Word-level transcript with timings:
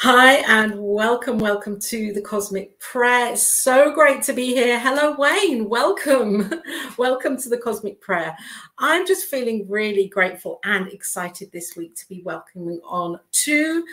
Hi, 0.00 0.34
and 0.46 0.78
welcome, 0.78 1.38
welcome 1.38 1.80
to 1.80 2.12
the 2.12 2.20
Cosmic 2.20 2.78
Prayer. 2.78 3.34
So 3.34 3.94
great 3.94 4.22
to 4.24 4.34
be 4.34 4.48
here. 4.48 4.78
Hello, 4.78 5.16
Wayne. 5.18 5.70
Welcome. 5.70 6.52
welcome 6.98 7.38
to 7.38 7.48
the 7.48 7.56
Cosmic 7.56 7.98
Prayer. 8.02 8.36
I'm 8.78 9.06
just 9.06 9.24
feeling 9.30 9.64
really 9.66 10.06
grateful 10.06 10.60
and 10.64 10.92
excited 10.92 11.50
this 11.50 11.76
week 11.76 11.96
to 11.96 12.06
be 12.10 12.20
welcoming 12.22 12.78
on 12.84 13.18
two 13.32 13.86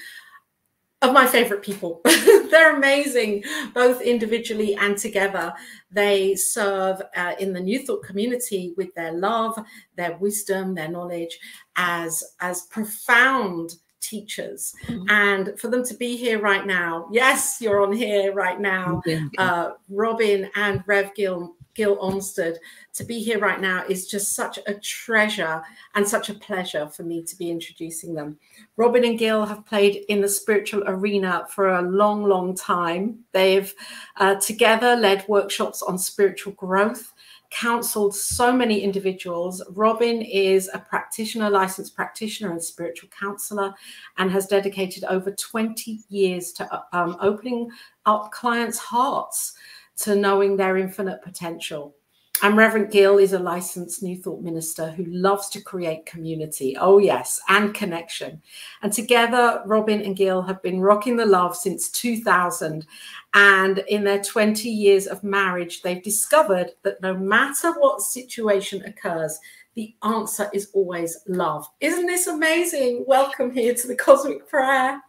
of 1.01 1.13
my 1.13 1.25
favorite 1.25 1.63
people. 1.63 2.01
They're 2.05 2.75
amazing, 2.75 3.45
both 3.73 4.01
individually 4.01 4.75
and 4.75 4.97
together. 4.97 5.53
They 5.89 6.35
serve 6.35 7.01
uh, 7.15 7.35
in 7.39 7.53
the 7.53 7.61
New 7.61 7.85
Thought 7.85 8.03
community 8.03 8.73
with 8.75 8.93
their 8.93 9.13
love, 9.13 9.57
their 9.95 10.17
wisdom, 10.17 10.75
their 10.75 10.89
knowledge 10.89 11.39
as, 11.77 12.21
as 12.41 12.63
profound 12.63 13.75
teachers 14.03 14.73
mm-hmm. 14.85 15.09
and 15.09 15.59
for 15.59 15.69
them 15.69 15.83
to 15.83 15.93
be 15.95 16.17
here 16.17 16.39
right 16.39 16.65
now 16.67 17.07
yes 17.11 17.57
you're 17.61 17.81
on 17.81 17.93
here 17.93 18.33
right 18.33 18.59
now 18.59 19.01
uh, 19.37 19.71
robyn 19.89 20.49
and 20.55 20.83
rev 20.85 21.13
gill 21.15 21.55
Gil 21.75 21.97
Olmstead 21.99 22.59
to 22.93 23.03
be 23.03 23.19
here 23.19 23.39
right 23.39 23.59
now 23.59 23.83
is 23.89 24.07
just 24.07 24.33
such 24.33 24.59
a 24.67 24.75
treasure 24.75 25.63
and 25.95 26.07
such 26.07 26.29
a 26.29 26.35
pleasure 26.35 26.87
for 26.87 27.03
me 27.03 27.23
to 27.23 27.35
be 27.35 27.49
introducing 27.49 28.13
them. 28.13 28.37
Robyn 28.77 29.03
and 29.03 29.17
Gil 29.17 29.45
have 29.45 29.65
played 29.65 30.05
in 30.07 30.21
the 30.21 30.29
spiritual 30.29 30.83
arena 30.85 31.45
for 31.49 31.69
a 31.69 31.81
long, 31.81 32.23
long 32.23 32.55
time. 32.55 33.19
They've 33.31 33.73
uh, 34.17 34.35
together 34.35 34.95
led 34.95 35.27
workshops 35.27 35.81
on 35.81 35.97
spiritual 35.97 36.53
growth 36.53 37.12
counseled 37.53 38.15
so 38.15 38.51
many 38.51 38.81
individuals. 38.81 39.61
Robyn 39.69 40.23
is 40.23 40.71
a 40.73 40.79
practitioner, 40.79 41.51
licensed 41.51 41.95
practitioner 41.95 42.51
and 42.51 42.63
spiritual 42.63 43.09
counselor, 43.09 43.71
and 44.17 44.31
has 44.31 44.47
dedicated 44.47 45.03
over 45.03 45.31
20 45.31 45.99
years 46.09 46.51
to 46.53 46.83
um, 46.93 47.15
opening 47.21 47.69
up 48.07 48.31
clients' 48.31 48.79
hearts 48.79 49.53
to 49.97 50.15
knowing 50.15 50.57
their 50.57 50.77
infinite 50.77 51.21
potential. 51.21 51.95
And 52.41 52.57
Reverend 52.57 52.91
Gil 52.91 53.19
is 53.19 53.31
a 53.31 53.39
licensed 53.39 54.03
New 54.03 54.17
Thought 54.17 54.41
minister 54.41 54.89
who 54.89 55.05
loves 55.05 55.47
to 55.49 55.61
create 55.61 56.05
community. 56.05 56.75
Oh, 56.77 56.97
yes, 56.97 57.39
and 57.47 57.73
connection. 57.73 58.41
And 58.81 58.91
together, 58.91 59.61
Robyn 59.65 60.01
and 60.01 60.15
Gil 60.15 60.41
have 60.41 60.61
been 60.61 60.81
rocking 60.81 61.15
the 61.15 61.25
love 61.25 61.55
since 61.55 61.89
2000. 61.91 62.85
And 63.33 63.77
in 63.87 64.03
their 64.03 64.21
20 64.21 64.67
years 64.69 65.07
of 65.07 65.23
marriage, 65.23 65.83
they've 65.83 66.03
discovered 66.03 66.71
that 66.81 67.01
no 67.01 67.15
matter 67.15 67.71
what 67.79 68.01
situation 68.01 68.83
occurs, 68.83 69.39
the 69.75 69.95
answer 70.03 70.49
is 70.53 70.69
always 70.73 71.19
love. 71.27 71.65
Isn't 71.79 72.07
this 72.07 72.27
amazing? 72.27 73.05
Welcome 73.07 73.53
here 73.53 73.73
to 73.73 73.87
the 73.87 73.95
Cosmic 73.95 74.49
Prayer. 74.49 75.01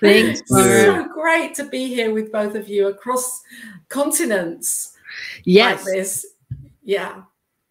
Thanks. 0.00 0.40
It's 0.40 0.50
so 0.50 1.06
great 1.12 1.54
to 1.56 1.64
be 1.64 1.88
here 1.88 2.12
with 2.12 2.32
both 2.32 2.54
of 2.54 2.68
you 2.68 2.88
across 2.88 3.42
continents. 3.88 4.96
Yes. 5.44 5.84
Like. 5.84 6.33
Yeah. 6.84 7.22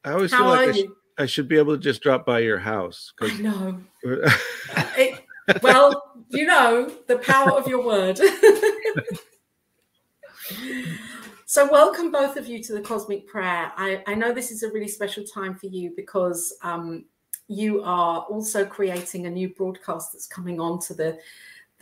I 0.04 0.12
always 0.12 0.32
How 0.32 0.40
feel 0.40 0.48
like 0.48 0.70
I, 0.70 0.72
sh- 0.74 0.86
I, 1.20 1.26
should 1.28 1.48
be 1.48 1.58
able 1.58 1.76
to 1.78 1.82
just 1.82 2.02
drop 2.02 2.26
by 2.26 2.40
your 2.40 2.58
house. 2.58 3.14
I 3.22 3.38
know. 3.38 3.80
it, 4.98 5.24
well, 5.62 6.26
you 6.30 6.46
know 6.46 6.92
the 7.08 7.20
power 7.20 7.52
of 7.52 7.68
your 7.68 7.86
word. 7.86 8.20
so, 11.46 11.72
welcome 11.72 12.12
both 12.12 12.36
of 12.38 12.48
you 12.48 12.62
to 12.64 12.74
the 12.74 12.82
Cosmic 12.82 13.28
Prayer. 13.28 13.72
I, 13.78 14.04
I 14.08 14.16
know 14.16 14.34
this 14.34 14.52
is 14.52 14.64
a 14.64 14.72
really 14.72 14.88
special 14.88 15.24
time 15.24 15.56
for 15.56 15.68
you 15.68 15.94
because 15.96 16.58
um, 16.64 17.06
you 17.48 17.84
are 17.84 18.22
also 18.22 18.66
creating 18.66 19.28
a 19.28 19.30
new 19.30 19.50
broadcast 19.50 20.14
that's 20.14 20.28
coming 20.28 20.60
on 20.60 20.80
to 20.80 20.94
the 20.94 21.18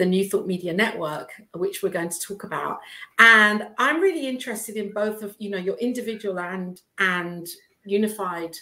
the 0.02 0.06
New 0.08 0.28
Thought 0.28 0.48
Media 0.48 0.74
Network, 0.74 1.30
which 1.54 1.84
we're 1.84 1.90
going 1.90 2.10
to 2.10 2.20
talk 2.20 2.44
about. 2.44 2.80
And 3.20 3.68
I'm 3.78 4.02
really 4.02 4.28
interested 4.28 4.76
in 4.76 4.92
both 4.92 5.22
of 5.22 5.36
you 5.38 5.52
know 5.52 5.60
your 5.60 5.78
individual 5.78 6.40
and 6.40 6.82
and 6.98 7.48
unified 7.86 8.56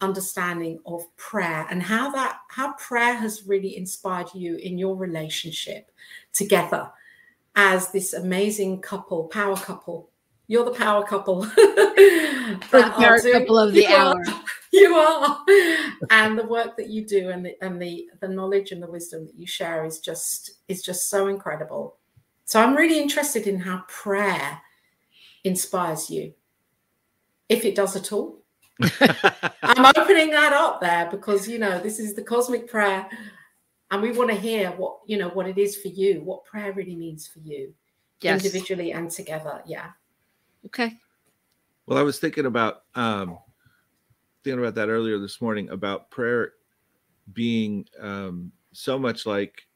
understanding 0.00 0.78
of 0.86 1.04
prayer 1.16 1.66
and 1.70 1.82
how 1.82 2.10
that 2.12 2.38
how 2.48 2.72
prayer 2.76 3.14
has 3.14 3.46
really 3.46 3.76
inspired 3.76 4.28
you 4.32 4.56
in 4.56 4.78
your 4.78 4.96
relationship 4.96 5.90
together 6.32 6.90
as 7.54 7.92
this 7.92 8.14
amazing 8.14 8.80
couple, 8.80 9.24
power 9.24 9.56
couple. 9.56 10.08
You're 10.46 10.64
the 10.64 10.70
power 10.70 11.04
couple. 11.04 11.42
the 11.42 12.58
power 12.70 13.20
couple 13.20 13.58
of 13.58 13.74
the 13.74 13.86
hour. 13.88 14.14
Are, 14.86 15.44
you 15.48 15.58
are. 15.98 16.06
And 16.10 16.38
the 16.38 16.46
work 16.46 16.76
that 16.76 16.88
you 16.88 17.06
do 17.06 17.30
and 17.30 17.44
the 17.44 17.56
and 17.62 17.80
the 17.80 18.08
the 18.20 18.28
knowledge 18.28 18.72
and 18.72 18.82
the 18.82 18.90
wisdom 18.90 19.26
that 19.26 19.34
you 19.34 19.46
share 19.46 19.84
is 19.84 20.00
just 20.00 20.52
is 20.68 20.82
just 20.82 21.08
so 21.08 21.28
incredible. 21.28 21.96
So 22.44 22.60
I'm 22.60 22.76
really 22.76 23.00
interested 23.00 23.46
in 23.46 23.60
how 23.60 23.84
prayer 23.88 24.60
inspires 25.44 26.08
you. 26.10 26.34
If 27.48 27.64
it 27.64 27.74
does 27.74 27.96
at 27.96 28.12
all. 28.12 28.42
I'm 29.62 29.86
opening 29.96 30.30
that 30.30 30.52
up 30.52 30.80
there 30.80 31.08
because 31.10 31.48
you 31.48 31.58
know 31.58 31.80
this 31.80 31.98
is 31.98 32.14
the 32.14 32.22
cosmic 32.22 32.70
prayer 32.70 33.08
and 33.90 34.02
we 34.02 34.12
want 34.12 34.30
to 34.30 34.36
hear 34.36 34.70
what 34.72 35.00
you 35.06 35.16
know 35.16 35.28
what 35.30 35.48
it 35.48 35.58
is 35.58 35.76
for 35.76 35.88
you 35.88 36.20
what 36.22 36.44
prayer 36.44 36.72
really 36.72 36.94
means 36.94 37.26
for 37.26 37.40
you 37.40 37.74
yes. 38.20 38.44
individually 38.44 38.92
and 38.92 39.10
together 39.10 39.62
yeah 39.66 39.90
okay 40.64 40.96
well 41.86 41.98
i 41.98 42.02
was 42.02 42.18
thinking 42.18 42.46
about 42.46 42.82
um 42.94 43.38
thinking 44.48 44.64
about 44.64 44.74
that 44.74 44.88
earlier 44.88 45.18
this 45.18 45.42
morning 45.42 45.68
about 45.70 46.10
prayer 46.10 46.52
being 47.34 47.86
um 48.00 48.50
so 48.72 48.98
much 48.98 49.26
like 49.26 49.66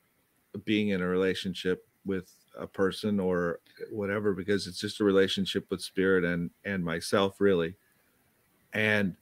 being 0.64 0.90
in 0.90 1.02
a 1.02 1.06
relationship 1.06 1.86
with 2.06 2.34
a 2.58 2.66
person 2.66 3.20
or 3.20 3.60
whatever 3.90 4.32
because 4.32 4.66
it's 4.66 4.80
just 4.80 5.00
a 5.00 5.04
relationship 5.04 5.66
with 5.70 5.82
spirit 5.82 6.24
and 6.24 6.50
and 6.64 6.82
myself 6.82 7.38
really. 7.38 7.76
And 8.72 9.14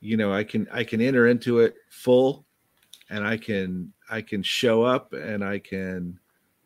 you 0.00 0.16
know 0.16 0.32
i 0.32 0.42
can 0.42 0.66
i 0.72 0.82
can 0.84 1.00
enter 1.00 1.28
into 1.28 1.58
it 1.58 1.74
full 1.90 2.46
and 3.10 3.26
i 3.26 3.36
can 3.36 3.92
I 4.10 4.20
can 4.20 4.42
show 4.42 4.82
up 4.82 5.12
and 5.12 5.42
I 5.42 5.58
can 5.58 6.18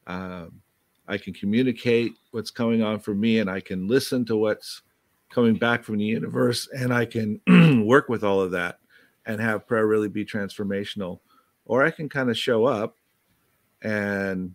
um, 0.06 0.60
I 1.06 1.18
can 1.18 1.32
communicate 1.32 2.14
what's 2.32 2.50
coming 2.50 2.82
on 2.82 2.98
for 2.98 3.14
me 3.14 3.38
and 3.38 3.48
I 3.48 3.60
can 3.60 3.86
listen 3.86 4.24
to 4.26 4.36
what's 4.36 4.82
coming 5.30 5.54
back 5.54 5.84
from 5.84 5.98
the 5.98 6.04
universe 6.04 6.68
and 6.72 6.92
I 6.92 7.04
can 7.04 7.40
work 7.86 8.08
with 8.08 8.24
all 8.24 8.40
of 8.40 8.50
that 8.52 8.78
and 9.26 9.40
have 9.40 9.66
prayer 9.66 9.86
really 9.86 10.08
be 10.08 10.24
transformational. 10.24 11.20
Or 11.66 11.84
I 11.84 11.90
can 11.90 12.08
kind 12.08 12.30
of 12.30 12.38
show 12.38 12.64
up 12.64 12.96
and 13.82 14.54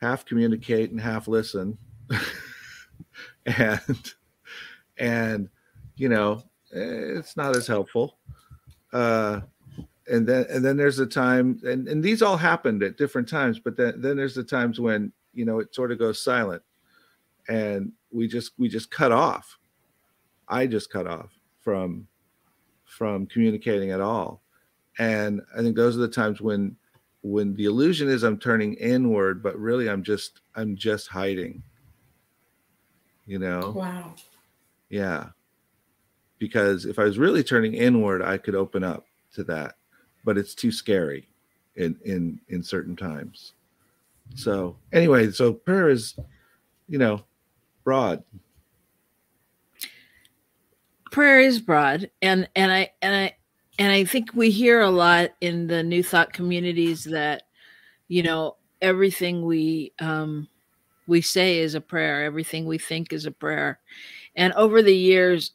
half 0.00 0.24
communicate 0.24 0.90
and 0.90 1.00
half 1.00 1.26
listen. 1.26 1.76
and 3.46 4.14
and 4.98 5.48
you 5.96 6.08
know, 6.08 6.42
it's 6.70 7.36
not 7.36 7.56
as 7.56 7.66
helpful. 7.66 8.18
Uh 8.92 9.40
and 10.08 10.26
then 10.26 10.46
and 10.48 10.64
then 10.64 10.76
there's 10.76 10.98
a 10.98 11.06
time 11.06 11.60
and, 11.64 11.88
and 11.88 12.02
these 12.02 12.22
all 12.22 12.36
happened 12.36 12.82
at 12.82 12.96
different 12.96 13.28
times 13.28 13.58
but 13.58 13.76
then, 13.76 14.00
then 14.00 14.16
there's 14.16 14.34
the 14.34 14.42
times 14.42 14.80
when 14.80 15.12
you 15.34 15.44
know 15.44 15.58
it 15.58 15.74
sort 15.74 15.92
of 15.92 15.98
goes 15.98 16.22
silent 16.22 16.62
and 17.48 17.92
we 18.10 18.26
just 18.26 18.52
we 18.58 18.68
just 18.68 18.90
cut 18.90 19.12
off 19.12 19.58
i 20.48 20.66
just 20.66 20.90
cut 20.90 21.06
off 21.06 21.30
from 21.60 22.06
from 22.84 23.26
communicating 23.26 23.90
at 23.90 24.00
all. 24.00 24.42
And 24.98 25.42
i 25.56 25.62
think 25.62 25.76
those 25.76 25.96
are 25.96 26.00
the 26.00 26.08
times 26.08 26.40
when 26.40 26.76
when 27.22 27.54
the 27.54 27.64
illusion 27.64 28.08
is 28.08 28.22
i'm 28.22 28.38
turning 28.38 28.74
inward 28.74 29.42
but 29.42 29.58
really 29.58 29.88
i'm 29.88 30.02
just 30.02 30.40
i'm 30.54 30.76
just 30.76 31.08
hiding. 31.08 31.62
You 33.26 33.38
know? 33.38 33.72
Wow. 33.76 34.14
Yeah. 34.88 35.26
Because 36.38 36.86
if 36.86 36.98
i 36.98 37.04
was 37.04 37.18
really 37.18 37.42
turning 37.42 37.74
inward 37.74 38.22
i 38.22 38.38
could 38.38 38.54
open 38.54 38.82
up 38.82 39.06
to 39.34 39.44
that 39.44 39.76
but 40.24 40.38
it's 40.38 40.54
too 40.54 40.72
scary 40.72 41.28
in 41.76 41.96
in 42.04 42.40
in 42.48 42.62
certain 42.62 42.96
times. 42.96 43.54
So 44.34 44.76
anyway, 44.92 45.30
so 45.30 45.54
prayer 45.54 45.88
is, 45.88 46.18
you 46.88 46.98
know, 46.98 47.24
broad. 47.84 48.22
Prayer 51.10 51.40
is 51.40 51.60
broad, 51.60 52.10
and 52.22 52.48
and 52.54 52.70
I 52.70 52.90
and 53.02 53.14
I 53.14 53.36
and 53.78 53.92
I 53.92 54.04
think 54.04 54.34
we 54.34 54.50
hear 54.50 54.80
a 54.80 54.90
lot 54.90 55.30
in 55.40 55.66
the 55.66 55.82
New 55.82 56.02
Thought 56.02 56.32
communities 56.32 57.04
that, 57.04 57.44
you 58.08 58.22
know, 58.22 58.56
everything 58.82 59.44
we 59.44 59.92
um, 60.00 60.48
we 61.06 61.20
say 61.20 61.58
is 61.60 61.74
a 61.74 61.80
prayer. 61.80 62.24
Everything 62.24 62.66
we 62.66 62.78
think 62.78 63.12
is 63.12 63.26
a 63.26 63.30
prayer, 63.30 63.78
and 64.36 64.52
over 64.54 64.82
the 64.82 64.96
years, 64.96 65.52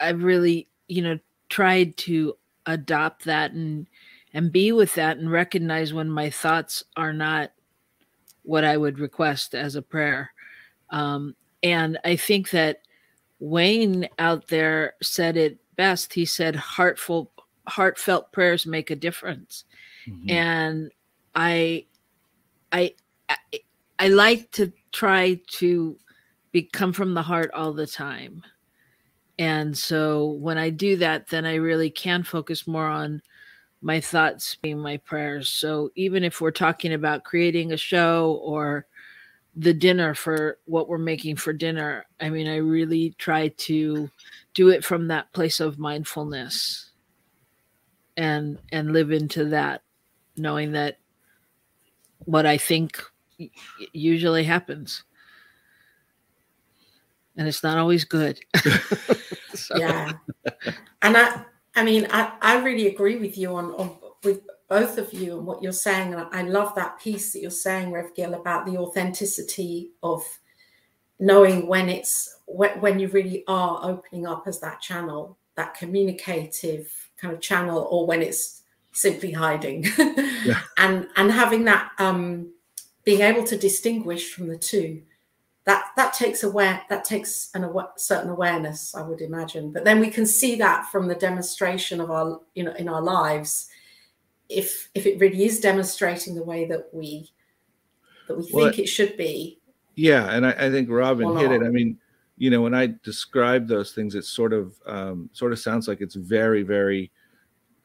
I've 0.00 0.22
really, 0.22 0.68
you 0.88 1.02
know, 1.02 1.18
tried 1.48 1.96
to 1.98 2.36
adopt 2.66 3.24
that 3.24 3.52
and 3.52 3.86
and 4.34 4.52
be 4.52 4.72
with 4.72 4.94
that 4.94 5.18
and 5.18 5.30
recognize 5.30 5.92
when 5.92 6.10
my 6.10 6.30
thoughts 6.30 6.84
are 6.96 7.12
not 7.12 7.52
what 8.42 8.64
I 8.64 8.76
would 8.76 8.98
request 8.98 9.54
as 9.54 9.74
a 9.74 9.82
prayer. 9.82 10.32
Um, 10.90 11.34
and 11.62 11.98
I 12.04 12.16
think 12.16 12.50
that 12.50 12.80
Wayne 13.40 14.08
out 14.18 14.48
there 14.48 14.94
said 15.02 15.36
it 15.36 15.58
best. 15.76 16.12
He 16.12 16.24
said, 16.24 16.56
"Heartful, 16.56 17.30
heartfelt 17.66 18.32
prayers 18.32 18.66
make 18.66 18.90
a 18.90 18.96
difference." 18.96 19.64
Mm-hmm. 20.08 20.30
And 20.30 20.92
I, 21.34 21.86
I, 22.72 22.94
I, 23.28 23.36
I 23.98 24.08
like 24.08 24.50
to 24.52 24.72
try 24.92 25.40
to 25.58 25.96
be 26.52 26.62
come 26.62 26.92
from 26.92 27.14
the 27.14 27.22
heart 27.22 27.50
all 27.52 27.72
the 27.72 27.86
time. 27.86 28.42
And 29.38 29.76
so 29.76 30.30
when 30.40 30.58
I 30.58 30.70
do 30.70 30.96
that, 30.96 31.28
then 31.28 31.44
I 31.44 31.56
really 31.56 31.90
can 31.90 32.22
focus 32.24 32.66
more 32.66 32.86
on 32.86 33.22
my 33.80 34.00
thoughts 34.00 34.56
being 34.56 34.78
my 34.78 34.96
prayers. 34.96 35.48
So 35.48 35.90
even 35.94 36.24
if 36.24 36.40
we're 36.40 36.50
talking 36.50 36.94
about 36.94 37.22
creating 37.22 37.72
a 37.72 37.76
show 37.76 38.40
or 38.42 38.86
the 39.56 39.74
dinner 39.74 40.14
for 40.14 40.58
what 40.66 40.88
we're 40.88 40.98
making 40.98 41.36
for 41.36 41.52
dinner, 41.52 42.06
I 42.20 42.30
mean, 42.30 42.48
I 42.48 42.56
really 42.56 43.14
try 43.18 43.48
to 43.48 44.10
do 44.54 44.68
it 44.68 44.84
from 44.84 45.08
that 45.08 45.32
place 45.32 45.60
of 45.60 45.78
mindfulness 45.78 46.90
and 48.16 48.58
and 48.72 48.92
live 48.92 49.12
into 49.12 49.46
that 49.46 49.82
knowing 50.36 50.72
that 50.72 50.98
what 52.24 52.46
I 52.46 52.58
think 52.58 53.00
usually 53.92 54.44
happens. 54.44 55.04
And 57.36 57.46
it's 57.46 57.62
not 57.62 57.78
always 57.78 58.04
good. 58.04 58.40
so. 59.54 59.76
Yeah. 59.76 60.12
And 61.02 61.16
I 61.16 61.44
I 61.74 61.84
mean 61.84 62.08
I, 62.10 62.32
I 62.42 62.62
really 62.62 62.88
agree 62.88 63.16
with 63.16 63.38
you 63.38 63.54
on, 63.54 63.66
on 63.72 63.96
with 64.24 64.40
both 64.68 64.98
of 64.98 65.12
you 65.12 65.38
and 65.38 65.46
what 65.46 65.62
you're 65.62 65.72
saying. 65.72 66.14
And 66.14 66.26
I 66.30 66.42
love 66.42 66.74
that 66.74 67.00
piece 67.00 67.32
that 67.32 67.40
you're 67.40 67.50
saying, 67.50 67.90
Rev 67.90 68.14
Gil, 68.14 68.34
about 68.34 68.66
the 68.66 68.76
authenticity 68.76 69.90
of 70.02 70.22
knowing 71.18 71.66
when 71.66 71.88
it's 71.88 72.36
when, 72.46 72.98
you 72.98 73.08
really 73.08 73.44
are 73.48 73.80
opening 73.82 74.26
up 74.26 74.44
as 74.46 74.60
that 74.60 74.80
channel, 74.80 75.36
that 75.56 75.74
communicative 75.74 76.90
kind 77.16 77.34
of 77.34 77.40
channel, 77.40 77.88
or 77.90 78.06
when 78.06 78.22
it's 78.22 78.62
simply 78.92 79.32
hiding, 79.32 79.84
yeah. 79.98 80.60
and 80.76 81.08
and 81.16 81.32
having 81.32 81.64
that 81.64 81.90
um, 81.98 82.50
being 83.04 83.22
able 83.22 83.44
to 83.44 83.56
distinguish 83.56 84.32
from 84.32 84.48
the 84.48 84.58
two. 84.58 85.02
That, 85.64 85.90
that 85.98 86.14
takes 86.14 86.44
aware 86.44 86.80
that 86.88 87.04
takes 87.04 87.50
an 87.52 87.62
aw- 87.62 87.92
certain 87.98 88.30
awareness 88.30 88.94
i 88.94 89.02
would 89.02 89.20
imagine 89.20 89.70
but 89.70 89.84
then 89.84 90.00
we 90.00 90.08
can 90.08 90.24
see 90.24 90.56
that 90.56 90.86
from 90.90 91.08
the 91.08 91.14
demonstration 91.14 92.00
of 92.00 92.10
our 92.10 92.40
you 92.54 92.64
know 92.64 92.72
in 92.72 92.88
our 92.88 93.02
lives 93.02 93.68
if 94.48 94.88
if 94.94 95.06
it 95.06 95.18
really 95.18 95.44
is 95.44 95.60
demonstrating 95.60 96.34
the 96.34 96.42
way 96.42 96.64
that 96.66 96.88
we 96.92 97.30
that 98.26 98.36
we 98.36 98.48
well, 98.52 98.66
think 98.66 98.78
it 98.78 98.88
should 98.88 99.16
be 99.16 99.58
yeah 99.94 100.32
and 100.32 100.46
i, 100.46 100.50
I 100.50 100.70
think 100.70 100.88
robyn 100.88 101.38
hit 101.38 101.52
it. 101.52 101.62
i 101.62 101.68
mean 101.68 101.98
you 102.36 102.50
know 102.50 102.62
when 102.62 102.74
i 102.74 102.94
describe 103.02 103.66
those 103.66 103.92
things 103.92 104.14
it 104.14 104.24
sort 104.24 104.52
of 104.52 104.74
um, 104.86 105.28
sort 105.32 105.52
of 105.52 105.58
sounds 105.58 105.88
like 105.88 106.00
it's 106.00 106.14
very 106.14 106.62
very 106.62 107.10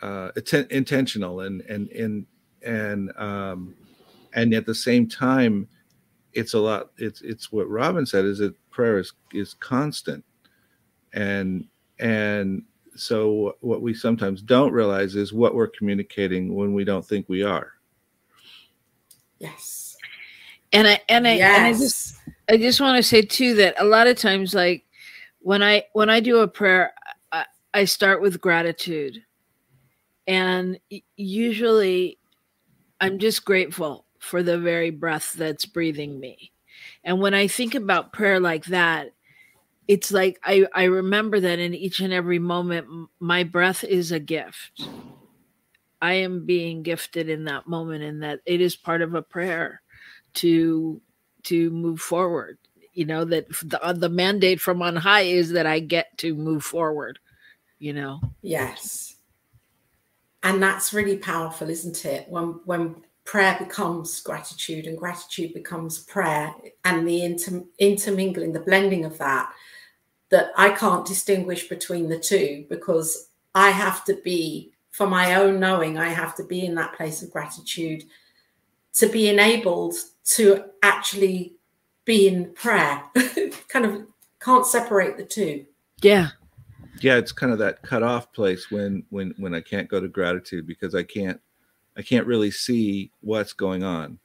uh, 0.02 0.32
atten- 0.36 0.68
intentional 0.70 1.42
and 1.42 1.62
and 1.62 1.90
and 1.90 2.26
and 2.62 3.12
um, 3.18 3.74
and 4.34 4.54
at 4.54 4.66
the 4.66 4.76
same 4.76 5.08
time 5.08 5.68
it's 6.34 6.54
a 6.54 6.60
lot 6.60 6.92
it's 6.98 7.22
it's 7.22 7.52
what 7.52 7.70
robyn 7.70 8.06
said 8.06 8.26
is 8.26 8.40
that 8.40 8.54
prayer 8.74 9.00
is 9.00 9.14
is 9.32 9.54
constant. 9.54 10.26
And 11.14 11.66
and 12.00 12.64
so 12.96 13.58
what 13.62 13.82
we 13.82 13.94
sometimes 13.94 14.42
don't 14.42 14.72
realize 14.72 15.16
is 15.16 15.34
what 15.34 15.56
we're 15.56 15.68
communicating 15.68 16.56
when 16.56 16.74
we 16.74 16.84
don't 16.84 17.06
think 17.06 17.28
we 17.28 17.44
are. 17.44 17.74
Yes. 19.40 19.98
And 20.72 20.88
i 20.88 21.02
and 21.10 21.28
i, 21.28 21.36
yes. 21.36 21.58
and 21.58 21.66
I 21.66 21.72
just 21.74 22.18
i 22.50 22.58
just 22.58 22.82
want 22.82 22.98
to 22.98 23.04
say 23.04 23.22
too 23.22 23.56
that 23.56 23.76
a 23.78 23.84
lot 23.84 24.08
of 24.08 24.18
times 24.18 24.56
like 24.56 24.86
when 25.40 25.62
i 25.62 25.84
when 25.94 26.10
i 26.10 26.20
do 26.20 26.40
a 26.40 26.48
prayer 26.48 26.94
I, 27.32 27.46
I 27.74 27.86
start 27.86 28.22
with 28.22 28.42
gratitude. 28.42 29.24
And 30.26 30.80
usually 31.18 32.18
i'm 33.02 33.20
just 33.20 33.44
grateful 33.46 34.06
for 34.20 34.42
the 34.42 34.58
very 34.58 34.90
breath 34.90 35.34
that's 35.34 35.66
breathing 35.66 36.20
me. 36.20 36.52
And 37.04 37.20
when 37.20 37.34
i 37.34 37.48
think 37.48 37.76
about 37.76 38.14
prayer 38.14 38.40
like 38.40 38.66
that 38.66 39.12
it's 39.88 40.12
like 40.12 40.40
I, 40.44 40.66
I 40.74 40.86
remember 40.86 41.40
that 41.40 41.60
in 41.60 41.74
each 41.74 42.00
and 42.00 42.14
every 42.14 42.40
moment, 42.40 43.10
my 43.20 43.44
breath 43.44 43.84
is 43.84 44.12
a 44.12 44.20
gift. 44.20 44.88
I 46.02 46.14
am 46.14 46.46
being 46.46 46.84
gifted 46.84 47.30
in 47.30 47.46
that 47.46 47.68
moment, 47.68 48.04
and 48.04 48.24
that 48.24 48.42
it 48.46 48.62
is 48.62 48.76
part 48.76 49.02
of 49.02 49.16
a 49.16 49.22
prayer 49.22 49.82
to 50.36 51.02
to 51.44 51.70
move 51.72 52.02
forward. 52.02 52.58
You 52.94 53.06
know 53.06 53.26
that 53.26 53.48
the 53.64 53.84
uh, 53.84 53.94
the 53.94 54.10
mandate 54.10 54.62
from 54.62 54.82
on 54.82 54.96
high 54.96 55.22
is 55.22 55.52
that 55.52 55.66
I 55.66 55.80
get 55.80 56.18
to 56.20 56.36
move 56.36 56.64
forward. 56.64 57.20
You 57.80 57.94
know. 57.94 58.22
Yes, 58.42 59.16
and 60.44 60.62
that's 60.62 60.94
really 60.94 61.18
powerful, 61.18 61.70
isn't 61.70 62.06
it? 62.06 62.28
When 62.30 62.60
when 62.66 63.04
prayer 63.26 63.56
becomes 63.58 64.22
gratitude 64.22 64.86
and 64.86 64.98
gratitude 64.98 65.54
becomes 65.54 66.00
prayer, 66.00 66.54
and 66.86 67.08
the 67.08 67.24
inter, 67.24 67.64
intermingling, 67.80 68.54
the 68.54 68.60
blending 68.60 69.06
of 69.06 69.18
that 69.18 69.52
that 70.30 70.52
I 70.58 70.72
can't 70.72 71.06
distinguish 71.06 71.70
between 71.70 72.10
the 72.10 72.18
two 72.18 72.66
because 72.68 73.30
I 73.54 73.70
have 73.70 74.04
to 74.06 74.16
be, 74.24 74.74
for 74.90 75.06
my 75.06 75.36
own 75.36 75.60
knowing, 75.60 76.00
I 76.00 76.10
have 76.10 76.34
to 76.38 76.44
be 76.44 76.66
in 76.66 76.74
that 76.76 76.96
place 76.96 77.22
of 77.22 77.30
gratitude 77.30 78.06
to 78.94 79.08
be 79.08 79.30
enabled 79.30 79.94
to 80.26 80.66
actually 80.82 81.54
be 82.06 82.28
in 82.28 82.52
prayer. 82.54 83.04
kind 83.68 83.86
of 83.86 84.08
can't 84.40 84.66
separate 84.66 85.18
the 85.18 85.24
two. 85.24 85.66
Yeah. 86.02 86.30
Yeah, 87.00 87.18
it's 87.18 87.32
kind 87.32 87.52
of 87.52 87.60
that 87.60 87.82
cut 87.84 88.02
off 88.02 88.32
place 88.34 88.72
when 88.72 89.04
when 89.10 89.34
when 89.38 89.54
I 89.54 89.62
can't 89.62 89.90
go 89.90 90.00
to 90.00 90.08
gratitude 90.08 90.66
because 90.66 90.96
I 90.96 91.04
can't 91.04 91.40
I 91.98 92.02
can't 92.02 92.28
really 92.28 92.52
see 92.52 93.12
what's 93.22 93.54
going 93.54 93.84
on. 93.84 94.20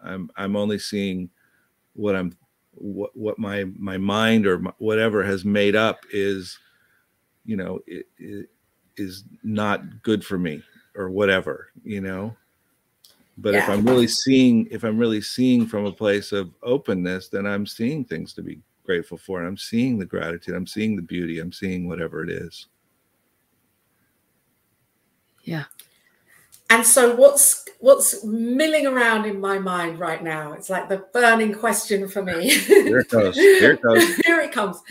I'm 0.00 0.30
I'm 0.36 0.56
only 0.56 0.78
seeing 0.78 1.30
what 1.94 2.14
I'm 2.14 2.36
what 2.74 3.16
what 3.16 3.38
my 3.38 3.64
my 3.76 3.96
mind 3.98 4.46
or 4.46 4.58
my, 4.58 4.72
whatever 4.78 5.24
has 5.24 5.44
made 5.44 5.74
up 5.74 6.00
is 6.12 6.58
you 7.44 7.56
know 7.56 7.80
it, 7.86 8.06
it 8.18 8.48
is 8.96 9.24
not 9.42 10.02
good 10.02 10.24
for 10.24 10.38
me 10.38 10.62
or 10.94 11.10
whatever 11.10 11.70
you 11.82 12.00
know? 12.00 12.36
But 13.40 13.54
yeah. 13.54 13.64
if 13.64 13.68
i'm 13.68 13.84
really 13.84 14.06
seeing 14.06 14.68
if 14.70 14.84
i'm 14.84 14.98
really 14.98 15.20
seeing 15.20 15.66
from 15.66 15.86
a 15.86 15.92
place 15.92 16.30
of 16.30 16.50
openness 16.62 17.28
then 17.28 17.46
i'm 17.46 17.66
seeing 17.66 18.04
things 18.04 18.32
to 18.34 18.42
be 18.42 18.60
grateful 18.88 19.18
for. 19.18 19.44
I'm 19.44 19.58
seeing 19.58 19.98
the 19.98 20.06
gratitude. 20.06 20.54
I'm 20.54 20.66
seeing 20.66 20.96
the 20.96 21.02
beauty. 21.02 21.40
I'm 21.40 21.52
seeing 21.52 21.86
whatever 21.86 22.24
it 22.24 22.30
is. 22.30 22.68
Yeah 25.42 25.64
and 26.70 26.84
so 26.84 27.14
what's 27.14 27.64
what's 27.80 28.24
milling 28.24 28.86
around 28.86 29.24
in 29.24 29.40
my 29.40 29.58
mind 29.58 29.98
right 29.98 30.22
now? 30.22 30.52
It's 30.52 30.68
like 30.68 30.88
the 30.88 31.04
burning 31.12 31.54
question 31.54 32.08
for 32.08 32.22
me. 32.22 32.50
here 32.50 32.98
it 32.98 33.08
goes. 33.08 33.36
Here 33.36 33.72
it 33.72 33.82
goes. 33.82 34.16
here 34.26 34.40
it 34.40 34.52
comes. 34.52 34.82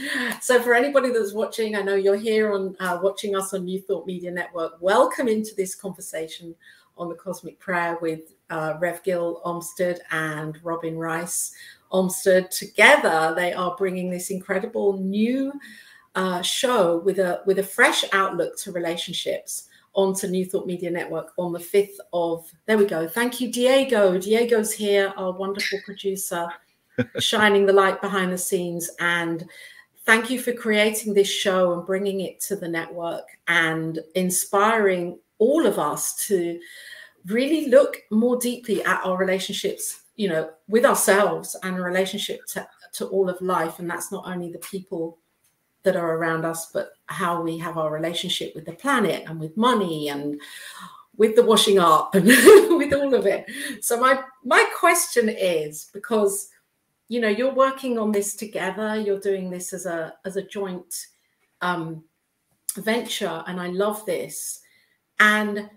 So 0.42 0.62
for 0.62 0.74
anybody 0.74 1.12
that's 1.12 1.34
watching, 1.34 1.76
I 1.76 1.82
know 1.82 1.96
you're 1.96 2.16
here 2.16 2.54
on 2.54 2.76
uh, 2.80 3.00
watching 3.02 3.36
us 3.36 3.54
on 3.54 3.66
New 3.66 3.82
Thought 3.82 4.08
Media 4.08 4.32
Network. 4.32 4.82
Welcome 4.82 5.28
into 5.28 5.54
this 5.56 5.76
conversation 5.76 6.56
on 6.98 7.10
the 7.10 7.16
Cosmic 7.16 7.60
Prayer 7.60 7.98
with 8.02 8.34
uh, 8.50 8.76
Rev 8.80 9.04
Gil 9.04 9.42
Olmstead 9.44 10.00
and 10.12 10.58
Robyn 10.64 10.98
Rice 10.98 11.54
Olmstead. 11.92 12.50
Together, 12.50 13.34
they 13.36 13.54
are 13.54 13.76
bringing 13.78 14.10
this 14.10 14.32
incredible 14.32 14.98
new 14.98 15.54
uh, 16.16 16.42
show 16.42 16.98
with 17.00 17.20
a 17.20 17.42
with 17.46 17.60
a 17.60 17.64
fresh 17.64 18.04
outlook 18.14 18.58
to 18.58 18.72
relationships 18.72 19.67
onto 19.98 20.28
New 20.28 20.46
Thought 20.46 20.68
Media 20.68 20.92
Network 20.92 21.34
on 21.38 21.52
the 21.52 21.60
5th 21.60 21.98
of, 22.14 22.50
there 22.68 22.78
we 22.78 22.86
go. 22.86 23.08
Thank 23.08 23.42
you, 23.42 23.52
Diego. 23.52 24.18
Diego's 24.20 24.72
here, 24.72 25.12
our 25.18 25.32
wonderful 25.32 25.80
producer, 25.84 26.48
shining 27.20 27.66
the 27.66 27.74
light 27.74 28.00
behind 28.00 28.32
the 28.32 28.38
scenes. 28.38 28.92
And 29.00 29.44
thank 30.06 30.30
you 30.30 30.40
for 30.40 30.54
creating 30.54 31.16
this 31.16 31.28
show 31.28 31.74
and 31.74 31.86
bringing 31.86 32.22
it 32.22 32.40
to 32.42 32.56
the 32.56 32.68
network 32.68 33.28
and 33.48 34.00
inspiring 34.14 35.18
all 35.40 35.66
of 35.66 35.80
us 35.80 36.16
to 36.28 36.60
really 37.26 37.68
look 37.68 37.98
more 38.12 38.38
deeply 38.38 38.84
at 38.84 39.04
our 39.04 39.18
relationships, 39.18 40.02
you 40.16 40.30
know, 40.30 40.52
with 40.68 40.86
ourselves 40.86 41.56
and 41.64 41.84
relationship 41.84 42.42
to, 42.50 42.68
to 42.94 43.08
all 43.08 43.30
of 43.30 43.42
life. 43.42 43.80
And 43.80 43.90
that's 43.90 44.12
not 44.12 44.28
only 44.28 44.52
the 44.52 44.60
people 44.60 45.18
that 45.84 45.96
are 45.96 46.18
around 46.18 46.46
us, 46.46 46.72
but 46.72 46.94
how 47.06 47.42
we 47.42 47.58
have 47.58 47.78
our 47.78 47.92
relationship 47.92 48.54
with 48.56 48.66
the 48.66 48.74
planet 48.74 49.24
and 49.28 49.40
with 49.40 49.56
money 49.56 50.10
and 50.10 50.40
with 51.18 51.36
the 51.36 51.44
washing 51.44 51.80
up 51.80 52.14
and 52.16 52.26
with 52.78 52.94
all 52.94 53.14
of 53.14 53.26
it. 53.26 53.46
So 53.82 54.00
my 54.00 54.22
my 54.44 54.64
question 54.78 55.30
is 55.30 55.90
because 55.94 56.50
you 57.08 57.20
know 57.20 57.30
you're 57.30 57.54
working 57.54 57.98
on 57.98 58.12
this 58.12 58.36
together, 58.36 58.96
you're 59.00 59.20
doing 59.20 59.50
this 59.50 59.74
as 59.74 59.86
a 59.86 60.14
as 60.26 60.36
a 60.36 60.44
joint 60.44 61.08
um, 61.62 62.04
venture, 62.76 63.44
and 63.48 63.60
I 63.60 63.68
love 63.68 64.06
this. 64.06 64.62
And 65.20 65.70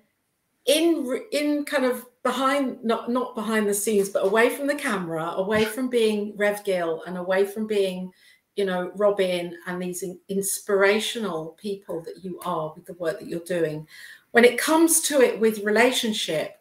in 0.66 1.23
in 1.33 1.64
kind 1.64 1.85
of 1.85 2.07
behind 2.23 2.83
not 2.85 3.11
not 3.11 3.35
behind 3.35 3.66
the 3.66 3.75
scenes 3.75 4.11
but 4.11 4.25
away 4.25 4.50
from 4.50 4.66
the 4.66 4.75
camera 4.75 5.33
away 5.37 5.64
from 5.64 5.88
being 5.88 6.35
rev 6.37 6.62
gil 6.64 7.02
and 7.07 7.16
away 7.16 7.47
from 7.47 7.66
being 7.66 8.12
you 8.61 8.67
know, 8.67 8.93
Robyn 8.95 9.57
and 9.67 9.81
these 9.81 10.05
inspirational 10.29 11.57
people 11.59 12.02
that 12.02 12.23
you 12.23 12.38
are 12.45 12.75
with 12.76 12.85
the 12.85 12.93
work 12.93 13.19
that 13.19 13.26
you're 13.26 13.40
doing. 13.40 13.88
When 14.33 14.45
it 14.45 14.59
comes 14.59 15.00
to 15.09 15.23
it 15.23 15.40
with 15.40 15.64
relationship, 15.64 16.59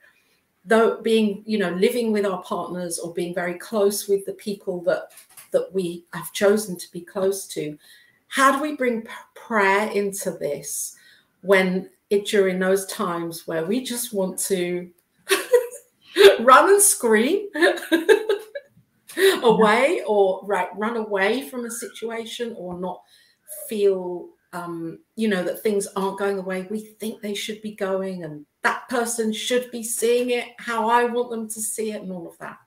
though 0.64 1.02
being 1.02 1.44
you 1.46 1.58
know 1.58 1.72
living 1.72 2.14
with 2.14 2.26
our 2.26 2.42
partners 2.44 3.00
or 3.00 3.14
being 3.14 3.36
very 3.36 3.56
close 3.56 4.08
with 4.08 4.26
the 4.26 4.34
people 4.34 4.82
that 4.84 5.12
that 5.52 5.68
we 5.74 6.06
have 6.14 6.32
chosen 6.32 6.78
to 6.78 6.90
be 6.92 7.02
close 7.02 7.48
to 7.48 7.78
how 8.28 8.52
do 8.56 8.62
we 8.62 8.76
bring 8.76 9.08
prayer 9.36 9.90
into 9.92 10.32
this 10.32 10.96
when 11.42 11.90
it 12.10 12.26
during 12.26 12.60
those 12.60 12.86
times 12.88 13.48
where 13.48 13.66
we 13.66 13.84
just 13.84 14.14
want 14.14 14.38
to 14.38 14.90
run 16.42 16.70
and 16.70 16.82
scream 16.82 17.48
away 19.44 20.02
or 20.08 20.42
right 20.46 20.70
run 20.76 20.98
away 20.98 21.48
from 21.50 21.66
a 21.66 21.72
situation 21.72 22.54
or 22.58 22.80
not 22.80 23.02
feel 23.68 24.30
um, 24.52 25.00
you 25.16 25.28
know 25.28 25.44
that 25.44 25.62
things 25.62 25.88
aren't 25.96 26.18
going 26.18 26.36
the 26.36 26.42
way 26.42 26.68
we 26.70 26.80
think 26.80 27.22
they 27.22 27.36
should 27.36 27.62
be 27.62 27.76
going 27.76 28.24
and 28.24 28.46
that 28.64 28.88
person 28.90 29.32
should 29.32 29.70
be 29.72 29.84
seeing 29.84 30.32
it 30.32 30.46
how 30.58 30.90
i 30.90 31.04
want 31.06 31.30
them 31.30 31.48
to 31.48 31.62
see 31.62 31.92
it 31.92 32.02
and 32.02 32.12
all 32.12 32.28
of 32.28 32.38
that. 32.40 32.58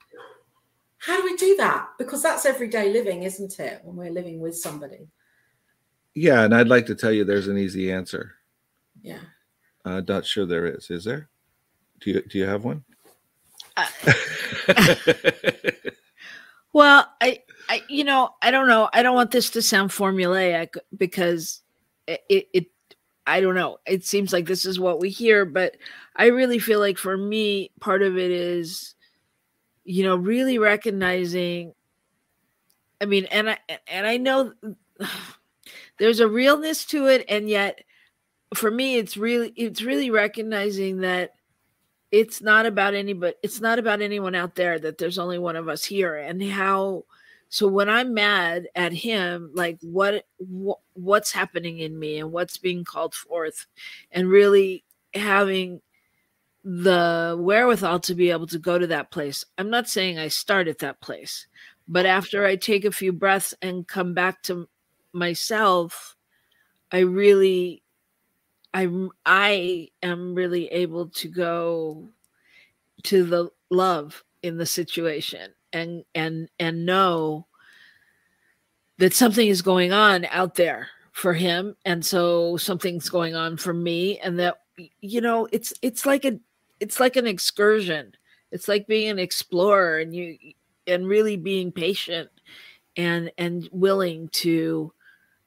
How 0.98 1.20
do 1.20 1.24
we 1.24 1.36
do 1.36 1.56
that? 1.56 1.88
Because 1.98 2.22
that's 2.22 2.46
everyday 2.46 2.92
living 2.92 3.24
isn't 3.24 3.58
it 3.58 3.80
when 3.82 3.96
we're 3.96 4.12
living 4.12 4.38
with 4.40 4.56
somebody? 4.56 5.08
Yeah 6.14 6.44
and 6.44 6.54
i'd 6.54 6.68
like 6.68 6.86
to 6.86 6.94
tell 6.94 7.12
you 7.12 7.24
there's 7.24 7.48
an 7.48 7.58
easy 7.58 7.90
answer. 7.90 8.34
Yeah. 9.02 9.18
Uh, 9.84 10.02
not 10.06 10.24
sure 10.24 10.46
there 10.46 10.66
is. 10.66 10.90
Is 10.90 11.04
there? 11.04 11.28
Do 12.00 12.10
you 12.10 12.22
do 12.22 12.38
you 12.38 12.46
have 12.46 12.64
one? 12.64 12.84
Uh, 13.76 13.86
well 16.72 17.06
i 17.20 17.38
I, 17.68 17.82
you 17.88 18.04
know, 18.04 18.30
I 18.42 18.50
don't 18.50 18.68
know. 18.68 18.88
I 18.92 19.02
don't 19.02 19.14
want 19.14 19.30
this 19.30 19.50
to 19.50 19.62
sound 19.62 19.90
formulaic 19.90 20.76
because 20.96 21.62
it, 22.06 22.20
it, 22.28 22.48
it, 22.52 22.66
I 23.26 23.40
don't 23.40 23.54
know. 23.54 23.78
It 23.86 24.04
seems 24.04 24.32
like 24.32 24.46
this 24.46 24.66
is 24.66 24.80
what 24.80 25.00
we 25.00 25.10
hear, 25.10 25.44
but 25.44 25.76
I 26.16 26.26
really 26.26 26.58
feel 26.58 26.80
like 26.80 26.98
for 26.98 27.16
me, 27.16 27.70
part 27.80 28.02
of 28.02 28.18
it 28.18 28.30
is, 28.30 28.94
you 29.84 30.04
know, 30.04 30.16
really 30.16 30.58
recognizing. 30.58 31.72
I 33.00 33.06
mean, 33.06 33.26
and 33.26 33.50
I 33.50 33.58
and 33.86 34.06
I 34.06 34.16
know 34.16 34.52
there's 35.98 36.20
a 36.20 36.28
realness 36.28 36.84
to 36.86 37.06
it, 37.06 37.24
and 37.28 37.48
yet, 37.48 37.80
for 38.54 38.70
me, 38.70 38.96
it's 38.96 39.16
really 39.16 39.52
it's 39.56 39.82
really 39.82 40.10
recognizing 40.10 40.98
that 40.98 41.30
it's 42.12 42.42
not 42.42 42.66
about 42.66 42.94
anybody. 42.94 43.34
It's 43.42 43.60
not 43.60 43.78
about 43.78 44.02
anyone 44.02 44.34
out 44.34 44.54
there. 44.54 44.78
That 44.78 44.98
there's 44.98 45.18
only 45.18 45.38
one 45.38 45.56
of 45.56 45.68
us 45.68 45.84
here, 45.84 46.16
and 46.16 46.42
how 46.42 47.04
so 47.52 47.68
when 47.68 47.88
i'm 47.90 48.14
mad 48.14 48.66
at 48.74 48.94
him 48.94 49.50
like 49.52 49.78
what, 49.82 50.24
what 50.38 50.78
what's 50.94 51.32
happening 51.32 51.78
in 51.78 51.98
me 51.98 52.18
and 52.18 52.32
what's 52.32 52.56
being 52.56 52.82
called 52.82 53.14
forth 53.14 53.66
and 54.10 54.26
really 54.26 54.82
having 55.12 55.82
the 56.64 57.36
wherewithal 57.38 58.00
to 58.00 58.14
be 58.14 58.30
able 58.30 58.46
to 58.46 58.58
go 58.58 58.78
to 58.78 58.86
that 58.86 59.10
place 59.10 59.44
i'm 59.58 59.68
not 59.68 59.86
saying 59.86 60.18
i 60.18 60.28
start 60.28 60.66
at 60.66 60.78
that 60.78 60.98
place 61.02 61.46
but 61.86 62.06
after 62.06 62.46
i 62.46 62.56
take 62.56 62.86
a 62.86 62.90
few 62.90 63.12
breaths 63.12 63.52
and 63.60 63.86
come 63.86 64.14
back 64.14 64.42
to 64.42 64.66
myself 65.12 66.16
i 66.90 67.00
really 67.00 67.81
i 68.74 68.88
i 69.26 69.88
am 70.02 70.34
really 70.34 70.66
able 70.68 71.08
to 71.08 71.28
go 71.28 72.08
to 73.02 73.24
the 73.24 73.50
love 73.70 74.22
in 74.42 74.56
the 74.56 74.66
situation 74.66 75.52
and 75.72 76.04
and 76.14 76.48
and 76.58 76.86
know 76.86 77.46
that 78.98 79.14
something 79.14 79.48
is 79.48 79.62
going 79.62 79.92
on 79.92 80.24
out 80.26 80.54
there 80.54 80.88
for 81.12 81.34
him. 81.34 81.76
And 81.84 82.04
so 82.04 82.56
something's 82.56 83.08
going 83.08 83.34
on 83.34 83.56
for 83.56 83.72
me 83.72 84.18
and 84.18 84.38
that 84.38 84.58
you 85.00 85.20
know 85.20 85.48
it's 85.52 85.72
it's 85.82 86.06
like 86.06 86.24
a 86.24 86.38
it's 86.80 86.98
like 86.98 87.16
an 87.16 87.26
excursion. 87.26 88.12
It's 88.50 88.68
like 88.68 88.86
being 88.86 89.10
an 89.10 89.18
explorer 89.18 89.98
and 89.98 90.14
you 90.14 90.36
and 90.86 91.06
really 91.06 91.36
being 91.36 91.70
patient 91.72 92.30
and 92.96 93.30
and 93.38 93.68
willing 93.72 94.28
to 94.28 94.92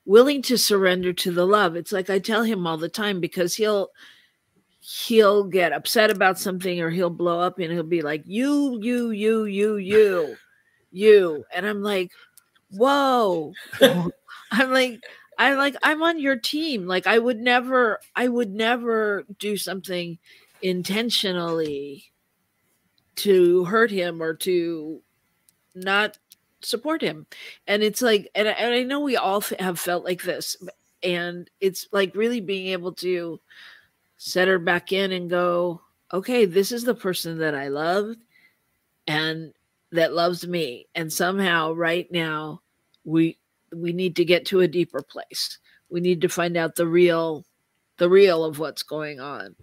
willing 0.06 0.42
to 0.44 0.58
surrender 0.58 1.14
to 1.14 1.32
the 1.32 1.46
love. 1.46 1.76
It's 1.76 1.92
like 1.92 2.10
i 2.10 2.20
tell 2.20 2.44
him 2.44 2.66
all 2.66 2.78
the 2.78 2.90
time 2.90 3.20
because 3.20 3.56
he'll 3.56 3.90
he'll 4.80 5.44
get 5.44 5.74
upset 5.74 6.12
about 6.12 6.38
something 6.38 6.80
or 6.80 6.92
he'll 6.92 7.10
blow 7.10 7.40
up 7.40 7.58
and 7.58 7.72
he'll 7.72 7.84
be 7.84 8.04
like 8.04 8.24
you 8.26 8.80
you 8.82 9.12
you 9.12 9.46
you 9.46 9.78
you 9.78 10.36
you. 10.92 11.46
And 11.54 11.66
i'm 11.66 11.82
like 11.82 12.12
whoa. 12.72 13.54
I'm 13.82 14.72
like 14.72 15.02
i'm 15.38 15.58
like 15.58 15.76
i'm 15.84 16.04
on 16.04 16.20
your 16.20 16.38
team. 16.38 16.86
Like 16.86 17.08
i 17.08 17.18
would 17.18 17.40
never 17.40 18.00
i 18.16 18.28
would 18.28 18.52
never 18.52 19.26
do 19.40 19.58
something 19.58 20.18
intentionally 20.62 22.12
to 23.16 23.64
hurt 23.66 23.92
him 23.92 24.22
or 24.22 24.34
to 24.34 25.02
not 25.74 26.18
support 26.62 27.02
him 27.02 27.28
and 27.68 27.84
it's 27.84 28.02
like 28.02 28.30
and, 28.34 28.48
and 28.48 28.74
i 28.74 28.82
know 28.82 29.00
we 29.00 29.16
all 29.16 29.42
have 29.60 29.80
felt 29.80 30.04
like 30.04 30.24
this 30.24 30.58
and 31.04 31.50
it's 31.62 31.88
like 31.92 32.16
really 32.16 32.42
being 32.42 32.68
able 32.68 32.92
to 32.92 33.40
set 34.18 34.48
her 34.48 34.60
back 34.60 34.92
in 34.92 35.12
and 35.12 35.30
go, 35.30 35.82
okay, 36.12 36.46
this 36.46 36.72
is 36.72 36.84
the 36.84 36.96
person 36.96 37.38
that 37.40 37.56
I 37.56 37.68
loved 37.68 38.20
and 39.08 39.54
that 39.92 40.14
loves 40.14 40.48
me. 40.48 40.88
And 40.96 41.12
somehow 41.12 41.74
right 41.74 42.12
now 42.12 42.62
we 43.04 43.38
we 43.72 43.94
need 43.94 44.16
to 44.16 44.26
get 44.26 44.46
to 44.48 44.62
a 44.62 44.68
deeper 44.68 45.02
place. 45.02 45.60
We 45.90 46.00
need 46.00 46.22
to 46.22 46.30
find 46.30 46.58
out 46.58 46.76
the 46.76 46.88
real 46.88 47.46
the 47.98 48.10
real 48.10 48.44
of 48.44 48.58
what's 48.60 48.84
going 48.84 49.20
on. 49.20 49.56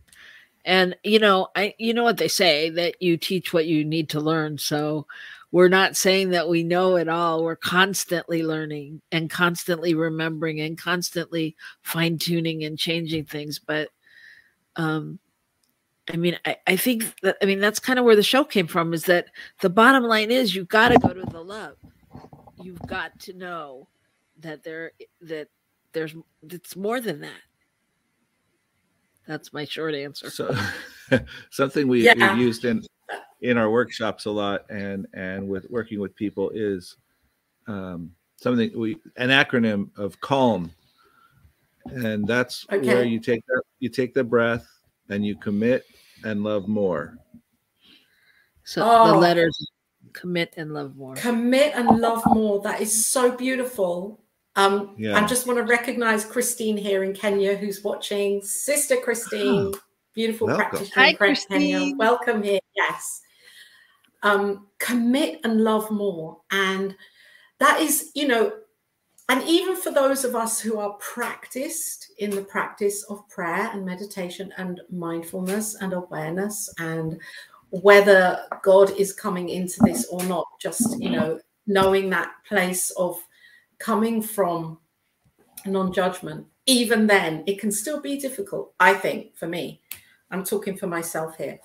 And 0.65 0.97
you 1.03 1.19
know, 1.19 1.49
I 1.57 1.75
you 1.79 1.93
know 1.93 2.05
what 2.05 2.19
they 2.19 2.29
say 2.29 2.71
that 2.71 3.03
you 3.03 3.17
teach 3.17 3.53
what 3.53 3.67
you 3.67 3.85
need 3.85 4.11
to 4.11 4.21
learn. 4.21 4.59
So 4.59 5.07
we're 5.53 5.69
not 5.69 5.97
saying 5.97 6.31
that 6.31 6.49
we 6.49 6.65
know 6.65 6.97
it 6.97 7.09
all. 7.09 7.45
We're 7.45 7.57
constantly 7.57 8.43
learning 8.43 9.03
and 9.13 9.31
constantly 9.31 9.95
remembering 9.95 10.61
and 10.61 10.79
constantly 10.79 11.55
fine 11.83 12.19
tuning 12.19 12.65
and 12.65 12.79
changing 12.79 13.27
things. 13.27 13.59
But 13.59 13.89
um 14.77 15.19
I 16.13 16.17
mean, 16.17 16.37
I, 16.45 16.57
I 16.67 16.77
think 16.77 17.05
that 17.21 17.37
I 17.43 17.45
mean 17.45 17.61
that's 17.61 17.79
kind 17.79 17.99
of 17.99 18.05
where 18.05 18.17
the 18.17 18.23
show 18.23 18.43
came 18.45 18.67
from 18.67 18.93
is 18.93 19.05
that 19.05 19.27
the 19.61 19.71
bottom 19.71 20.03
line 20.05 20.31
is 20.31 20.55
you've 20.55 20.69
got 20.69 20.89
to 20.89 20.99
go 20.99 21.13
to 21.13 21.23
the 21.23 21.41
love. 21.41 21.77
You've 22.61 22.83
got 22.87 23.19
to 23.21 23.35
know 23.35 23.89
that 24.41 24.65
there 24.65 24.93
that 25.21 25.49
there's 25.93 26.15
it's 26.43 26.75
more 26.75 27.01
than 27.01 27.21
that. 27.21 27.43
That's 29.29 29.53
my 29.53 29.65
short 29.65 29.95
answer. 29.95 30.31
So 30.31 30.55
something 31.51 31.87
we, 31.87 32.05
yeah. 32.05 32.35
we 32.35 32.43
used 32.43 32.65
in 32.65 32.83
in 33.43 33.59
our 33.59 33.71
workshops 33.71 34.27
a 34.27 34.31
lot 34.31 34.65
and 34.71 35.07
and 35.15 35.47
with 35.47 35.69
working 35.69 36.01
with 36.01 36.15
people 36.15 36.51
is 36.55 36.97
um, 37.67 38.13
something 38.37 38.71
we 38.79 38.97
an 39.17 39.29
acronym 39.29 39.91
of 39.99 40.19
calm. 40.21 40.71
And 41.87 42.27
that's 42.27 42.65
okay. 42.73 42.87
where 42.87 43.05
you 43.05 43.19
take 43.19 43.45
that 43.47 43.63
you 43.81 43.89
take 43.89 44.15
the 44.15 44.25
breath 44.25 44.67
and 45.09 45.27
you 45.27 45.37
commit 45.37 45.85
and 46.25 46.45
love 46.45 46.69
more. 46.69 47.19
So 48.65 48.83
oh, 48.85 49.09
the 49.09 49.19
letters 49.19 49.71
commit 50.13 50.55
and 50.57 50.73
love 50.73 50.97
more. 50.97 51.17
Commit 51.17 51.73
and 51.75 52.01
love 52.01 52.23
more. 52.27 52.63
That 52.63 52.81
is 52.81 53.07
so 53.07 53.33
beautiful. 53.33 54.21
Um 54.55 54.95
yeah. 54.99 55.19
i 55.19 55.27
just 55.27 55.47
want 55.47 55.59
to 55.59 55.65
recognize 55.65 56.27
christine 56.27 56.77
here 56.77 57.05
in 57.05 57.15
kenya 57.15 57.57
who's 57.57 57.83
watching. 57.83 58.43
Sister 58.43 58.97
christine 58.97 59.73
beautiful 60.15 60.47
welcome. 60.47 60.69
practitioner 60.69 61.05
Hi, 61.05 61.15
christine. 61.15 61.59
kenya. 61.59 61.97
Welcome 61.97 62.43
here. 62.43 62.61
Yes 62.77 63.23
um 64.23 64.67
commit 64.79 65.41
and 65.45 65.63
love 65.63 65.91
more 65.91 66.39
and 66.51 66.95
that 67.59 67.81
is 67.81 68.11
you 68.15 68.27
know 68.27 68.53
and 69.29 69.43
even 69.45 69.77
for 69.77 69.91
those 69.91 70.25
of 70.25 70.35
us 70.35 70.61
who 70.61 70.79
are 70.79 70.93
practiced 70.95 72.13
in 72.19 72.31
the 72.31 72.43
practice 72.43 73.05
of 73.05 73.27
prayer 73.29 73.71
and 73.73 73.85
meditation 73.85 74.53
and 74.59 74.81
mindfulness 74.91 75.77
and 75.77 75.93
awareness 75.93 76.73
and 76.79 77.19
whether 77.71 78.45
God 78.63 78.91
is 78.99 79.15
coming 79.15 79.49
into 79.49 79.81
this 79.85 80.07
or 80.11 80.23
not, 80.25 80.47
just, 80.61 81.01
you 81.01 81.09
know, 81.09 81.41
knowing 81.67 82.11
that 82.11 82.33
place 82.47 82.91
of 82.91 83.19
coming 83.79 84.21
from 84.21 84.79
non 85.65 85.93
judgment, 85.93 86.47
even 86.67 87.07
then, 87.07 87.43
it 87.47 87.59
can 87.59 87.73
still 87.73 88.01
be 88.01 88.19
difficult, 88.19 88.75
I 88.79 88.93
think, 88.93 89.35
for 89.37 89.47
me. 89.47 89.81
I'm 90.31 90.45
talking 90.45 90.77
for 90.77 90.87
myself 90.87 91.39
here. 91.39 91.59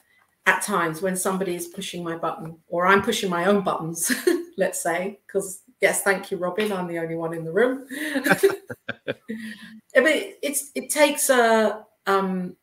At 0.47 0.63
times 0.63 1.01
when 1.03 1.15
somebody 1.15 1.53
is 1.53 1.67
pushing 1.67 2.03
my 2.03 2.17
button 2.17 2.57
or 2.67 2.87
I'm 2.87 3.03
pushing 3.03 3.29
my 3.29 3.45
own 3.45 3.63
buttons, 3.63 4.11
let's 4.57 4.81
say, 4.81 5.19
because 5.27 5.61
Yes, 5.79 6.01
thank 6.01 6.31
you, 6.31 6.37
Robyn. 6.37 6.71
I'm 6.71 6.87
the 6.87 6.97
only 6.99 7.15
one 7.15 7.33
in 7.33 7.43
the 7.43 7.51
room. 7.51 7.85
but 8.25 8.43
mean, 9.95 10.33
it's 10.41 10.71
it 10.73 10.89
takes 10.89 11.29
a 11.29 11.85
um, 12.07 12.55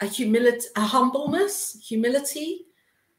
a 0.00 0.06
humility, 0.06 0.66
a 0.74 0.80
humbleness, 0.80 1.78
humility, 1.86 2.66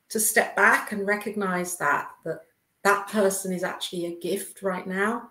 to 0.10 0.20
step 0.20 0.56
back 0.56 0.92
and 0.92 1.08
recognize 1.08 1.78
that 1.78 2.10
that 2.26 2.42
that 2.84 3.08
person 3.08 3.54
is 3.54 3.64
actually 3.64 4.08
a 4.08 4.20
gift 4.20 4.62
right 4.62 4.86
now. 4.86 5.30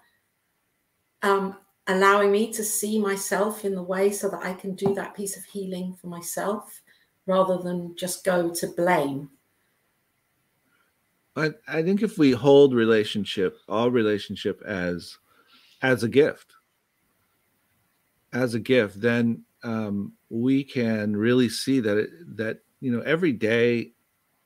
Um, 1.21 1.59
allowing 1.89 2.33
me 2.33 2.51
to 2.53 2.65
see 2.65 2.99
myself 2.99 3.65
in 3.65 3.75
the 3.75 3.83
way 3.83 4.11
so 4.11 4.29
that 4.31 4.43
I 4.43 4.55
can 4.55 4.75
do 4.75 4.95
that 4.95 5.15
piece 5.15 5.37
of 5.37 5.45
healing 5.45 5.95
for 6.01 6.07
myself 6.07 6.81
rather 7.27 7.59
than 7.59 7.95
just 7.97 8.25
go 8.25 8.51
to 8.53 8.67
blame 8.69 9.31
I, 11.37 11.51
I 11.67 11.83
think 11.83 12.03
if 12.03 12.19
we 12.19 12.33
hold 12.33 12.75
relationship, 12.75 13.57
all 13.69 13.91
relationship 13.91 14.63
as 14.67 15.17
as 15.81 16.03
a 16.03 16.09
gift, 16.09 16.53
as 18.33 18.55
a 18.55 18.61
gift, 18.61 19.01
then 19.01 19.45
um, 19.65 20.13
we 20.31 20.63
can 20.63 21.17
really 21.17 21.49
see 21.49 21.81
that 21.81 21.97
it, 21.97 22.11
that 22.37 22.61
you 22.81 22.93
know 22.93 23.01
every 23.01 23.33
day, 23.33 23.93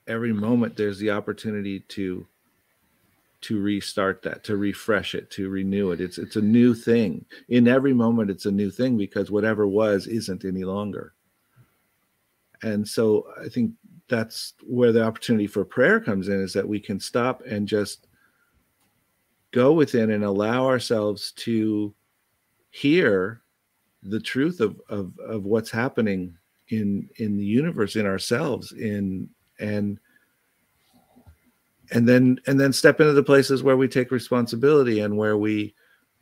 every 0.07 0.33
moment, 0.33 0.77
there's 0.77 0.99
the 0.99 1.11
opportunity 1.11 1.81
to 1.81 2.25
to 3.39 3.61
restart 3.61 4.23
that, 4.23 4.43
to 4.45 4.57
refresh 4.57 5.13
it, 5.13 5.29
to 5.31 5.49
renew 5.49 5.91
it. 5.91 5.99
It's 5.99 6.17
it's 6.17 6.37
a 6.37 6.41
new 6.41 6.73
thing. 6.73 7.25
In 7.49 7.67
every 7.67 7.93
moment, 7.93 8.31
it's 8.31 8.45
a 8.45 8.51
new 8.51 8.71
thing 8.71 8.97
because 8.97 9.29
whatever 9.29 9.67
was 9.67 10.07
isn't 10.07 10.45
any 10.45 10.63
longer. 10.63 11.13
And 12.63 12.87
so 12.87 13.27
I 13.43 13.49
think 13.49 13.71
that's 14.07 14.53
where 14.63 14.91
the 14.91 15.03
opportunity 15.03 15.47
for 15.47 15.65
prayer 15.65 15.99
comes 15.99 16.29
in 16.29 16.41
is 16.41 16.53
that 16.53 16.67
we 16.67 16.79
can 16.79 16.99
stop 16.99 17.41
and 17.45 17.67
just 17.67 18.07
go 19.51 19.73
within 19.73 20.11
and 20.11 20.23
allow 20.23 20.65
ourselves 20.65 21.31
to 21.33 21.93
hear 22.69 23.41
the 24.03 24.19
truth 24.19 24.61
of, 24.61 24.79
of, 24.89 25.17
of 25.19 25.45
what's 25.45 25.71
happening 25.71 26.37
in 26.69 27.09
in 27.15 27.37
the 27.37 27.45
universe 27.45 27.95
in 27.95 28.05
ourselves 28.05 28.73
in 28.73 29.29
and 29.59 29.99
and 31.91 32.07
then 32.07 32.39
and 32.45 32.59
then 32.59 32.73
step 32.73 32.99
into 32.99 33.13
the 33.13 33.23
places 33.23 33.63
where 33.63 33.77
we 33.77 33.87
take 33.87 34.11
responsibility 34.11 34.99
and 34.99 35.15
where 35.15 35.37
we 35.37 35.73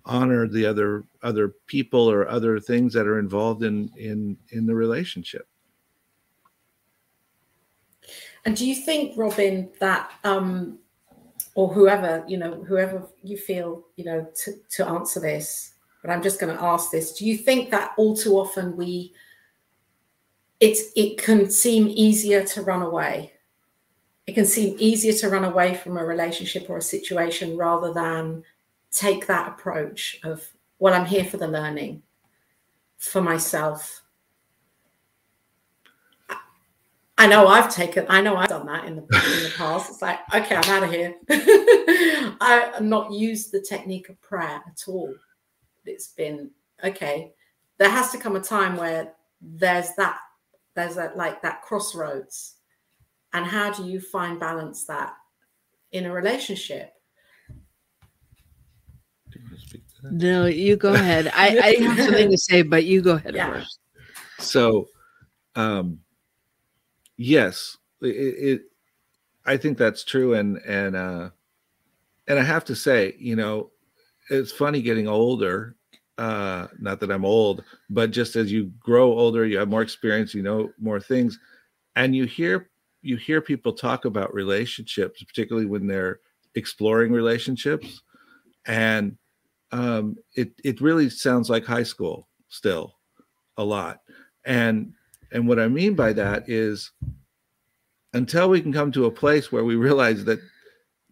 honor 0.06 0.48
the 0.48 0.65
other 0.65 1.04
other 1.24 1.56
people 1.65 2.10
or 2.10 2.28
other 2.30 2.60
things 2.60 2.93
that 2.93 3.08
are 3.08 3.17
involved 3.17 3.63
in 3.63 3.89
in 3.98 4.38
in 4.52 4.67
the 4.67 4.76
relationship 4.76 5.48
and 8.45 8.55
do 8.55 8.67
you 8.67 8.75
think, 8.75 9.17
Robyn, 9.17 9.69
that 9.79 10.12
um, 10.23 10.79
or 11.55 11.67
whoever 11.67 12.23
you 12.27 12.38
know, 12.38 12.63
whoever 12.63 13.08
you 13.23 13.38
feel 13.38 13.84
you 13.95 14.05
know 14.05 14.27
to, 14.43 14.53
to 14.71 14.88
answer 14.88 15.19
this, 15.19 15.73
but 16.01 16.12
I'm 16.12 16.23
just 16.23 16.39
going 16.39 16.55
to 16.55 16.63
ask 16.63 16.91
this: 16.91 17.13
Do 17.13 17.25
you 17.25 17.38
think 17.38 17.71
that 17.71 17.93
all 17.97 18.15
too 18.15 18.38
often 18.38 18.77
we 18.77 19.13
it's 20.60 20.91
it 20.95 21.17
can 21.17 21.49
seem 21.49 21.88
easier 21.88 22.43
to 22.43 22.62
run 22.62 22.81
away? 22.81 23.34
It 24.27 24.34
can 24.34 24.45
seem 24.45 24.75
easier 24.79 25.13
to 25.13 25.29
run 25.29 25.43
away 25.43 25.75
from 25.75 25.97
a 25.97 26.05
relationship 26.05 26.69
or 26.69 26.77
a 26.77 26.81
situation 26.81 27.58
rather 27.58 27.93
than 27.93 28.43
take 28.91 29.27
that 29.27 29.49
approach 29.49 30.19
of, 30.23 30.43
well, 30.79 30.93
I'm 30.93 31.05
here 31.05 31.25
for 31.25 31.38
the 31.38 31.47
learning 31.47 32.01
for 32.97 33.21
myself 33.21 34.01
I 37.17 37.28
know 37.28 37.47
I've 37.47 37.73
taken, 37.73 38.06
I 38.10 38.21
know 38.21 38.36
I've 38.36 38.49
done 38.49 38.65
that 38.65 38.86
in 38.86 38.97
the, 38.97 39.01
in 39.01 39.43
the 39.43 39.54
past. 39.58 39.89
It's 39.89 40.01
like, 40.01 40.19
okay, 40.34 40.56
I'm 40.56 40.69
out 40.69 40.84
of 40.84 40.91
here. 40.91 41.15
I've 42.41 42.82
not 42.82 43.12
used 43.12 43.51
the 43.51 43.62
technique 43.62 44.10
of 44.10 44.21
prayer 44.21 44.62
at 44.67 44.84
all. 44.88 45.13
It's 45.86 46.08
been, 46.08 46.51
okay, 46.84 47.32
there 47.78 47.89
has 47.89 48.12
to 48.12 48.17
come 48.17 48.36
a 48.36 48.41
time 48.41 48.75
where 48.75 49.13
there's 49.41 49.93
that, 49.95 50.17
there's 50.75 50.95
that, 50.95 51.15
like 51.15 51.41
that 51.41 51.62
crossroads. 51.62 52.56
And 53.34 53.45
how 53.45 53.71
do 53.71 53.86
you 53.86 54.01
find 54.01 54.39
balance 54.39 54.86
that 54.86 55.13
in 55.93 56.06
a 56.06 56.12
relationship? 56.12 56.91
No, 60.04 60.45
you 60.45 60.75
go 60.75 60.93
ahead. 60.93 61.28
I, 61.34 61.60
I 61.60 61.84
have 61.84 61.99
something 61.99 62.32
to 62.32 62.38
say, 62.38 62.62
but 62.62 62.84
you 62.84 63.01
go 63.01 63.13
ahead 63.13 63.36
yeah. 63.36 63.51
first. 63.51 63.80
So, 64.39 64.88
um, 65.56 65.99
yes, 67.17 67.78
it, 68.01 68.08
it, 68.08 68.62
I 69.45 69.58
think 69.58 69.78
that's 69.78 70.04
true, 70.04 70.34
and 70.34 70.58
and 70.60 70.95
uh, 70.95 71.30
and 72.28 72.39
I 72.39 72.43
have 72.43 72.65
to 72.65 72.75
say, 72.75 73.15
you 73.19 73.36
know, 73.36 73.71
it's 74.30 74.51
funny 74.51 74.82
getting 74.82 75.08
older. 75.08 75.75
Uh, 76.17 76.67
not 76.80 77.01
that 77.01 77.12
I'm 77.12 77.25
old, 77.25 77.63
but 77.89 78.12
just 78.12 78.38
as 78.38 78.49
you 78.49 78.71
grow 78.80 79.12
older, 79.12 79.45
you 79.45 79.58
have 79.58 79.67
more 79.67 79.82
experience, 79.82 80.34
you 80.34 80.43
know 80.43 80.71
more 80.80 80.99
things, 80.99 81.39
and 81.95 82.15
you 82.15 82.25
hear 82.25 82.69
you 83.01 83.17
hear 83.17 83.41
people 83.41 83.73
talk 83.73 84.06
about 84.06 84.34
relationships, 84.34 85.21
particularly 85.23 85.67
when 85.67 85.88
they're 85.88 86.19
exploring 86.56 87.12
relationships, 87.12 88.01
and 88.65 89.17
um, 89.71 90.15
it 90.36 90.54
it 90.63 90.82
really 90.82 91.10
sounds 91.10 91.49
like 91.49 91.65
high 91.65 91.84
school 91.84 92.30
still 92.47 92.95
a 93.58 93.63
lot, 93.63 93.99
and 94.45 94.93
and 95.36 95.50
what 95.50 95.60
I 95.60 95.67
mean 95.67 95.95
by 95.95 96.13
that 96.13 96.50
is 96.50 96.91
until 98.13 98.50
we 98.50 98.62
can 98.62 98.71
come 98.71 98.89
to 98.93 99.06
a 99.06 99.12
place 99.12 99.52
where 99.52 99.65
we 99.65 99.76
realize 99.76 100.24
that 100.24 100.39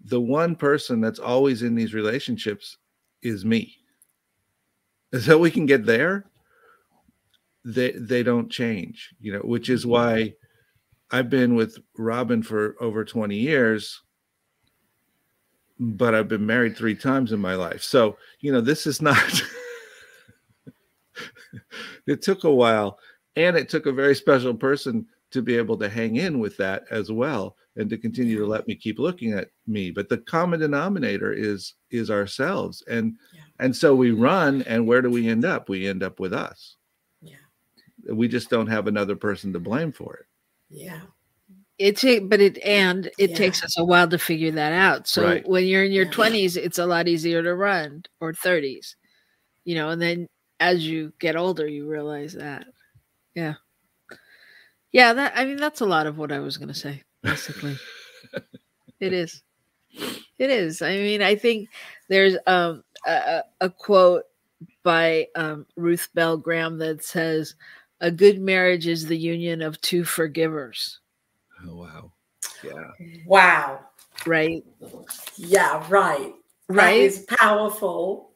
the 0.05 0.21
one 0.21 0.55
person 0.55 1.01
that's 1.01 1.19
always 1.19 1.61
in 1.61 1.75
these 1.75 1.93
relationships 1.93 2.77
is 3.21 3.43
me. 3.43 3.75
Until 5.11 5.39
we 5.39 5.51
can 5.51 5.65
get 5.65 5.85
there, 5.85 6.23
they 7.65 7.91
they 7.91 8.23
don't 8.23 8.49
change, 8.49 9.13
you 9.19 9.33
know, 9.33 9.39
which 9.39 9.69
is 9.69 9.85
why 9.85 10.33
I've 11.11 11.29
been 11.29 11.55
with 11.55 11.77
Robyn 11.97 12.43
for 12.43 12.77
over 12.79 13.03
20 13.03 13.35
years, 13.35 14.01
but 15.77 16.15
I've 16.15 16.29
been 16.29 16.45
married 16.45 16.77
three 16.77 16.95
times 16.95 17.33
in 17.33 17.41
my 17.41 17.55
life. 17.55 17.83
So, 17.83 18.17
you 18.39 18.53
know, 18.53 18.61
this 18.61 18.87
is 18.87 19.01
not 19.01 19.43
it 22.07 22.21
took 22.21 22.45
a 22.45 22.51
while 22.51 22.97
and 23.35 23.57
it 23.57 23.69
took 23.69 23.85
a 23.85 23.91
very 23.91 24.15
special 24.15 24.53
person 24.53 25.05
to 25.31 25.41
be 25.41 25.57
able 25.57 25.77
to 25.77 25.89
hang 25.89 26.17
in 26.17 26.39
with 26.39 26.55
that 26.57 26.83
as 26.91 27.11
well 27.11 27.55
and 27.75 27.89
to 27.89 27.97
continue 27.97 28.37
to 28.37 28.45
let 28.45 28.67
me 28.67 28.75
keep 28.75 28.99
looking 28.99 29.33
at 29.33 29.49
me. 29.65 29.89
But 29.89 30.07
the 30.07 30.19
common 30.19 30.59
denominator 30.59 31.33
is 31.33 31.73
is 31.89 32.11
ourselves. 32.11 32.83
And 32.87 33.17
yeah. 33.33 33.41
and 33.59 33.75
so 33.75 33.95
we 33.95 34.11
run 34.11 34.61
and 34.63 34.87
where 34.87 35.01
do 35.01 35.09
we 35.09 35.27
end 35.27 35.43
up? 35.43 35.69
We 35.69 35.87
end 35.87 36.03
up 36.03 36.19
with 36.19 36.33
us. 36.33 36.75
Yeah. 37.21 37.35
We 38.11 38.27
just 38.27 38.49
don't 38.49 38.67
have 38.67 38.87
another 38.87 39.15
person 39.15 39.51
to 39.53 39.59
blame 39.59 39.91
for 39.91 40.15
it. 40.17 40.25
Yeah. 40.69 41.01
It's 41.79 42.03
a, 42.03 42.19
but 42.19 42.39
it 42.39 42.59
and 42.59 43.09
it 43.17 43.31
yeah. 43.31 43.35
takes 43.35 43.63
us 43.63 43.79
a 43.79 43.83
while 43.83 44.07
to 44.07 44.19
figure 44.19 44.51
that 44.51 44.73
out. 44.73 45.07
So 45.07 45.23
right. 45.23 45.47
when 45.49 45.65
you're 45.65 45.83
in 45.83 45.91
your 45.91 46.05
yeah. 46.05 46.11
20s 46.11 46.57
it's 46.57 46.77
a 46.77 46.85
lot 46.85 47.07
easier 47.07 47.41
to 47.41 47.55
run 47.55 48.03
or 48.21 48.33
30s 48.33 48.93
you 49.65 49.75
know 49.75 49.89
and 49.89 50.01
then 50.01 50.27
as 50.59 50.85
you 50.87 51.13
get 51.19 51.35
older 51.35 51.67
you 51.67 51.87
realize 51.87 52.33
that 52.33 52.65
yeah. 53.35 53.55
Yeah, 54.91 55.13
that 55.13 55.33
I 55.35 55.45
mean 55.45 55.57
that's 55.57 55.81
a 55.81 55.85
lot 55.85 56.07
of 56.07 56.17
what 56.17 56.31
I 56.31 56.39
was 56.39 56.57
going 56.57 56.67
to 56.67 56.73
say 56.73 57.03
basically. 57.23 57.77
it 58.99 59.13
is. 59.13 59.41
It 60.37 60.49
is. 60.49 60.81
I 60.81 60.97
mean, 60.97 61.21
I 61.21 61.35
think 61.35 61.69
there's 62.09 62.35
um, 62.45 62.83
a, 63.05 63.43
a 63.61 63.69
quote 63.69 64.23
by 64.83 65.27
um, 65.35 65.65
Ruth 65.75 66.09
Bell 66.13 66.37
Graham 66.37 66.77
that 66.79 67.03
says, 67.03 67.55
"A 68.01 68.11
good 68.11 68.39
marriage 68.39 68.87
is 68.87 69.05
the 69.05 69.17
union 69.17 69.61
of 69.61 69.79
two 69.81 70.03
forgivers." 70.03 70.99
Oh 71.65 71.75
wow! 71.75 72.11
Yeah. 72.63 73.21
Wow. 73.25 73.79
Right. 74.25 74.63
Yeah. 75.37 75.85
Right. 75.89 76.33
Right. 76.69 76.97
That 76.97 77.03
is 77.03 77.25
powerful. 77.29 78.31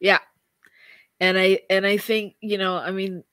Yeah. 0.00 0.18
And 1.20 1.38
I 1.38 1.60
and 1.70 1.86
I 1.86 1.96
think 1.96 2.34
you 2.40 2.58
know 2.58 2.76
I 2.76 2.90
mean 2.90 3.24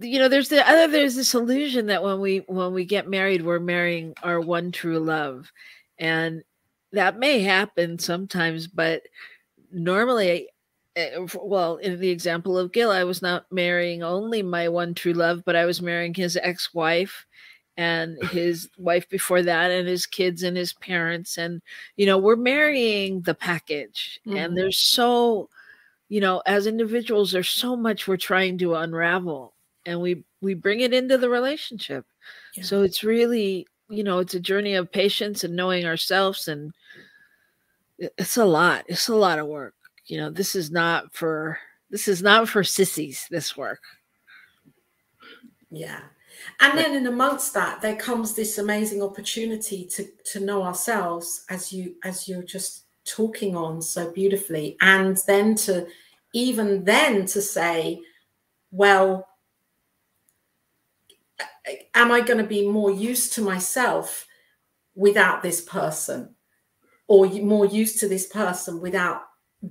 you 0.00 0.18
know 0.18 0.28
there's 0.28 0.48
the 0.48 0.68
other 0.68 0.90
there's 0.90 1.14
this 1.14 1.34
illusion 1.34 1.86
that 1.86 2.02
when 2.02 2.20
we 2.20 2.38
when 2.46 2.72
we 2.72 2.84
get 2.84 3.08
married 3.08 3.44
we're 3.44 3.58
marrying 3.58 4.14
our 4.22 4.40
one 4.40 4.72
true 4.72 4.98
love. 4.98 5.50
And 5.98 6.42
that 6.92 7.18
may 7.18 7.40
happen 7.40 7.98
sometimes 7.98 8.66
but 8.66 9.02
normally 9.72 10.48
eh, 10.96 11.26
well 11.42 11.76
in 11.76 12.00
the 12.00 12.08
example 12.08 12.56
of 12.56 12.72
gil 12.72 12.90
i 12.90 13.04
was 13.04 13.20
not 13.20 13.44
marrying 13.52 14.02
only 14.02 14.42
my 14.42 14.70
one 14.70 14.94
true 14.94 15.12
love 15.12 15.42
but 15.44 15.54
i 15.54 15.66
was 15.66 15.82
marrying 15.82 16.14
his 16.14 16.38
ex-wife 16.40 17.26
and 17.78 18.18
his 18.24 18.68
wife 18.76 19.08
before 19.08 19.40
that 19.40 19.70
and 19.70 19.88
his 19.88 20.04
kids 20.04 20.42
and 20.42 20.56
his 20.56 20.74
parents. 20.74 21.38
And 21.38 21.62
you 21.96 22.04
know 22.04 22.18
we're 22.18 22.36
marrying 22.36 23.22
the 23.22 23.34
package. 23.34 24.20
Mm-hmm. 24.26 24.36
and 24.36 24.56
there's 24.58 24.76
so 24.76 25.48
you 26.10 26.20
know 26.20 26.42
as 26.44 26.66
individuals 26.66 27.32
there's 27.32 27.48
so 27.48 27.76
much 27.76 28.06
we're 28.06 28.16
trying 28.18 28.58
to 28.58 28.74
unravel 28.74 29.54
and 29.88 30.00
we 30.00 30.22
we 30.40 30.54
bring 30.54 30.80
it 30.80 30.92
into 30.92 31.18
the 31.18 31.28
relationship. 31.28 32.04
Yeah. 32.54 32.62
so 32.62 32.82
it's 32.82 33.02
really 33.02 33.66
you 33.88 34.04
know 34.04 34.18
it's 34.18 34.34
a 34.34 34.40
journey 34.40 34.74
of 34.74 34.92
patience 34.92 35.44
and 35.44 35.56
knowing 35.56 35.86
ourselves 35.86 36.48
and 36.48 36.72
it's 37.98 38.36
a 38.36 38.44
lot 38.44 38.84
it's 38.86 39.08
a 39.08 39.14
lot 39.16 39.38
of 39.38 39.46
work. 39.46 39.74
You 40.06 40.18
know 40.18 40.30
this 40.30 40.54
is 40.54 40.70
not 40.70 41.12
for 41.14 41.58
this 41.90 42.06
is 42.06 42.22
not 42.22 42.48
for 42.48 42.62
sissies 42.62 43.26
this 43.30 43.56
work. 43.56 43.80
Yeah. 45.70 46.00
And 46.60 46.78
then 46.78 46.94
in 46.94 47.06
amongst 47.06 47.54
that 47.54 47.80
there 47.80 47.96
comes 47.96 48.34
this 48.34 48.58
amazing 48.58 49.02
opportunity 49.02 49.86
to 49.86 50.06
to 50.32 50.40
know 50.40 50.62
ourselves 50.62 51.44
as 51.48 51.72
you 51.72 51.96
as 52.04 52.28
you're 52.28 52.42
just 52.42 52.84
talking 53.04 53.56
on 53.56 53.80
so 53.80 54.10
beautifully 54.12 54.76
and 54.82 55.16
then 55.26 55.54
to 55.54 55.86
even 56.34 56.84
then 56.84 57.24
to 57.24 57.40
say 57.40 57.98
well 58.70 59.26
am 61.94 62.10
I 62.10 62.20
going 62.20 62.38
to 62.38 62.44
be 62.44 62.68
more 62.68 62.90
used 62.90 63.32
to 63.34 63.42
myself 63.42 64.26
without 64.94 65.42
this 65.42 65.60
person? 65.60 66.34
Or 67.06 67.26
more 67.26 67.66
used 67.66 68.00
to 68.00 68.08
this 68.08 68.26
person 68.26 68.80
without 68.80 69.22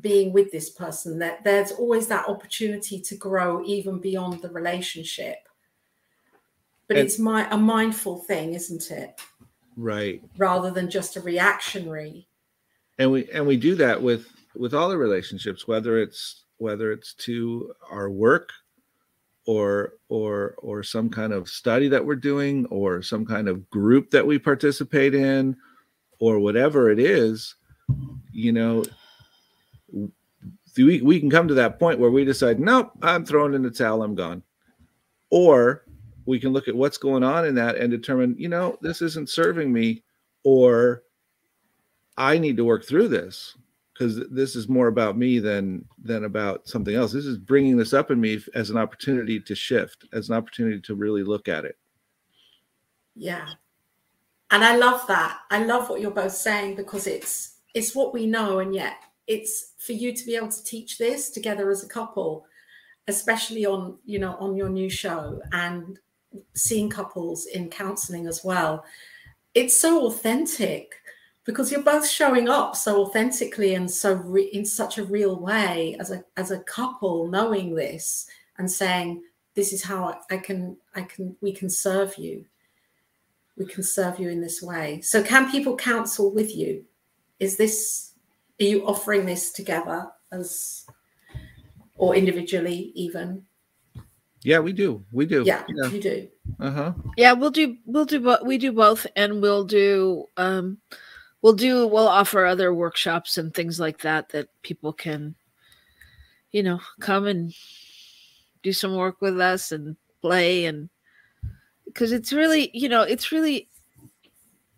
being 0.01 0.33
with 0.33 0.51
this 0.51 0.69
person? 0.69 1.19
That 1.19 1.43
there's 1.43 1.71
always 1.71 2.07
that 2.07 2.27
opportunity 2.27 2.99
to 3.01 3.15
grow 3.15 3.63
even 3.65 3.99
beyond 3.99 4.41
the 4.41 4.49
relationship. 4.49 5.37
But 6.87 6.97
and, 6.97 7.05
it's 7.05 7.19
my 7.19 7.47
a 7.51 7.57
mindful 7.57 8.19
thing 8.19 8.53
isn't 8.53 8.91
it? 8.91 9.19
Right. 9.75 10.23
Rather 10.37 10.71
than 10.71 10.89
just 10.89 11.15
a 11.15 11.21
reactionary. 11.21 12.27
And 12.97 13.11
we 13.11 13.29
and 13.31 13.45
we 13.45 13.57
do 13.57 13.75
that 13.75 14.01
with 14.01 14.27
with 14.55 14.73
all 14.73 14.89
the 14.89 14.97
relationships 14.97 15.67
whether 15.67 16.01
it's 16.01 16.45
whether 16.57 16.91
it's 16.91 17.13
to 17.13 17.71
our 17.91 18.09
work 18.09 18.51
or 19.47 19.93
or 20.09 20.55
or 20.57 20.83
some 20.83 21.09
kind 21.09 21.33
of 21.33 21.49
study 21.49 21.87
that 21.87 22.05
we're 22.05 22.15
doing 22.15 22.65
or 22.67 23.01
some 23.01 23.25
kind 23.25 23.47
of 23.47 23.67
group 23.69 24.11
that 24.11 24.27
we 24.27 24.37
participate 24.37 25.15
in 25.15 25.55
or 26.19 26.37
whatever 26.37 26.91
it 26.91 26.99
is 26.99 27.55
you 28.31 28.51
know 28.51 28.83
we, 30.77 31.01
we 31.01 31.19
can 31.19 31.29
come 31.29 31.47
to 31.47 31.55
that 31.55 31.79
point 31.79 31.97
where 31.97 32.11
we 32.11 32.25
decide 32.25 32.59
nope 32.59 32.91
i'm 33.01 33.25
throwing 33.25 33.53
in 33.53 33.63
the 33.63 33.71
towel 33.71 34.03
i'm 34.03 34.13
gone. 34.13 34.43
Or 35.29 35.83
we 36.25 36.39
can 36.39 36.53
look 36.53 36.69
at 36.69 36.75
what's 36.75 36.97
going 36.97 37.23
on 37.23 37.45
in 37.45 37.55
that 37.55 37.77
and 37.77 37.89
determine 37.89 38.35
you 38.37 38.49
know 38.49 38.77
this 38.81 39.01
isn't 39.01 39.29
serving 39.29 39.71
me 39.71 40.03
or 40.43 41.03
i 42.17 42.37
need 42.37 42.57
to 42.57 42.65
work 42.65 42.85
through 42.85 43.07
this 43.07 43.55
because 43.97 44.21
this 44.29 44.55
is 44.55 44.69
more 44.69 44.87
about 44.87 45.17
me 45.17 45.39
than 45.39 45.85
than 46.03 46.25
about 46.25 46.67
something 46.67 46.95
else. 46.95 47.11
This 47.11 47.25
is 47.25 47.37
bringing 47.37 47.77
this 47.77 47.93
up 47.93 48.11
in 48.11 48.19
me 48.19 48.39
as 48.53 48.69
an 48.69 48.77
opportunity 48.77 49.39
to 49.39 49.55
shift, 49.55 50.05
as 50.13 50.29
an 50.29 50.35
opportunity 50.35 50.79
to 50.81 50.95
really 50.95 51.23
look 51.23 51.47
at 51.47 51.65
it. 51.65 51.77
Yeah, 53.15 53.47
and 54.51 54.63
I 54.63 54.75
love 54.75 55.07
that. 55.07 55.39
I 55.49 55.63
love 55.63 55.89
what 55.89 56.01
you're 56.01 56.11
both 56.11 56.33
saying 56.33 56.75
because 56.75 57.07
it's 57.07 57.57
it's 57.73 57.95
what 57.95 58.13
we 58.13 58.27
know, 58.27 58.59
and 58.59 58.73
yet 58.73 58.97
it's 59.25 59.73
for 59.79 59.93
you 59.93 60.13
to 60.13 60.25
be 60.25 60.35
able 60.35 60.49
to 60.49 60.63
teach 60.63 60.97
this 60.97 61.29
together 61.29 61.69
as 61.69 61.83
a 61.83 61.89
couple, 61.89 62.45
especially 63.07 63.65
on 63.65 63.97
you 64.05 64.19
know 64.19 64.35
on 64.39 64.55
your 64.55 64.69
new 64.69 64.89
show 64.89 65.41
and 65.51 65.99
seeing 66.53 66.89
couples 66.89 67.47
in 67.47 67.69
counseling 67.69 68.27
as 68.27 68.43
well. 68.43 68.85
It's 69.55 69.75
so 69.75 70.05
authentic 70.05 70.93
because 71.47 71.71
you're 71.71 71.81
both 71.81 72.07
showing 72.07 72.49
up 72.49 72.75
so 72.75 73.05
authentically 73.05 73.73
and 73.73 73.89
so 73.89 74.13
re- 74.15 74.51
in 74.51 74.65
such 74.65 74.97
a 74.97 75.05
real 75.05 75.39
way 75.39 75.95
as 75.97 76.11
a 76.11 76.23
as 76.35 76.51
a 76.51 76.59
couple 76.59 77.27
knowing 77.29 77.73
this 77.73 78.27
and 78.57 78.69
saying 78.69 79.23
this 79.55 79.71
is 79.73 79.81
how 79.81 80.03
I, 80.29 80.35
I 80.35 80.37
can 80.37 80.77
i 80.93 81.01
can 81.01 81.35
we 81.41 81.51
can 81.51 81.69
serve 81.69 82.15
you. 82.17 82.45
We 83.57 83.65
can 83.65 83.81
serve 83.81 84.19
you 84.19 84.29
in 84.29 84.39
this 84.39 84.61
way. 84.61 85.01
So 85.01 85.23
can 85.23 85.49
people 85.49 85.75
counsel 85.75 86.31
with 86.31 86.55
you? 86.55 86.85
Is 87.39 87.57
this 87.57 88.11
are 88.59 88.65
you 88.65 88.85
offering 88.85 89.25
this 89.25 89.51
together 89.51 90.11
as 90.31 90.85
or 91.95 92.13
individually 92.13 92.91
even? 92.93 93.43
Yeah 94.43 94.59
we 94.59 94.73
do. 94.73 95.03
We 95.13 95.25
do. 95.25 95.43
Yeah, 95.43 95.63
yeah. 95.69 95.89
you 95.89 96.01
do. 96.01 96.27
Uh-huh. 96.59 96.91
Yeah 97.15 97.31
we'll 97.31 97.51
do 97.51 97.77
we'll 97.85 98.05
do 98.05 98.19
but 98.19 98.45
we 98.45 98.57
do 98.57 98.73
both 98.73 99.07
and 99.15 99.41
we'll 99.41 99.63
do 99.63 100.25
um 100.35 100.77
we'll 101.41 101.53
do 101.53 101.87
we'll 101.87 102.07
offer 102.07 102.45
other 102.45 102.73
workshops 102.73 103.37
and 103.37 103.53
things 103.53 103.79
like 103.79 103.99
that 103.99 104.29
that 104.29 104.49
people 104.63 104.91
can 104.91 105.35
you 106.51 106.63
know 106.63 106.79
come 106.99 107.27
and 107.27 107.53
do 108.63 108.73
some 108.73 108.95
work 108.95 109.21
with 109.21 109.39
us 109.39 109.71
and 109.71 109.95
play 110.21 110.65
and 110.65 110.89
because 111.85 112.11
it's 112.11 112.33
really 112.33 112.69
you 112.73 112.89
know 112.89 113.01
it's 113.01 113.31
really 113.31 113.69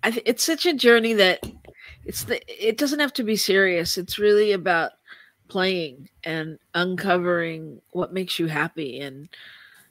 I 0.04 0.12
th- 0.12 0.24
it's 0.26 0.44
such 0.44 0.66
a 0.66 0.74
journey 0.74 1.14
that 1.14 1.44
it's 2.06 2.24
the 2.24 2.42
it 2.48 2.78
doesn't 2.78 3.00
have 3.00 3.14
to 3.14 3.24
be 3.24 3.36
serious. 3.36 3.98
It's 3.98 4.18
really 4.18 4.54
about 4.54 4.92
playing 5.48 6.10
and 6.24 6.58
uncovering 6.74 7.82
what 7.92 8.14
makes 8.14 8.40
you 8.40 8.48
happy 8.48 9.00
and 9.00 9.30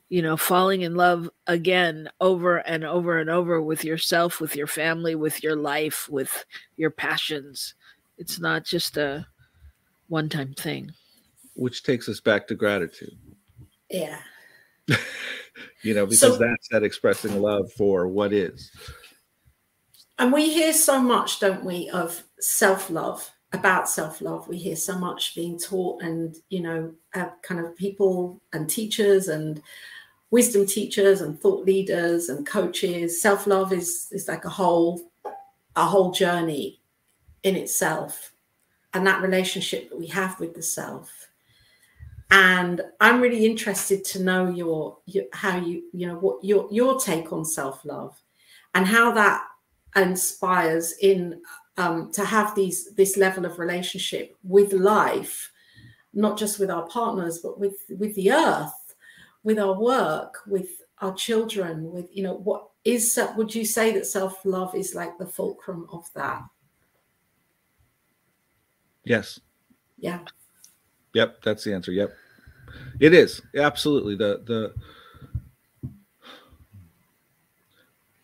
you 0.08 0.22
know, 0.22 0.36
falling 0.36 0.82
in 0.82 0.94
love 0.94 1.28
again 1.46 2.08
over 2.20 2.58
and 2.58 2.84
over 2.84 3.18
and 3.18 3.28
over 3.28 3.60
with 3.60 3.84
yourself, 3.84 4.40
with 4.40 4.56
your 4.56 4.66
family, 4.66 5.14
with 5.14 5.42
your 5.42 5.56
life, 5.56 6.08
with 6.08 6.46
your 6.76 6.90
passions. 6.90 7.74
It's 8.16 8.40
not 8.40 8.64
just 8.64 8.96
a 8.96 9.26
one 10.08 10.28
time 10.28 10.54
thing. 10.54 10.92
Which 11.54 11.82
takes 11.82 12.08
us 12.08 12.20
back 12.20 12.46
to 12.48 12.54
gratitude. 12.54 13.16
Yeah. 13.90 14.18
you 15.82 15.94
know, 15.94 16.06
because 16.06 16.20
so, 16.20 16.36
that's 16.36 16.68
that 16.70 16.82
expressing 16.82 17.40
love 17.42 17.70
for 17.72 18.08
what 18.08 18.32
is. 18.32 18.70
And 20.18 20.32
we 20.32 20.52
hear 20.52 20.72
so 20.72 21.00
much, 21.00 21.38
don't 21.38 21.64
we, 21.64 21.90
of 21.90 22.24
self 22.40 22.90
love, 22.90 23.30
about 23.52 23.88
self 23.88 24.20
love. 24.20 24.48
We 24.48 24.56
hear 24.56 24.76
so 24.76 24.98
much 24.98 25.34
being 25.34 25.58
taught, 25.58 26.02
and, 26.02 26.36
you 26.48 26.60
know, 26.60 26.94
uh, 27.14 27.28
kind 27.42 27.64
of 27.64 27.76
people 27.76 28.40
and 28.52 28.68
teachers 28.68 29.28
and 29.28 29.62
wisdom 30.30 30.66
teachers 30.66 31.20
and 31.20 31.40
thought 31.40 31.64
leaders 31.64 32.28
and 32.28 32.46
coaches. 32.46 33.20
Self-love 33.20 33.72
is 33.72 34.08
is 34.12 34.28
like 34.28 34.44
a 34.44 34.50
whole 34.50 35.10
a 35.76 35.84
whole 35.84 36.10
journey 36.10 36.80
in 37.42 37.56
itself. 37.56 38.32
And 38.94 39.06
that 39.06 39.22
relationship 39.22 39.90
that 39.90 39.98
we 39.98 40.06
have 40.08 40.40
with 40.40 40.54
the 40.54 40.62
self. 40.62 41.28
And 42.30 42.82
i'm 43.00 43.22
really 43.22 43.46
interested 43.46 44.04
to 44.04 44.22
know 44.22 44.50
your, 44.50 44.98
your 45.06 45.24
how 45.32 45.56
you 45.56 45.84
you 45.94 46.06
know 46.06 46.16
what 46.16 46.44
your 46.44 46.68
your 46.70 47.00
take 47.00 47.32
on 47.32 47.42
self-love 47.42 48.20
and 48.74 48.86
how 48.86 49.12
that 49.12 49.42
inspires 49.96 50.92
in 51.00 51.40
um, 51.78 52.10
to 52.12 52.24
have 52.24 52.54
these 52.54 52.92
this 52.96 53.16
level 53.16 53.46
of 53.46 53.58
relationship 53.58 54.36
with 54.42 54.72
life 54.72 55.50
not 56.12 56.36
just 56.36 56.58
with 56.58 56.70
our 56.70 56.86
partners 56.88 57.38
but 57.38 57.58
with 57.58 57.76
with 57.98 58.14
the 58.14 58.30
earth 58.30 58.72
with 59.48 59.58
our 59.58 59.72
work, 59.72 60.42
with 60.46 60.82
our 60.98 61.14
children, 61.14 61.90
with, 61.90 62.14
you 62.14 62.22
know, 62.22 62.34
what 62.34 62.68
is, 62.84 63.18
would 63.34 63.54
you 63.54 63.64
say 63.64 63.90
that 63.94 64.04
self 64.04 64.44
love 64.44 64.74
is 64.74 64.94
like 64.94 65.16
the 65.16 65.24
fulcrum 65.24 65.86
of 65.90 66.04
that? 66.14 66.42
Yes. 69.04 69.40
Yeah. 69.96 70.18
Yep. 71.14 71.40
That's 71.42 71.64
the 71.64 71.72
answer. 71.72 71.92
Yep. 71.92 72.12
It 73.00 73.14
is. 73.14 73.40
Absolutely. 73.56 74.16
The, 74.16 74.42
the, 74.44 74.74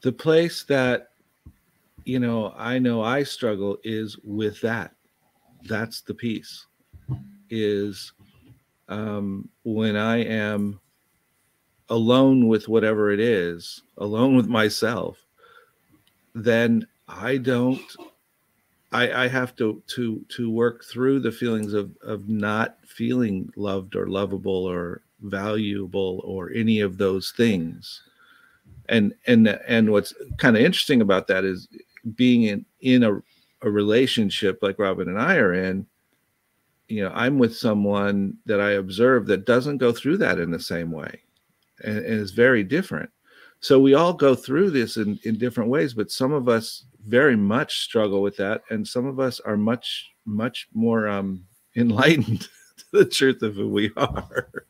the 0.03 0.13
place 0.13 0.65
that 0.65 1.13
you 2.05 2.19
know 2.19 2.53
i 2.59 2.79
know 2.79 3.01
i 3.01 3.23
struggle 3.23 3.79
is 3.83 4.19
with 4.25 4.61
that 4.61 4.95
that's 5.63 6.03
the 6.03 6.13
piece 6.13 6.67
is 7.49 8.13
um 8.91 9.49
when 9.63 9.97
i 9.97 10.19
am 10.23 10.79
alone 11.89 12.47
with 12.47 12.69
whatever 12.69 13.11
it 13.11 13.21
is, 13.21 13.83
alone 13.99 14.37
with 14.37 14.47
myself, 14.47 15.19
then 16.35 16.87
I 17.09 17.37
don't 17.37 17.81
I, 18.95 19.25
I 19.25 19.29
have 19.29 19.57
to 19.57 19.83
to 19.89 20.25
to 20.29 20.51
work 20.51 20.85
through 20.85 21.21
the 21.21 21.33
feelings 21.33 21.75
of 21.75 21.91
of 22.03 22.29
not 22.29 22.79
feeling 22.87 23.53
loved 23.57 23.97
or 23.97 24.07
lovable 24.07 24.65
or 24.65 25.03
valuable 25.21 26.23
or 26.25 26.53
any 26.53 26.81
of 26.81 26.97
those 26.97 27.33
things. 27.37 28.03
And 28.89 29.13
and 29.27 29.49
and 29.67 29.91
what's 29.91 30.15
kind 30.39 30.57
of 30.57 30.63
interesting 30.63 31.01
about 31.01 31.27
that 31.27 31.45
is 31.45 31.67
being 32.15 32.45
in 32.45 32.65
in 32.81 33.03
a, 33.03 33.21
a 33.63 33.71
relationship 33.71 34.61
like 34.63 34.79
Robyn 34.79 35.09
and 35.09 35.21
I 35.21 35.37
are 35.37 35.55
in, 35.55 35.87
you 36.89 37.03
know, 37.03 37.11
I'm 37.15 37.39
with 37.39 37.57
someone 37.57 38.39
that 38.47 38.61
I 38.61 38.73
observe 38.73 39.27
that 39.27 39.45
doesn't 39.45 39.79
go 39.79 39.91
through 39.91 40.19
that 40.19 40.39
in 40.39 40.53
the 40.53 40.61
same 40.61 40.93
way 40.93 41.24
and, 41.83 41.99
and 41.99 42.21
is 42.21 42.33
very 42.33 42.63
different. 42.63 43.11
So 43.61 43.81
we 43.81 43.95
all 43.95 44.13
go 44.13 44.35
through 44.35 44.71
this 44.71 44.97
in, 44.97 45.19
in 45.25 45.39
different 45.39 45.71
ways, 45.71 45.95
but 45.95 46.11
some 46.11 46.33
of 46.33 46.49
us 46.49 46.85
very 47.07 47.37
much 47.37 47.81
struggle 47.81 48.23
with 48.23 48.37
that, 48.37 48.63
and 48.71 48.87
some 48.87 49.07
of 49.07 49.21
us 49.21 49.41
are 49.41 49.57
much, 49.57 50.11
much 50.27 50.69
more 50.75 51.09
um, 51.09 51.45
enlightened 51.77 52.41
to 52.77 52.85
the 52.93 53.05
truth 53.05 53.43
of 53.43 53.55
who 53.55 53.69
we 53.69 53.91
are. 53.97 54.51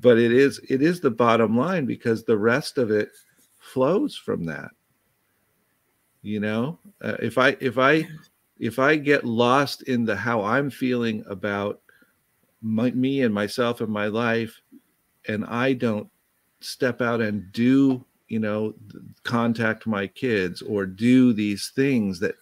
but 0.00 0.18
it 0.18 0.32
is 0.32 0.60
it 0.68 0.82
is 0.82 1.00
the 1.00 1.10
bottom 1.10 1.56
line 1.56 1.84
because 1.84 2.24
the 2.24 2.36
rest 2.36 2.78
of 2.78 2.90
it 2.90 3.10
flows 3.58 4.16
from 4.16 4.44
that. 4.46 4.70
You 6.22 6.40
know, 6.40 6.78
uh, 7.02 7.16
if 7.20 7.38
I 7.38 7.56
if 7.60 7.78
I 7.78 8.06
if 8.58 8.78
I 8.78 8.96
get 8.96 9.24
lost 9.24 9.82
in 9.82 10.04
the 10.04 10.16
how 10.16 10.44
I'm 10.44 10.70
feeling 10.70 11.24
about 11.28 11.80
my, 12.62 12.90
me 12.90 13.22
and 13.22 13.32
myself 13.32 13.80
and 13.80 13.90
my 13.90 14.08
life, 14.08 14.60
and 15.28 15.44
I 15.46 15.72
don't 15.74 16.08
step 16.60 17.00
out 17.00 17.20
and 17.20 17.50
do, 17.52 18.04
you 18.28 18.38
know, 18.38 18.74
contact 19.24 19.86
my 19.86 20.06
kids 20.06 20.62
or 20.62 20.86
do 20.86 21.32
these 21.32 21.72
things 21.74 22.20
that 22.20 22.34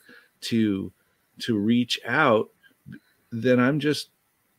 to 0.43 0.93
to 1.41 1.57
reach 1.59 2.01
out, 2.07 2.51
then 3.31 3.61
I'm 3.61 3.79
just 3.81 4.11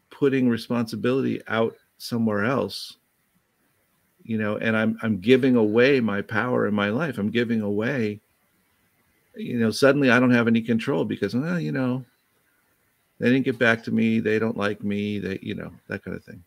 putting 0.09 0.49
responsibility 0.49 1.41
out 1.47 1.75
somewhere 1.97 2.45
else. 2.45 2.97
you 4.23 4.37
know 4.37 4.57
and 4.57 4.75
i'm 4.77 4.97
i'm 5.01 5.19
giving 5.19 5.55
away 5.55 5.99
my 5.99 6.21
power 6.21 6.67
in 6.67 6.73
my 6.73 6.89
life. 6.89 7.17
I'm 7.17 7.31
giving 7.31 7.61
away 7.61 8.19
you 9.35 9.57
know 9.59 9.71
suddenly 9.71 10.09
i 10.11 10.19
don't 10.19 10.31
have 10.31 10.47
any 10.47 10.61
control 10.61 11.05
because 11.05 11.33
well, 11.35 11.59
you 11.59 11.71
know 11.71 12.03
they 13.19 13.29
didn't 13.29 13.45
get 13.45 13.59
back 13.59 13.83
to 13.83 13.91
me. 13.91 14.19
They 14.19 14.39
don't 14.39 14.57
like 14.57 14.83
me. 14.83 15.19
They 15.19 15.39
you 15.41 15.55
know 15.55 15.71
that 15.87 16.03
kind 16.03 16.15
of 16.15 16.23
thing 16.23 16.43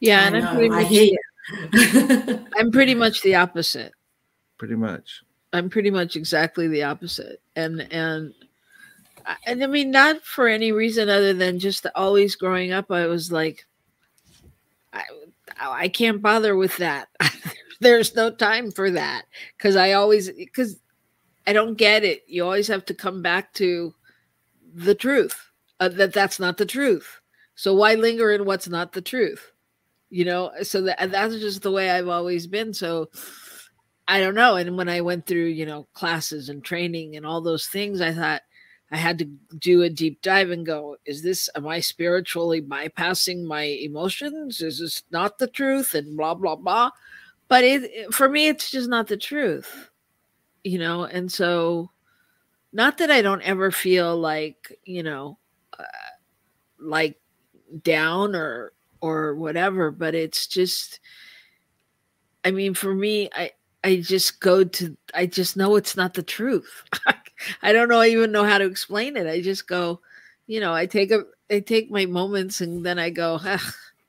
yeah 0.00 0.26
and 0.26 0.36
I'm, 0.36 0.56
pretty 0.56 0.68
much, 0.68 2.40
I'm 2.56 2.70
pretty 2.70 2.94
much 2.94 3.22
the 3.22 3.34
opposite 3.34 3.92
pretty 4.58 4.76
much 4.76 5.22
i'm 5.52 5.70
pretty 5.70 5.90
much 5.90 6.16
exactly 6.16 6.68
the 6.68 6.82
opposite 6.82 7.40
and 7.56 7.80
and 7.92 8.34
and 9.46 9.62
i 9.62 9.66
mean 9.66 9.90
not 9.90 10.22
for 10.22 10.48
any 10.48 10.72
reason 10.72 11.08
other 11.08 11.32
than 11.32 11.58
just 11.58 11.86
always 11.94 12.36
growing 12.36 12.72
up 12.72 12.90
i 12.90 13.06
was 13.06 13.32
like 13.32 13.66
I, 14.92 15.04
I 15.84 15.88
can't 15.88 16.22
bother 16.22 16.56
with 16.56 16.76
that. 16.78 17.08
There's 17.80 18.14
no 18.14 18.30
time 18.30 18.70
for 18.70 18.90
that 18.90 19.24
because 19.56 19.76
I 19.76 19.92
always 19.92 20.30
because 20.30 20.76
I 21.46 21.52
don't 21.52 21.78
get 21.78 22.04
it. 22.04 22.24
You 22.26 22.44
always 22.44 22.68
have 22.68 22.84
to 22.86 22.94
come 22.94 23.22
back 23.22 23.52
to 23.54 23.94
the 24.74 24.94
truth 24.94 25.50
uh, 25.78 25.88
that 25.88 26.12
that's 26.12 26.40
not 26.40 26.56
the 26.56 26.66
truth. 26.66 27.20
So 27.54 27.74
why 27.74 27.94
linger 27.94 28.32
in 28.32 28.44
what's 28.44 28.68
not 28.68 28.92
the 28.92 29.00
truth? 29.00 29.52
You 30.10 30.24
know, 30.24 30.50
so 30.62 30.82
that 30.82 31.10
that's 31.10 31.36
just 31.36 31.62
the 31.62 31.70
way 31.70 31.90
I've 31.90 32.08
always 32.08 32.46
been. 32.46 32.72
So 32.72 33.10
I 34.06 34.20
don't 34.20 34.34
know. 34.34 34.56
And 34.56 34.76
when 34.76 34.88
I 34.88 35.02
went 35.02 35.26
through, 35.26 35.46
you 35.46 35.66
know, 35.66 35.86
classes 35.92 36.48
and 36.48 36.64
training 36.64 37.16
and 37.16 37.26
all 37.26 37.42
those 37.42 37.66
things, 37.66 38.00
I 38.00 38.12
thought, 38.12 38.42
I 38.90 38.96
had 38.96 39.18
to 39.18 39.26
do 39.58 39.82
a 39.82 39.90
deep 39.90 40.22
dive 40.22 40.50
and 40.50 40.64
go, 40.64 40.96
is 41.04 41.22
this, 41.22 41.50
am 41.54 41.66
I 41.66 41.80
spiritually 41.80 42.62
bypassing 42.62 43.44
my 43.44 43.62
emotions? 43.62 44.62
Is 44.62 44.78
this 44.78 45.02
not 45.10 45.38
the 45.38 45.46
truth? 45.46 45.94
And 45.94 46.16
blah, 46.16 46.32
blah, 46.34 46.56
blah. 46.56 46.92
But 47.48 47.64
it, 47.64 48.14
for 48.14 48.30
me, 48.30 48.48
it's 48.48 48.70
just 48.70 48.88
not 48.88 49.08
the 49.08 49.18
truth, 49.18 49.90
you 50.64 50.78
know? 50.78 51.04
And 51.04 51.30
so, 51.30 51.90
not 52.72 52.96
that 52.98 53.10
I 53.10 53.20
don't 53.20 53.42
ever 53.42 53.70
feel 53.70 54.16
like, 54.16 54.78
you 54.84 55.02
know, 55.02 55.36
uh, 55.78 55.84
like 56.78 57.20
down 57.82 58.34
or, 58.34 58.72
or 59.00 59.34
whatever, 59.34 59.90
but 59.90 60.14
it's 60.14 60.46
just, 60.46 61.00
I 62.44 62.50
mean, 62.50 62.74
for 62.74 62.94
me, 62.94 63.28
I, 63.34 63.52
I 63.84 63.96
just 63.96 64.40
go 64.40 64.64
to, 64.64 64.96
I 65.14 65.26
just 65.26 65.56
know 65.56 65.76
it's 65.76 65.96
not 65.96 66.14
the 66.14 66.22
truth. 66.22 66.84
I 67.62 67.72
don't 67.72 67.88
know 67.88 68.00
I 68.00 68.08
even 68.08 68.32
know 68.32 68.44
how 68.44 68.58
to 68.58 68.64
explain 68.64 69.16
it. 69.16 69.26
I 69.26 69.40
just 69.40 69.68
go, 69.68 70.00
you 70.46 70.60
know, 70.60 70.74
I 70.74 70.86
take 70.86 71.10
a 71.10 71.24
I 71.50 71.60
take 71.60 71.90
my 71.90 72.04
moments 72.06 72.60
and 72.60 72.84
then 72.84 72.98
I 72.98 73.10
go, 73.10 73.40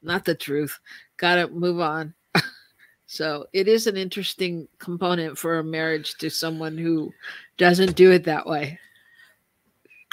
not 0.01 0.25
the 0.25 0.35
truth. 0.35 0.79
Gotta 1.17 1.47
move 1.47 1.79
on. 1.79 2.13
so 3.05 3.45
it 3.53 3.67
is 3.67 3.87
an 3.87 3.97
interesting 3.97 4.67
component 4.79 5.37
for 5.37 5.59
a 5.59 5.63
marriage 5.63 6.15
to 6.15 6.29
someone 6.29 6.77
who 6.77 7.13
doesn't 7.57 7.95
do 7.95 8.11
it 8.11 8.23
that 8.25 8.45
way. 8.47 8.79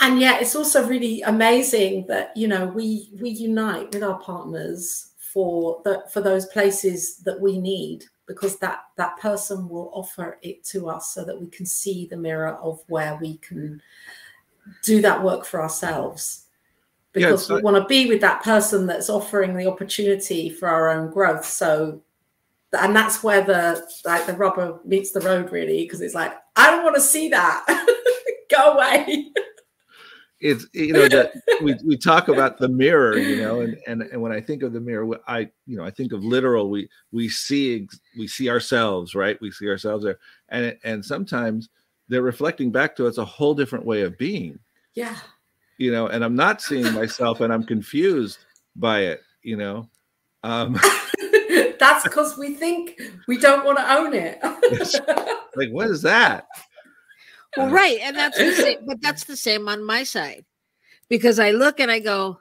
And 0.00 0.20
yet 0.20 0.42
it's 0.42 0.54
also 0.54 0.86
really 0.86 1.22
amazing 1.22 2.06
that, 2.08 2.36
you 2.36 2.48
know, 2.48 2.66
we 2.66 3.10
we 3.20 3.30
unite 3.30 3.94
with 3.94 4.02
our 4.02 4.18
partners 4.18 5.12
for 5.18 5.80
the 5.84 6.04
for 6.10 6.20
those 6.20 6.46
places 6.46 7.18
that 7.18 7.40
we 7.40 7.58
need 7.58 8.04
because 8.26 8.58
that 8.58 8.80
that 8.96 9.18
person 9.18 9.68
will 9.68 9.90
offer 9.94 10.38
it 10.42 10.62
to 10.64 10.88
us 10.88 11.14
so 11.14 11.24
that 11.24 11.40
we 11.40 11.46
can 11.46 11.64
see 11.64 12.06
the 12.06 12.16
mirror 12.16 12.56
of 12.62 12.82
where 12.88 13.16
we 13.20 13.38
can 13.38 13.80
do 14.82 15.00
that 15.00 15.22
work 15.22 15.46
for 15.46 15.62
ourselves. 15.62 16.44
Because 17.12 17.48
yeah, 17.48 17.56
we 17.56 17.62
want 17.62 17.76
to 17.76 17.86
be 17.86 18.06
with 18.06 18.20
that 18.20 18.42
person 18.42 18.86
that's 18.86 19.08
offering 19.08 19.56
the 19.56 19.66
opportunity 19.66 20.50
for 20.50 20.68
our 20.68 20.90
own 20.90 21.10
growth. 21.10 21.46
So 21.46 22.02
and 22.72 22.94
that's 22.94 23.22
where 23.22 23.42
the 23.42 23.86
like 24.04 24.26
the 24.26 24.34
rubber 24.34 24.78
meets 24.84 25.12
the 25.12 25.20
road 25.20 25.50
really 25.52 25.84
because 25.84 26.00
it's 26.00 26.14
like 26.14 26.34
i 26.56 26.70
don't 26.70 26.84
want 26.84 26.96
to 26.96 27.00
see 27.00 27.28
that. 27.28 27.64
Go 28.54 28.74
away 28.74 29.32
it's 30.40 30.66
you 30.74 30.92
know 30.92 31.08
that 31.08 31.32
we, 31.62 31.74
we 31.84 31.96
talk 31.96 32.28
about 32.28 32.58
the 32.58 32.68
mirror 32.68 33.16
you 33.16 33.40
know 33.40 33.60
and, 33.60 33.78
and 33.86 34.02
and 34.02 34.20
when 34.20 34.32
i 34.32 34.40
think 34.40 34.62
of 34.62 34.74
the 34.74 34.80
mirror 34.80 35.18
i 35.26 35.48
you 35.66 35.76
know 35.76 35.84
i 35.84 35.90
think 35.90 36.12
of 36.12 36.22
literal 36.22 36.68
we 36.68 36.86
we 37.10 37.26
see 37.28 37.88
we 38.18 38.28
see 38.28 38.50
ourselves 38.50 39.14
right? 39.14 39.40
We 39.40 39.50
see 39.50 39.68
ourselves 39.68 40.04
there. 40.04 40.18
And 40.50 40.76
and 40.84 41.04
sometimes 41.04 41.68
they're 42.08 42.22
reflecting 42.22 42.70
back 42.70 42.94
to 42.96 43.06
us 43.06 43.18
a 43.18 43.24
whole 43.24 43.54
different 43.54 43.84
way 43.84 44.02
of 44.02 44.16
being. 44.16 44.58
Yeah. 44.94 45.16
You 45.78 45.90
know 45.90 46.06
and 46.08 46.24
i'm 46.24 46.36
not 46.36 46.62
seeing 46.62 46.92
myself 46.92 47.40
and 47.40 47.52
i'm 47.52 47.64
confused 47.64 48.38
by 48.76 49.00
it 49.00 49.22
you 49.42 49.56
know? 49.56 49.88
Um 50.42 50.74
that's 51.78 52.04
because 52.04 52.36
we 52.38 52.54
think 52.54 53.00
we 53.26 53.38
don't 53.38 53.64
want 53.64 53.78
to 53.78 53.94
own 53.94 54.14
it. 54.14 54.38
Like 55.56 55.70
what 55.70 55.88
is 55.88 56.02
that 56.02 56.46
well, 57.56 57.70
right, 57.70 57.98
and 58.02 58.16
that's 58.16 58.38
the 58.38 58.52
same, 58.52 58.78
but 58.86 59.00
that's 59.00 59.24
the 59.24 59.36
same 59.36 59.68
on 59.68 59.84
my 59.84 60.04
side 60.04 60.44
because 61.08 61.38
I 61.38 61.52
look 61.52 61.80
and 61.80 61.90
I 61.90 62.00
go, 62.00 62.38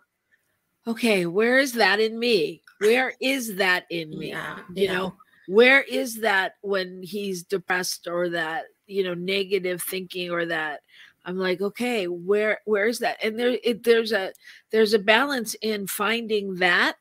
okay, 0.87 1.25
where 1.25 1.57
is 1.57 1.73
that 1.73 1.99
in 1.99 2.17
me? 2.17 2.61
Where 2.79 3.13
is 3.21 3.55
that 3.55 3.85
in 3.89 4.17
me? 4.17 4.29
Yeah, 4.29 4.59
you 4.73 4.85
yeah. 4.85 4.93
know, 4.93 5.15
where 5.47 5.81
is 5.81 6.21
that 6.21 6.53
when 6.61 7.01
he's 7.03 7.43
depressed 7.43 8.07
or 8.07 8.29
that 8.29 8.65
you 8.87 9.03
know 9.03 9.13
negative 9.13 9.81
thinking 9.81 10.31
or 10.31 10.45
that 10.45 10.81
I'm 11.25 11.37
like, 11.37 11.61
okay, 11.61 12.07
where 12.07 12.59
where 12.65 12.87
is 12.87 12.99
that? 12.99 13.17
And 13.23 13.39
there 13.39 13.57
it, 13.63 13.83
there's 13.83 14.11
a 14.11 14.31
there's 14.71 14.93
a 14.93 14.99
balance 14.99 15.55
in 15.55 15.87
finding 15.87 16.55
that 16.55 16.97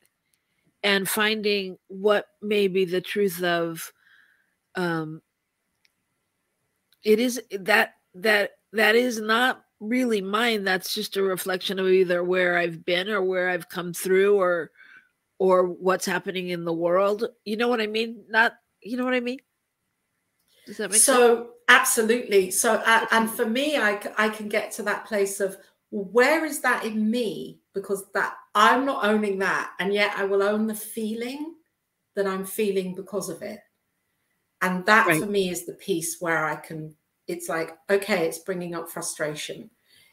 and 0.83 1.09
finding 1.09 1.77
what 1.89 2.27
may 2.41 2.69
be 2.69 2.85
the 2.85 3.01
truth 3.01 3.43
of 3.43 3.93
um 4.77 5.21
it 7.05 7.21
is 7.21 7.41
that 7.51 7.95
that 8.15 8.53
that 8.73 8.97
is 8.97 9.21
not 9.21 9.65
really 9.81 10.21
mine. 10.21 10.65
That's 10.65 10.95
just 10.95 11.17
a 11.17 11.23
reflection 11.23 11.79
of 11.79 11.87
either 11.87 12.23
where 12.23 12.57
i've 12.57 12.85
been 12.85 13.09
or 13.09 13.23
where 13.23 13.49
i've 13.49 13.69
come 13.69 13.93
through 13.93 14.37
or 14.37 14.71
or 15.39 15.65
what's 15.67 16.07
happening 16.07 16.49
in 16.49 16.65
the 16.65 16.73
world. 16.73 17.25
You 17.45 17.57
know 17.57 17.69
what 17.69 17.81
i 17.81 17.87
mean? 17.87 18.25
Not 18.29 18.55
you 18.83 18.97
know 18.97 19.05
what 19.05 19.15
i 19.15 19.21
mean? 19.21 19.39
Does 20.67 20.79
that 20.79 20.91
make 20.91 21.01
so 21.01 21.37
sense? 21.37 21.49
absolutely. 21.69 22.51
So 22.51 22.75
uh, 22.75 23.07
and 23.11 23.31
for 23.31 23.47
me 23.47 23.77
I, 23.77 24.01
I 24.17 24.29
can 24.29 24.49
get 24.49 24.73
to 24.73 24.83
that 24.85 25.07
place 25.07 25.41
of 25.41 25.57
where 25.91 26.45
is 26.45 26.61
that 26.61 26.85
in 26.85 27.11
me? 27.11 27.61
Because 27.75 28.05
that 28.15 28.37
i'm 28.55 28.87
not 28.87 29.05
owning 29.05 29.39
that 29.41 29.73
and 29.81 29.93
yet 29.93 30.15
i 30.17 30.25
will 30.25 30.43
own 30.43 30.69
the 30.69 30.75
feeling 30.75 31.55
that 32.15 32.27
i'm 32.27 32.45
feeling 32.45 32.95
because 32.95 33.29
of 33.29 33.43
it. 33.43 33.61
And 34.63 34.87
that 34.87 35.07
right. 35.07 35.21
for 35.21 35.27
me 35.27 35.51
is 35.51 35.67
the 35.67 35.75
piece 35.75 36.21
where 36.21 36.47
i 36.47 36.57
can 36.57 36.95
it's 37.27 37.49
like 37.49 37.77
okay 37.91 38.27
it's 38.27 38.39
bringing 38.39 38.75
up 38.75 38.89
frustration. 38.89 39.71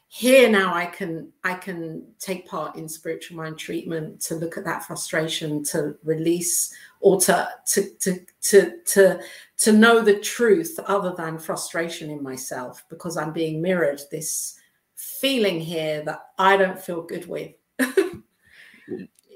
Here 0.08 0.50
now 0.50 0.74
i 0.74 0.84
can 0.84 1.32
i 1.42 1.54
can 1.54 2.04
take 2.18 2.46
part 2.46 2.76
in 2.76 2.86
spiritual 2.86 3.38
mind 3.38 3.58
treatment 3.58 4.20
to 4.20 4.34
look 4.34 4.58
at 4.58 4.64
that 4.64 4.84
frustration 4.84 5.64
to 5.64 5.96
release 6.04 6.74
or 7.00 7.18
to 7.22 7.48
to 7.68 7.88
to 7.98 8.20
to 8.42 8.78
to, 8.84 9.20
to 9.56 9.72
know 9.72 10.02
the 10.02 10.18
truth 10.18 10.78
other 10.86 11.14
than 11.16 11.38
frustration 11.38 12.10
in 12.10 12.22
myself 12.22 12.84
because 12.90 13.16
i'm 13.16 13.32
being 13.32 13.62
mirrored 13.62 14.02
this 14.10 14.60
feeling 14.96 15.58
here 15.58 16.02
that 16.04 16.26
i 16.38 16.58
don't 16.58 16.78
feel 16.78 17.00
good 17.00 17.26
with. 17.26 17.52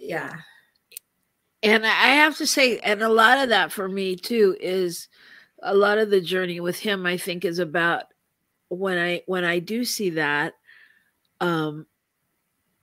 Yeah. 0.06 0.32
And 1.62 1.84
i 1.84 1.88
have 1.88 2.36
to 2.36 2.46
say 2.46 2.78
and 2.78 3.02
a 3.02 3.08
lot 3.08 3.38
of 3.38 3.48
that 3.48 3.72
for 3.72 3.88
me 3.88 4.14
too 4.14 4.56
is 4.60 5.08
a 5.62 5.74
lot 5.74 5.98
of 5.98 6.10
the 6.10 6.20
journey 6.20 6.60
with 6.60 6.78
him 6.78 7.06
i 7.06 7.16
think 7.16 7.44
is 7.44 7.58
about 7.58 8.04
when 8.68 8.98
i 8.98 9.22
when 9.26 9.44
i 9.44 9.58
do 9.58 9.84
see 9.84 10.10
that 10.10 10.54
um 11.40 11.86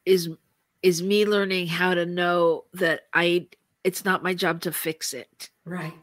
is 0.06 0.30
is 0.82 1.02
me 1.02 1.26
learning 1.26 1.68
how 1.68 1.94
to 1.94 2.06
know 2.06 2.66
that 2.74 3.02
i 3.14 3.48
it's 3.84 4.06
not 4.06 4.24
my 4.24 4.34
job 4.34 4.62
to 4.62 4.72
fix 4.72 5.14
it. 5.14 5.50
Right. 5.66 5.94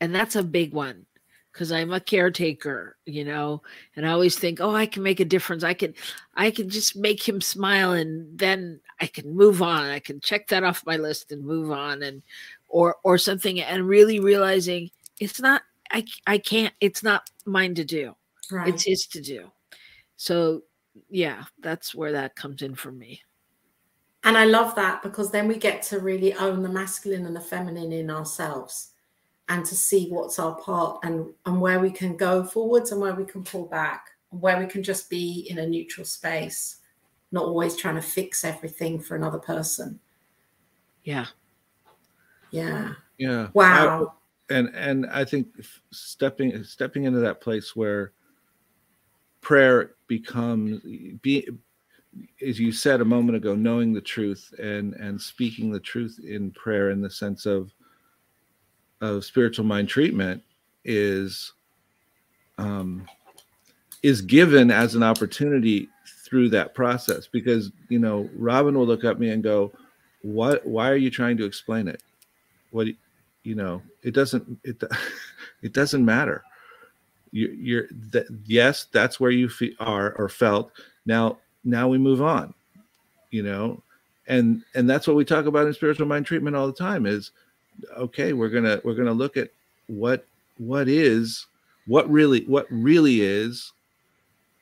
And 0.00 0.14
that's 0.14 0.36
a 0.36 0.42
big 0.42 0.72
one 0.72 1.06
because 1.52 1.70
i'm 1.70 1.92
a 1.92 2.00
caretaker 2.00 2.96
you 3.06 3.24
know 3.24 3.62
and 3.94 4.04
i 4.04 4.10
always 4.10 4.36
think 4.36 4.60
oh 4.60 4.74
i 4.74 4.86
can 4.86 5.02
make 5.02 5.20
a 5.20 5.24
difference. 5.24 5.62
I 5.62 5.72
can 5.72 5.94
i 6.34 6.50
can 6.50 6.68
just 6.68 6.96
make 6.96 7.26
him 7.26 7.40
smile 7.40 7.92
and 7.92 8.36
then 8.36 8.80
i 9.00 9.06
can 9.06 9.34
move 9.34 9.62
on. 9.62 9.84
I 9.84 10.00
can 10.00 10.20
check 10.20 10.48
that 10.48 10.64
off 10.64 10.84
my 10.84 10.96
list 10.96 11.32
and 11.32 11.44
move 11.44 11.70
on 11.70 12.02
and 12.02 12.22
or 12.68 12.96
or 13.04 13.18
something 13.18 13.60
and 13.60 13.88
really 13.88 14.20
realizing 14.20 14.90
it's 15.20 15.40
not 15.40 15.62
I 15.90 16.04
I 16.26 16.38
can't 16.38 16.74
it's 16.80 17.02
not 17.02 17.28
mine 17.46 17.74
to 17.74 17.84
do. 17.84 18.14
Right. 18.50 18.68
It's 18.68 18.84
his 18.84 19.06
to 19.08 19.20
do. 19.20 19.50
So 20.16 20.62
yeah, 21.10 21.44
that's 21.60 21.94
where 21.94 22.12
that 22.12 22.36
comes 22.36 22.62
in 22.62 22.74
for 22.74 22.92
me. 22.92 23.20
And 24.22 24.38
I 24.38 24.46
love 24.46 24.74
that 24.76 25.02
because 25.02 25.30
then 25.30 25.48
we 25.48 25.56
get 25.56 25.82
to 25.82 26.00
really 26.00 26.32
own 26.34 26.62
the 26.62 26.68
masculine 26.68 27.26
and 27.26 27.36
the 27.36 27.40
feminine 27.40 27.92
in 27.92 28.10
ourselves 28.10 28.92
and 29.50 29.64
to 29.66 29.74
see 29.74 30.08
what's 30.08 30.38
our 30.38 30.54
part 30.54 31.00
and, 31.02 31.26
and 31.44 31.60
where 31.60 31.78
we 31.78 31.90
can 31.90 32.16
go 32.16 32.42
forwards 32.42 32.92
and 32.92 33.00
where 33.00 33.14
we 33.14 33.26
can 33.26 33.44
pull 33.44 33.66
back, 33.66 34.08
and 34.32 34.40
where 34.40 34.58
we 34.58 34.66
can 34.66 34.82
just 34.82 35.10
be 35.10 35.46
in 35.50 35.58
a 35.58 35.66
neutral 35.66 36.06
space, 36.06 36.76
not 37.32 37.44
always 37.44 37.76
trying 37.76 37.96
to 37.96 38.02
fix 38.02 38.44
everything 38.44 38.98
for 38.98 39.16
another 39.16 39.38
person. 39.38 40.00
Yeah. 41.02 41.26
Yeah. 42.50 42.94
Yeah. 43.18 43.48
Wow. 43.52 44.14
And 44.50 44.70
and 44.74 45.06
I 45.06 45.24
think 45.24 45.48
stepping 45.90 46.62
stepping 46.64 47.04
into 47.04 47.20
that 47.20 47.40
place 47.40 47.74
where 47.74 48.12
prayer 49.40 49.92
becomes 50.06 50.80
be 51.22 51.48
as 52.46 52.60
you 52.60 52.70
said 52.70 53.00
a 53.00 53.04
moment 53.04 53.36
ago 53.36 53.54
knowing 53.54 53.92
the 53.92 54.00
truth 54.00 54.54
and 54.58 54.94
and 54.94 55.20
speaking 55.20 55.72
the 55.72 55.80
truth 55.80 56.20
in 56.24 56.50
prayer 56.52 56.90
in 56.90 57.00
the 57.00 57.10
sense 57.10 57.44
of 57.44 57.72
of 59.00 59.24
spiritual 59.24 59.64
mind 59.64 59.88
treatment 59.88 60.42
is 60.84 61.52
um 62.58 63.06
is 64.02 64.20
given 64.22 64.70
as 64.70 64.94
an 64.94 65.02
opportunity 65.02 65.88
through 66.24 66.48
that 66.48 66.74
process 66.74 67.26
because 67.26 67.72
you 67.88 67.98
know 67.98 68.28
robyn 68.36 68.74
will 68.74 68.86
look 68.86 69.04
at 69.04 69.18
me 69.18 69.30
and 69.30 69.42
go 69.42 69.72
what 70.24 70.66
why 70.66 70.90
are 70.90 70.96
you 70.96 71.10
trying 71.10 71.36
to 71.36 71.44
explain 71.44 71.86
it? 71.86 72.02
What 72.70 72.88
you 73.44 73.54
know 73.54 73.80
it 74.02 74.12
doesn't 74.12 74.58
it 74.64 74.82
it 75.62 75.72
doesn't 75.72 76.04
matter. 76.04 76.42
You, 77.30 77.48
you're 77.48 77.88
that 78.10 78.26
yes 78.44 78.86
that's 78.92 79.18
where 79.18 79.30
you 79.30 79.48
fe- 79.48 79.76
are 79.80 80.12
or 80.14 80.28
felt. 80.28 80.72
Now 81.06 81.38
now 81.64 81.88
we 81.88 81.98
move 81.98 82.20
on 82.20 82.54
you 83.34 83.42
know? 83.42 83.82
And 84.28 84.62
and 84.74 84.88
that's 84.88 85.06
what 85.06 85.16
we 85.16 85.24
talk 85.24 85.44
about 85.46 85.66
in 85.66 85.74
spiritual 85.74 86.06
mind 86.06 86.24
treatment 86.24 86.56
all 86.56 86.66
the 86.66 86.72
time 86.72 87.04
is 87.04 87.32
okay 87.96 88.32
we're 88.32 88.48
gonna 88.48 88.80
we're 88.84 88.94
gonna 88.94 89.12
look 89.12 89.36
at 89.36 89.50
what 89.88 90.24
what 90.56 90.88
is 90.88 91.46
what 91.86 92.08
really 92.08 92.44
what 92.44 92.66
really 92.70 93.20
is 93.20 93.72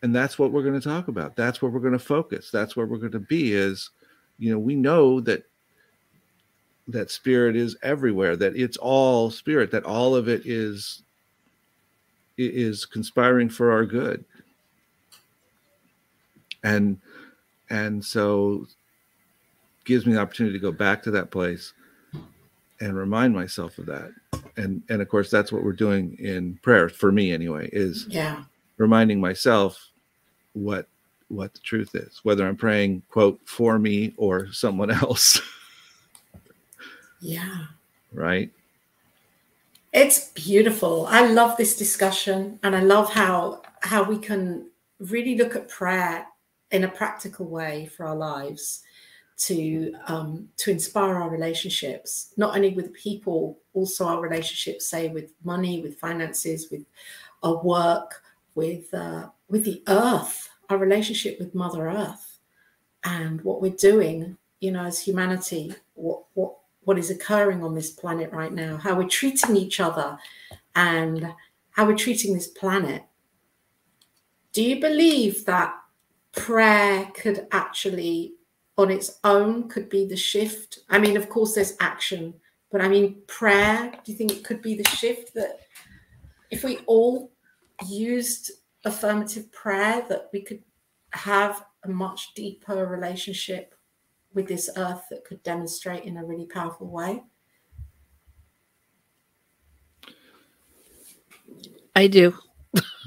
and 0.02 0.16
that's 0.16 0.36
what 0.36 0.50
we're 0.50 0.64
going 0.64 0.80
to 0.80 0.88
talk 0.88 1.06
about. 1.06 1.36
That's 1.36 1.62
where 1.62 1.70
we're 1.70 1.78
going 1.78 1.92
to 1.92 1.98
focus. 1.98 2.50
That's 2.50 2.74
where 2.74 2.86
we're 2.86 2.96
going 2.96 3.12
to 3.12 3.20
be 3.20 3.52
is 3.52 3.90
you 4.38 4.50
know 4.50 4.58
we 4.58 4.74
know 4.74 5.20
that 5.20 5.44
that 6.88 7.10
spirit 7.10 7.56
is 7.56 7.76
everywhere 7.82 8.36
that 8.36 8.56
it's 8.56 8.76
all 8.76 9.30
spirit 9.30 9.70
that 9.70 9.84
all 9.84 10.14
of 10.14 10.28
it 10.28 10.42
is 10.44 11.02
is 12.38 12.84
conspiring 12.84 13.48
for 13.48 13.70
our 13.70 13.84
good. 13.84 14.24
And 16.64 16.98
and 17.70 18.04
so 18.04 18.66
gives 19.84 20.06
me 20.06 20.12
the 20.12 20.20
opportunity 20.20 20.58
to 20.58 20.62
go 20.62 20.72
back 20.72 21.02
to 21.02 21.10
that 21.10 21.30
place 21.30 21.72
and 22.80 22.96
remind 22.96 23.34
myself 23.34 23.78
of 23.78 23.86
that. 23.86 24.12
And 24.56 24.82
and 24.88 25.00
of 25.00 25.08
course 25.08 25.30
that's 25.30 25.52
what 25.52 25.64
we're 25.64 25.72
doing 25.72 26.16
in 26.18 26.58
prayer 26.62 26.88
for 26.88 27.12
me 27.12 27.32
anyway 27.32 27.68
is 27.72 28.06
yeah. 28.08 28.44
reminding 28.76 29.20
myself 29.20 29.90
what 30.54 30.86
what 31.28 31.54
the 31.54 31.60
truth 31.60 31.94
is 31.94 32.20
whether 32.24 32.46
i'm 32.46 32.56
praying 32.56 33.02
quote 33.08 33.40
for 33.44 33.78
me 33.78 34.12
or 34.18 34.52
someone 34.52 34.90
else 35.02 35.40
yeah. 37.22 37.66
Right? 38.12 38.50
It's 39.92 40.30
beautiful. 40.30 41.06
I 41.08 41.26
love 41.26 41.56
this 41.56 41.76
discussion 41.76 42.58
and 42.62 42.74
i 42.74 42.80
love 42.80 43.10
how 43.12 43.62
how 43.80 44.02
we 44.02 44.18
can 44.18 44.68
really 44.98 45.36
look 45.36 45.56
at 45.56 45.68
prayer 45.68 46.26
in 46.70 46.84
a 46.84 46.88
practical 46.88 47.46
way 47.46 47.86
for 47.86 48.06
our 48.06 48.16
lives 48.16 48.82
to 49.36 49.92
um, 50.06 50.48
to 50.56 50.70
inspire 50.70 51.16
our 51.16 51.30
relationships, 51.30 52.32
not 52.36 52.54
only 52.54 52.70
with 52.70 52.92
people, 52.92 53.58
also 53.74 54.06
our 54.06 54.20
relationships, 54.20 54.86
say 54.86 55.08
with 55.08 55.32
money, 55.42 55.80
with 55.80 55.98
finances, 55.98 56.68
with 56.70 56.84
our 57.42 57.62
work, 57.62 58.22
with 58.54 58.92
uh, 58.94 59.28
with 59.48 59.64
the 59.64 59.82
earth, 59.88 60.48
our 60.70 60.78
relationship 60.78 61.38
with 61.40 61.54
Mother 61.54 61.88
Earth, 61.88 62.38
and 63.04 63.40
what 63.42 63.60
we're 63.60 63.72
doing, 63.72 64.36
you 64.60 64.70
know, 64.70 64.84
as 64.84 65.00
humanity, 65.00 65.74
what 65.94 66.22
what 66.34 66.54
what 66.84 66.98
is 66.98 67.10
occurring 67.10 67.62
on 67.62 67.74
this 67.74 67.90
planet 67.90 68.32
right 68.32 68.52
now, 68.52 68.76
how 68.76 68.96
we're 68.96 69.08
treating 69.08 69.56
each 69.56 69.80
other, 69.80 70.18
and 70.74 71.32
how 71.70 71.86
we're 71.86 71.96
treating 71.96 72.34
this 72.34 72.48
planet. 72.48 73.02
Do 74.52 74.62
you 74.62 74.80
believe 74.80 75.44
that 75.46 75.74
prayer 76.32 77.10
could 77.14 77.46
actually 77.52 78.34
on 78.76 78.90
its 78.90 79.18
own 79.24 79.68
could 79.68 79.88
be 79.88 80.06
the 80.06 80.16
shift? 80.16 80.80
I 80.88 80.98
mean, 80.98 81.16
of 81.16 81.28
course, 81.28 81.54
there's 81.54 81.76
action, 81.80 82.34
but 82.70 82.80
I 82.80 82.88
mean, 82.88 83.22
prayer, 83.26 83.92
do 84.04 84.12
you 84.12 84.18
think 84.18 84.32
it 84.32 84.44
could 84.44 84.62
be 84.62 84.74
the 84.74 84.88
shift 84.88 85.34
that 85.34 85.60
if 86.50 86.64
we 86.64 86.78
all 86.86 87.32
used 87.86 88.50
affirmative 88.84 89.50
prayer, 89.52 90.04
that 90.08 90.28
we 90.32 90.42
could 90.42 90.62
have 91.10 91.64
a 91.84 91.88
much 91.88 92.34
deeper 92.34 92.86
relationship 92.86 93.74
with 94.34 94.48
this 94.48 94.70
earth 94.76 95.04
that 95.10 95.24
could 95.24 95.42
demonstrate 95.42 96.04
in 96.04 96.16
a 96.16 96.24
really 96.24 96.46
powerful 96.46 96.88
way? 96.88 97.22
I 101.94 102.06
do. 102.06 102.34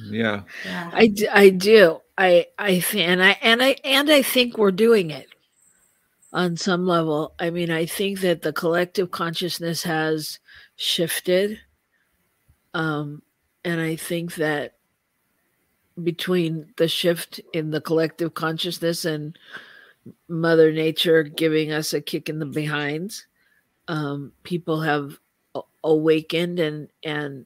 Yeah. 0.03 0.43
Yeah. 0.63 0.91
I, 0.93 1.07
d- 1.07 1.27
I 1.27 1.49
do. 1.49 2.01
I 2.17 2.47
I 2.57 2.79
th- 2.79 2.95
and 2.95 3.21
I 3.23 3.37
and 3.41 3.61
I 3.61 3.75
and 3.83 4.09
I 4.09 4.21
think 4.21 4.57
we're 4.57 4.71
doing 4.71 5.09
it 5.09 5.27
on 6.31 6.57
some 6.57 6.85
level. 6.85 7.33
I 7.39 7.49
mean, 7.49 7.71
I 7.71 7.85
think 7.85 8.21
that 8.21 8.41
the 8.41 8.53
collective 8.53 9.11
consciousness 9.11 9.83
has 9.83 10.39
shifted. 10.75 11.59
Um, 12.73 13.21
and 13.63 13.81
I 13.81 13.95
think 13.95 14.35
that 14.35 14.75
between 16.01 16.73
the 16.77 16.87
shift 16.87 17.39
in 17.53 17.71
the 17.71 17.81
collective 17.81 18.33
consciousness 18.33 19.05
and 19.05 19.37
Mother 20.27 20.71
Nature 20.71 21.23
giving 21.23 21.71
us 21.71 21.93
a 21.93 22.01
kick 22.01 22.29
in 22.29 22.39
the 22.39 22.45
behinds, 22.45 23.25
um, 23.87 24.31
people 24.43 24.81
have 24.81 25.19
awakened 25.83 26.59
and 26.59 26.89
and 27.03 27.45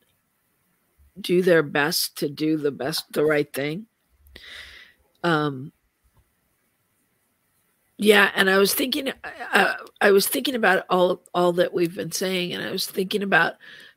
do 1.20 1.42
their 1.42 1.64
best 1.64 2.18
to 2.18 2.30
do 2.30 2.58
the 2.58 2.72
best, 2.72 3.12
the 3.12 3.26
right 3.26 3.52
thing. 3.52 3.86
Um, 5.24 5.74
yeah, 7.98 8.32
and 8.34 8.50
I 8.50 8.58
was 8.58 8.74
thinking, 8.74 9.12
uh, 9.54 9.74
I 10.00 10.12
was 10.12 10.28
thinking 10.28 10.56
about 10.56 10.86
all 10.90 11.22
all 11.34 11.52
that 11.54 11.74
we've 11.74 11.96
been 11.96 12.14
saying, 12.14 12.54
and 12.54 12.64
I 12.64 12.72
was 12.72 12.88
thinking 12.88 13.24
about 13.24 13.56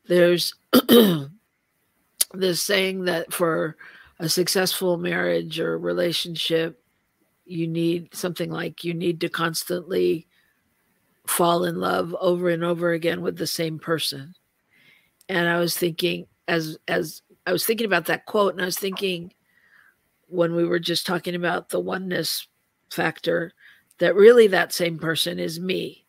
there's 0.09 0.55
this 2.35 2.61
saying 2.61 3.05
that 3.05 3.33
for 3.33 3.77
a 4.19 4.29
successful 4.29 4.97
marriage 4.97 5.61
or 5.61 5.79
relationship, 5.79 6.82
you 7.45 7.67
need 7.67 8.15
something 8.15 8.51
like 8.51 8.85
you 8.85 8.95
need 8.95 9.21
to 9.21 9.29
constantly 9.29 10.27
fall 11.27 11.65
in 11.65 11.81
love 11.81 12.15
over 12.21 12.49
and 12.49 12.65
over 12.65 12.93
again 12.93 13.21
with 13.23 13.37
the 13.37 13.47
same 13.47 13.79
person. 13.79 14.35
And 15.29 15.49
I 15.49 15.59
was 15.59 15.77
thinking, 15.77 16.27
as 16.49 16.79
as 16.89 17.23
I 17.47 17.53
was 17.53 17.65
thinking 17.65 17.87
about 17.87 18.07
that 18.07 18.27
quote, 18.27 18.53
and 18.53 18.63
I 18.63 18.67
was 18.67 18.79
thinking 18.79 19.33
when 20.27 20.55
we 20.55 20.65
were 20.65 20.79
just 20.79 21.07
talking 21.07 21.35
about 21.35 21.69
the 21.69 21.81
oneness 21.81 22.47
factor 22.91 23.53
that 23.99 24.15
really 24.15 24.47
that 24.49 24.73
same 24.73 24.99
person 24.99 25.39
is 25.39 25.61
me. 25.61 26.07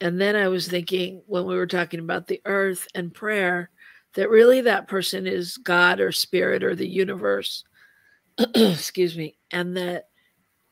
And 0.00 0.20
then 0.20 0.36
I 0.36 0.48
was 0.48 0.68
thinking 0.68 1.22
when 1.26 1.46
we 1.46 1.54
were 1.54 1.66
talking 1.66 2.00
about 2.00 2.26
the 2.26 2.40
earth 2.44 2.86
and 2.94 3.12
prayer 3.12 3.70
that 4.14 4.30
really 4.30 4.62
that 4.62 4.88
person 4.88 5.26
is 5.26 5.56
God 5.58 6.00
or 6.00 6.12
spirit 6.12 6.62
or 6.62 6.74
the 6.74 6.88
universe. 6.88 7.64
Excuse 8.54 9.16
me. 9.16 9.36
And 9.50 9.76
that 9.76 10.08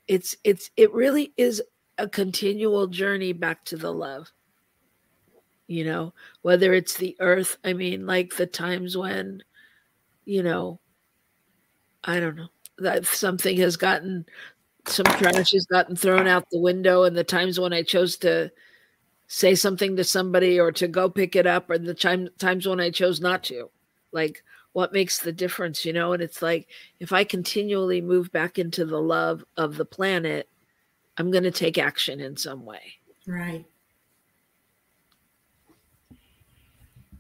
it's 0.09 0.37
it's 0.45 0.71
it 0.77 0.93
really 0.93 1.33
is 1.37 1.63
a 1.99 2.09
continual 2.09 2.87
journey 2.87 3.33
back 3.33 3.65
to 3.67 3.77
the 3.77 3.93
love. 3.93 4.31
You 5.67 5.85
know, 5.85 6.15
whether 6.43 6.75
it's 6.75 6.97
the 6.97 7.17
earth, 7.21 7.57
I 7.65 7.73
mean 7.73 8.07
like 8.07 8.37
the 8.37 8.47
times 8.47 8.97
when 8.97 9.43
you 10.25 10.43
know 10.43 10.81
I 12.03 12.21
don't 12.21 12.37
know 12.37 12.49
that 12.79 13.07
something 13.07 13.57
has 13.59 13.77
gotten 13.77 14.27
some 14.87 15.07
trash 15.07 15.53
has 15.53 15.67
gotten 15.67 15.97
thrown 15.97 16.27
out 16.27 16.45
the 16.51 16.59
window 16.59 17.05
and 17.05 17.17
the 17.17 17.25
times 17.25 17.59
when 17.59 17.73
I 17.73 17.83
chose 17.83 18.17
to 18.19 18.51
say 19.27 19.55
something 19.55 19.97
to 19.97 20.05
somebody 20.05 20.61
or 20.61 20.71
to 20.73 20.89
go 20.89 21.09
pick 21.09 21.35
it 21.37 21.47
up 21.47 21.71
or 21.71 21.79
the 21.79 21.95
time, 21.95 22.29
times 22.39 22.67
when 22.69 22.81
I 22.81 22.91
chose 22.91 23.21
not 23.21 23.43
to. 23.45 23.71
Like 24.13 24.43
what 24.75 24.93
makes 24.93 25.21
the 25.21 25.33
difference, 25.33 25.85
you 25.85 25.93
know? 25.93 26.13
And 26.13 26.23
it's 26.23 26.43
like 26.43 26.69
if 27.01 27.13
I 27.13 27.25
continually 27.25 28.01
move 28.01 28.31
back 28.33 28.59
into 28.59 28.85
the 28.85 29.01
love 29.01 29.45
of 29.57 29.77
the 29.77 29.85
planet, 29.85 30.49
I'm 31.17 31.31
going 31.31 31.45
to 31.45 31.53
take 31.53 31.79
action 31.79 32.21
in 32.21 32.37
some 32.37 32.65
way. 32.65 32.83
Right. 33.27 33.65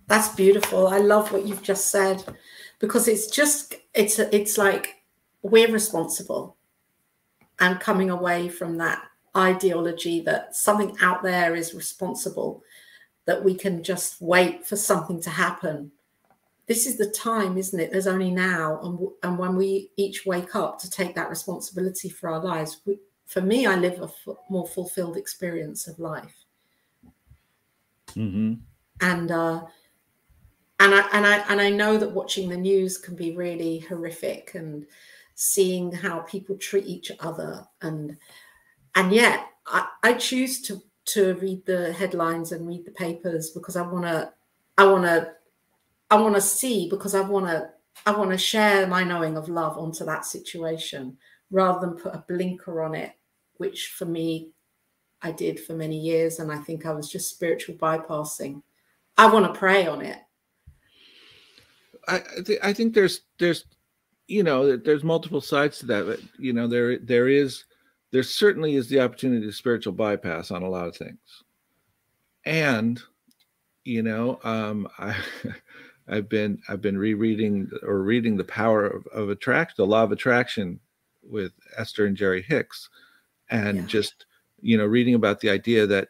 That's 0.09 0.35
beautiful. 0.35 0.89
I 0.89 0.99
love 0.99 1.33
what 1.33 1.47
you've 1.47 1.63
just 1.63 1.89
said 1.89 2.25
because 2.81 3.09
it's 3.09 3.29
just 3.29 3.77
it's 3.95 4.19
it's 4.19 4.59
like 4.59 4.97
we're 5.43 5.71
responsible 5.71 6.57
and 7.61 7.79
coming 7.79 8.11
away 8.11 8.49
from 8.49 8.77
that 8.79 9.03
ideology 9.37 10.21
that 10.23 10.57
something 10.57 10.97
out 11.01 11.23
there 11.23 11.55
is 11.55 11.73
responsible 11.73 12.63
that 13.27 13.45
we 13.45 13.55
can 13.55 13.83
just 13.83 14.21
wait 14.21 14.67
for 14.67 14.77
something 14.77 15.23
to 15.23 15.31
happen 15.31 15.93
this 16.67 16.87
is 16.87 16.97
the 16.97 17.11
time 17.11 17.57
isn't 17.59 17.81
it 17.81 17.93
there's 17.93 18.07
only 18.07 18.31
now 18.31 18.81
and, 18.83 18.99
and 19.23 19.39
when 19.39 19.57
we 19.57 19.91
each 19.97 20.25
wake 20.27 20.55
up 20.55 20.79
to 20.79 20.91
take 20.91 21.15
that 21.15 21.31
responsibility 21.31 22.09
for 22.09 22.31
our 22.31 22.43
lives 22.43 22.81
we, 22.87 22.99
for 23.27 23.41
me 23.41 23.67
i 23.67 23.75
live 23.75 24.01
a 24.01 24.05
f- 24.05 24.37
more 24.49 24.67
fulfilled 24.67 25.17
experience 25.17 25.87
of 25.87 25.99
life 25.99 26.45
Mm-hmm. 28.17 28.55
and 29.01 29.31
uh, 29.33 29.65
and 30.81 30.95
I 30.95 31.09
and 31.12 31.27
I 31.27 31.39
and 31.49 31.61
I 31.61 31.71
know 31.71 31.99
that 31.99 32.12
watching 32.12 32.49
the 32.49 32.57
news 32.57 32.99
can 32.99 33.17
be 33.17 33.37
really 33.37 33.81
horrific 33.81 34.55
and 34.55 34.87
seeing 35.35 35.91
how 35.91 36.21
people 36.21 36.57
treat 36.57 36.87
each 36.87 37.11
other 37.21 37.67
and 37.83 38.17
and 38.95 39.12
yet 39.12 39.47
I, 39.67 39.89
I 40.03 40.12
choose 40.15 40.61
to 40.62 40.83
to 41.07 41.35
read 41.35 41.67
the 41.67 41.93
headlines 41.93 42.53
and 42.53 42.67
read 42.67 42.85
the 42.85 42.93
papers 42.93 43.51
because 43.51 43.77
I 43.77 43.83
want 43.83 44.05
to 44.05 44.33
I 44.79 44.87
want 44.87 45.05
to 45.05 45.33
I 46.11 46.21
want 46.21 46.35
to 46.35 46.41
see 46.41 46.89
because 46.89 47.15
I 47.15 47.21
want 47.21 47.47
to 47.47 47.71
I 48.07 48.13
want 48.13 48.31
to 48.31 48.39
share 48.39 48.87
my 48.87 49.05
knowing 49.05 49.37
of 49.37 49.49
love 49.49 49.79
onto 49.79 50.05
that 50.05 50.25
situation 50.25 51.17
rather 51.51 51.81
than 51.81 51.97
put 51.97 52.15
a 52.15 52.25
blinker 52.29 52.83
on 52.83 52.95
it 52.95 53.13
which 53.57 53.95
for 53.97 54.05
me 54.05 54.51
I 55.23 55.33
did 55.33 55.59
for 55.59 55.75
many 55.75 55.99
years 55.99 56.39
and 56.39 56.53
I 56.53 56.59
think 56.59 56.85
I 56.85 56.93
was 56.93 57.09
just 57.09 57.31
spiritual 57.31 57.77
bypassing. 57.77 58.63
I 59.17 59.33
want 59.33 59.47
to 59.47 59.59
pray 59.59 59.87
on 59.87 60.03
it. 60.03 60.19
I 62.07 62.21
th- 62.45 62.59
I 62.63 62.73
think 62.75 62.93
there's 62.93 63.23
there's 63.39 63.65
you 64.29 64.43
know 64.43 64.77
there's 64.77 65.05
multiple 65.05 65.41
sides 65.41 65.79
to 65.79 65.87
that 65.87 66.07
but 66.07 66.21
you 66.39 66.53
know 66.53 66.67
there 66.67 66.99
there 66.99 67.29
is 67.29 67.65
there 68.11 68.23
certainly 68.23 68.75
is 68.75 68.89
the 68.89 69.01
opportunity 69.01 69.47
to 69.47 69.53
spiritual 69.53 69.93
bypass 69.93 70.51
on 70.51 70.63
a 70.63 70.69
lot 70.69 70.89
of 70.89 70.97
things. 70.97 71.19
And 72.45 73.01
you 73.85 74.03
know 74.03 74.41
um 74.45 74.89
i 74.99 75.15
i've 76.09 76.29
been 76.29 76.61
i've 76.69 76.81
been 76.81 76.99
rereading 76.99 77.71
or 77.83 78.03
reading 78.03 78.37
the 78.37 78.45
power 78.45 78.87
of, 78.87 79.07
of 79.09 79.31
attraction 79.31 79.75
the 79.79 79.87
law 79.87 80.03
of 80.03 80.13
attraction 80.13 80.79
with 81.23 81.53
esther 81.77 82.07
and 82.07 82.17
jerry 82.17 82.43
hicks 82.43 82.89
and 83.51 83.79
yeah. 83.79 83.87
just 83.87 84.27
you 84.61 84.77
know 84.77 84.87
reading 84.87 85.15
about 85.15 85.41
the 85.41 85.51
idea 85.51 85.87
that 85.87 86.09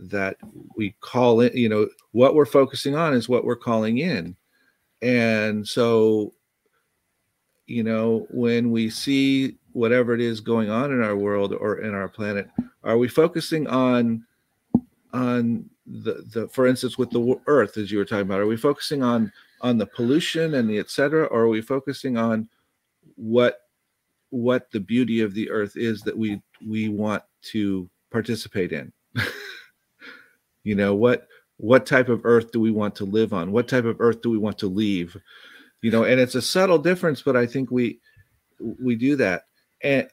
that 0.00 0.36
we 0.76 0.94
call 1.00 1.40
in, 1.40 1.56
you 1.56 1.68
know 1.68 1.88
what 2.12 2.34
we're 2.34 2.46
focusing 2.46 2.94
on 2.94 3.14
is 3.14 3.28
what 3.28 3.44
we're 3.44 3.56
calling 3.56 3.98
in 3.98 4.36
and 5.02 5.66
so 5.66 6.32
you 7.68 7.82
know, 7.82 8.26
when 8.30 8.70
we 8.72 8.88
see 8.90 9.56
whatever 9.72 10.14
it 10.14 10.20
is 10.20 10.40
going 10.40 10.70
on 10.70 10.90
in 10.90 11.02
our 11.02 11.14
world 11.14 11.52
or 11.52 11.80
in 11.80 11.94
our 11.94 12.08
planet, 12.08 12.48
are 12.82 12.98
we 12.98 13.06
focusing 13.06 13.66
on 13.68 14.24
on 15.12 15.68
the 15.90 16.24
the 16.32 16.48
for 16.48 16.66
instance 16.66 16.98
with 16.98 17.10
the 17.10 17.40
earth 17.46 17.76
as 17.76 17.90
you 17.90 17.98
were 17.98 18.04
talking 18.04 18.22
about 18.22 18.40
are 18.40 18.46
we 18.46 18.56
focusing 18.56 19.02
on 19.02 19.32
on 19.62 19.78
the 19.78 19.86
pollution 19.86 20.54
and 20.54 20.68
the 20.68 20.78
etc 20.78 21.24
or 21.26 21.42
are 21.42 21.48
we 21.48 21.60
focusing 21.60 22.16
on 22.16 22.48
what 23.16 23.60
what 24.30 24.70
the 24.70 24.80
beauty 24.80 25.20
of 25.20 25.32
the 25.32 25.50
earth 25.50 25.76
is 25.76 26.02
that 26.02 26.16
we 26.16 26.42
we 26.66 26.88
want 26.88 27.22
to 27.42 27.88
participate 28.10 28.72
in? 28.72 28.92
You 30.64 30.74
know 30.74 30.94
what 30.94 31.26
what 31.56 31.86
type 31.86 32.10
of 32.10 32.26
earth 32.26 32.52
do 32.52 32.60
we 32.60 32.70
want 32.70 32.94
to 32.96 33.06
live 33.06 33.32
on? 33.32 33.52
What 33.52 33.68
type 33.68 33.86
of 33.86 34.02
earth 34.02 34.20
do 34.20 34.28
we 34.28 34.36
want 34.36 34.58
to 34.58 34.66
leave? 34.66 35.16
You 35.80 35.90
know 35.90 36.04
and 36.04 36.20
it's 36.20 36.34
a 36.34 36.42
subtle 36.42 36.78
difference 36.78 37.22
but 37.22 37.36
i 37.36 37.46
think 37.46 37.70
we 37.70 38.00
we 38.60 38.94
do 38.94 39.16
that 39.16 39.44
and 39.82 40.08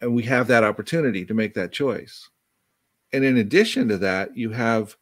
and 0.00 0.14
we 0.14 0.22
have 0.24 0.46
that 0.46 0.62
opportunity 0.62 1.24
to 1.24 1.34
make 1.34 1.54
that 1.54 1.72
choice. 1.72 2.28
And 3.12 3.24
in 3.24 3.38
addition 3.38 3.88
to 3.88 3.98
that 3.98 4.36
you 4.36 4.50
have 4.50 4.96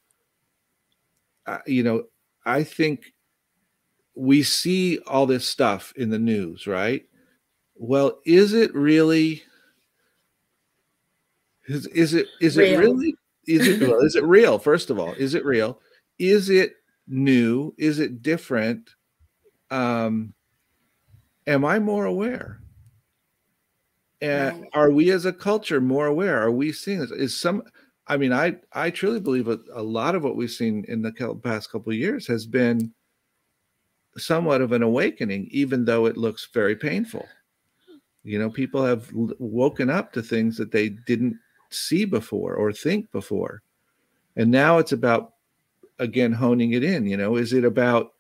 uh, 1.47 1.59
you 1.67 1.83
know 1.83 2.05
i 2.45 2.63
think 2.63 3.13
we 4.15 4.43
see 4.43 4.99
all 5.01 5.27
this 5.27 5.47
stuff 5.47 5.93
in 5.97 6.11
the 6.11 6.19
news 6.19 6.67
right 6.67 7.07
well 7.75 8.19
is 8.25 8.53
it 8.53 8.75
really 8.75 9.43
is, 11.67 11.87
is 11.89 12.15
it 12.15 12.27
is 12.41 12.57
real. 12.57 12.73
it 12.73 12.79
really 12.79 13.15
is 13.47 13.67
it 13.67 13.81
well, 13.89 14.01
is 14.01 14.15
it 14.15 14.25
real 14.25 14.59
first 14.59 14.91
of 14.91 14.99
all 14.99 15.13
is 15.15 15.35
it 15.35 15.45
real 15.45 15.81
is 16.19 16.51
it 16.51 16.75
new 17.07 17.75
is 17.77 17.99
it 17.99 18.23
different 18.23 18.95
um, 19.71 20.35
am 21.47 21.65
I 21.65 21.79
more 21.79 22.05
aware? 22.05 22.61
And 24.21 24.63
right. 24.63 24.71
are 24.73 24.91
we 24.91 25.11
as 25.11 25.25
a 25.25 25.33
culture 25.33 25.81
more 25.81 26.07
aware? 26.07 26.41
Are 26.41 26.51
we 26.51 26.73
seeing 26.73 27.01
this? 27.01 27.11
Is 27.11 27.39
some, 27.39 27.63
I 28.07 28.17
mean, 28.17 28.33
I, 28.33 28.57
I 28.73 28.91
truly 28.91 29.21
believe 29.21 29.49
a, 29.49 29.59
a 29.73 29.83
lot 29.83 30.15
of 30.15 30.23
what 30.23 30.37
we've 30.37 30.51
seen 30.51 30.85
in 30.89 31.03
the 31.03 31.13
past 31.43 31.71
couple 31.71 31.93
of 31.93 31.99
years 31.99 32.27
has 32.27 32.47
been 32.47 32.93
somewhat 34.17 34.61
of 34.61 34.73
an 34.73 34.83
awakening, 34.83 35.49
even 35.51 35.85
though 35.85 36.07
it 36.07 36.17
looks 36.17 36.49
very 36.53 36.77
painful. 36.77 37.27
You 38.23 38.39
know, 38.39 38.51
people 38.51 38.85
have 38.85 39.11
woken 39.13 39.91
up 39.91 40.13
to 40.13 40.23
things 40.23 40.57
that 40.59 40.71
they 40.71 40.91
didn't 40.91 41.39
see 41.71 42.05
before 42.05 42.55
or 42.55 42.73
think 42.73 43.11
before. 43.11 43.63
And 44.37 44.51
now 44.51 44.79
it's 44.79 44.93
about, 44.93 45.35
again, 45.99 46.33
honing 46.33 46.73
it 46.73 46.85
in. 46.85 47.07
You 47.07 47.17
know, 47.17 47.37
is 47.37 47.53
it 47.53 47.65
about 47.65 48.13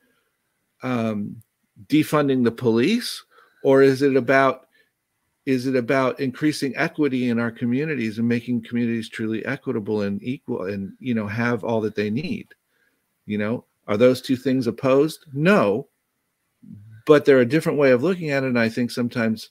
um, 0.82 1.42
defunding 1.86 2.44
the 2.44 2.52
police, 2.52 3.22
or 3.62 3.82
is 3.82 4.02
it 4.02 4.16
about 4.16 4.63
is 5.46 5.66
it 5.66 5.76
about 5.76 6.20
increasing 6.20 6.74
equity 6.76 7.28
in 7.28 7.38
our 7.38 7.50
communities 7.50 8.18
and 8.18 8.26
making 8.26 8.62
communities 8.62 9.08
truly 9.08 9.44
equitable 9.44 10.02
and 10.02 10.22
equal 10.22 10.64
and 10.64 10.94
you 11.00 11.14
know 11.14 11.26
have 11.26 11.64
all 11.64 11.80
that 11.82 11.94
they 11.94 12.10
need? 12.10 12.48
You 13.26 13.38
know, 13.38 13.64
are 13.86 13.96
those 13.96 14.20
two 14.20 14.36
things 14.36 14.66
opposed? 14.66 15.24
No, 15.32 15.88
but 17.06 17.24
they're 17.24 17.40
a 17.40 17.46
different 17.46 17.78
way 17.78 17.90
of 17.90 18.02
looking 18.02 18.30
at 18.30 18.42
it. 18.42 18.48
And 18.48 18.58
I 18.58 18.68
think 18.68 18.90
sometimes, 18.90 19.50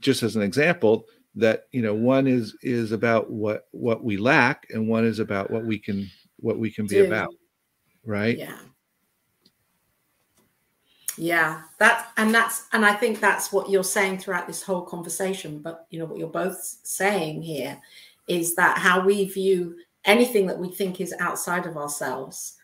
just 0.00 0.22
as 0.22 0.36
an 0.36 0.42
example, 0.42 1.06
that 1.34 1.66
you 1.72 1.82
know 1.82 1.94
one 1.94 2.26
is 2.26 2.56
is 2.62 2.92
about 2.92 3.30
what 3.30 3.68
what 3.70 4.04
we 4.04 4.16
lack 4.16 4.66
and 4.70 4.88
one 4.88 5.04
is 5.04 5.18
about 5.18 5.50
what 5.50 5.64
we 5.64 5.78
can 5.78 6.10
what 6.36 6.58
we 6.58 6.70
can 6.70 6.86
be 6.86 6.96
Dude. 6.96 7.06
about 7.06 7.34
right 8.04 8.36
yeah 8.36 8.58
yeah, 11.18 11.62
that 11.78 12.08
and 12.16 12.34
that's 12.34 12.66
and 12.72 12.84
I 12.84 12.94
think 12.94 13.20
that's 13.20 13.52
what 13.52 13.68
you're 13.68 13.84
saying 13.84 14.18
throughout 14.18 14.46
this 14.46 14.62
whole 14.62 14.82
conversation. 14.82 15.58
But 15.58 15.86
you 15.90 15.98
know 15.98 16.06
what 16.06 16.18
you're 16.18 16.28
both 16.28 16.78
saying 16.82 17.42
here 17.42 17.80
is 18.28 18.54
that 18.54 18.78
how 18.78 19.04
we 19.04 19.24
view 19.26 19.76
anything 20.04 20.46
that 20.46 20.58
we 20.58 20.68
think 20.68 21.00
is 21.00 21.14
outside 21.20 21.66
of 21.66 21.76
ourselves 21.76 22.56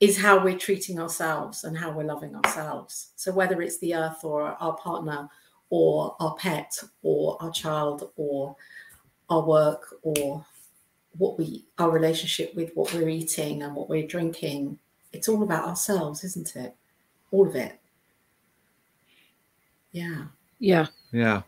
is 0.00 0.18
how 0.18 0.42
we're 0.42 0.58
treating 0.58 0.98
ourselves 0.98 1.64
and 1.64 1.76
how 1.76 1.90
we're 1.90 2.04
loving 2.04 2.34
ourselves. 2.34 3.12
So 3.16 3.32
whether 3.32 3.60
it's 3.60 3.78
the 3.78 3.94
earth 3.94 4.24
or 4.24 4.42
our 4.42 4.74
partner 4.76 5.28
or 5.68 6.16
our 6.20 6.34
pet 6.36 6.72
or 7.02 7.36
our 7.42 7.50
child 7.50 8.10
or 8.16 8.56
our 9.28 9.42
work 9.42 9.94
or 10.02 10.44
what 11.18 11.38
we 11.38 11.66
our 11.78 11.90
relationship 11.90 12.54
with 12.54 12.72
what 12.74 12.92
we're 12.94 13.08
eating 13.08 13.62
and 13.62 13.74
what 13.74 13.88
we're 13.88 14.06
drinking, 14.06 14.78
it's 15.12 15.28
all 15.28 15.42
about 15.42 15.68
ourselves, 15.68 16.24
isn't 16.24 16.56
it? 16.56 16.74
All 17.30 17.48
of 17.48 17.56
it. 17.56 17.78
Yeah. 19.92 20.24
Yeah. 20.58 20.86
Yeah. 21.12 21.42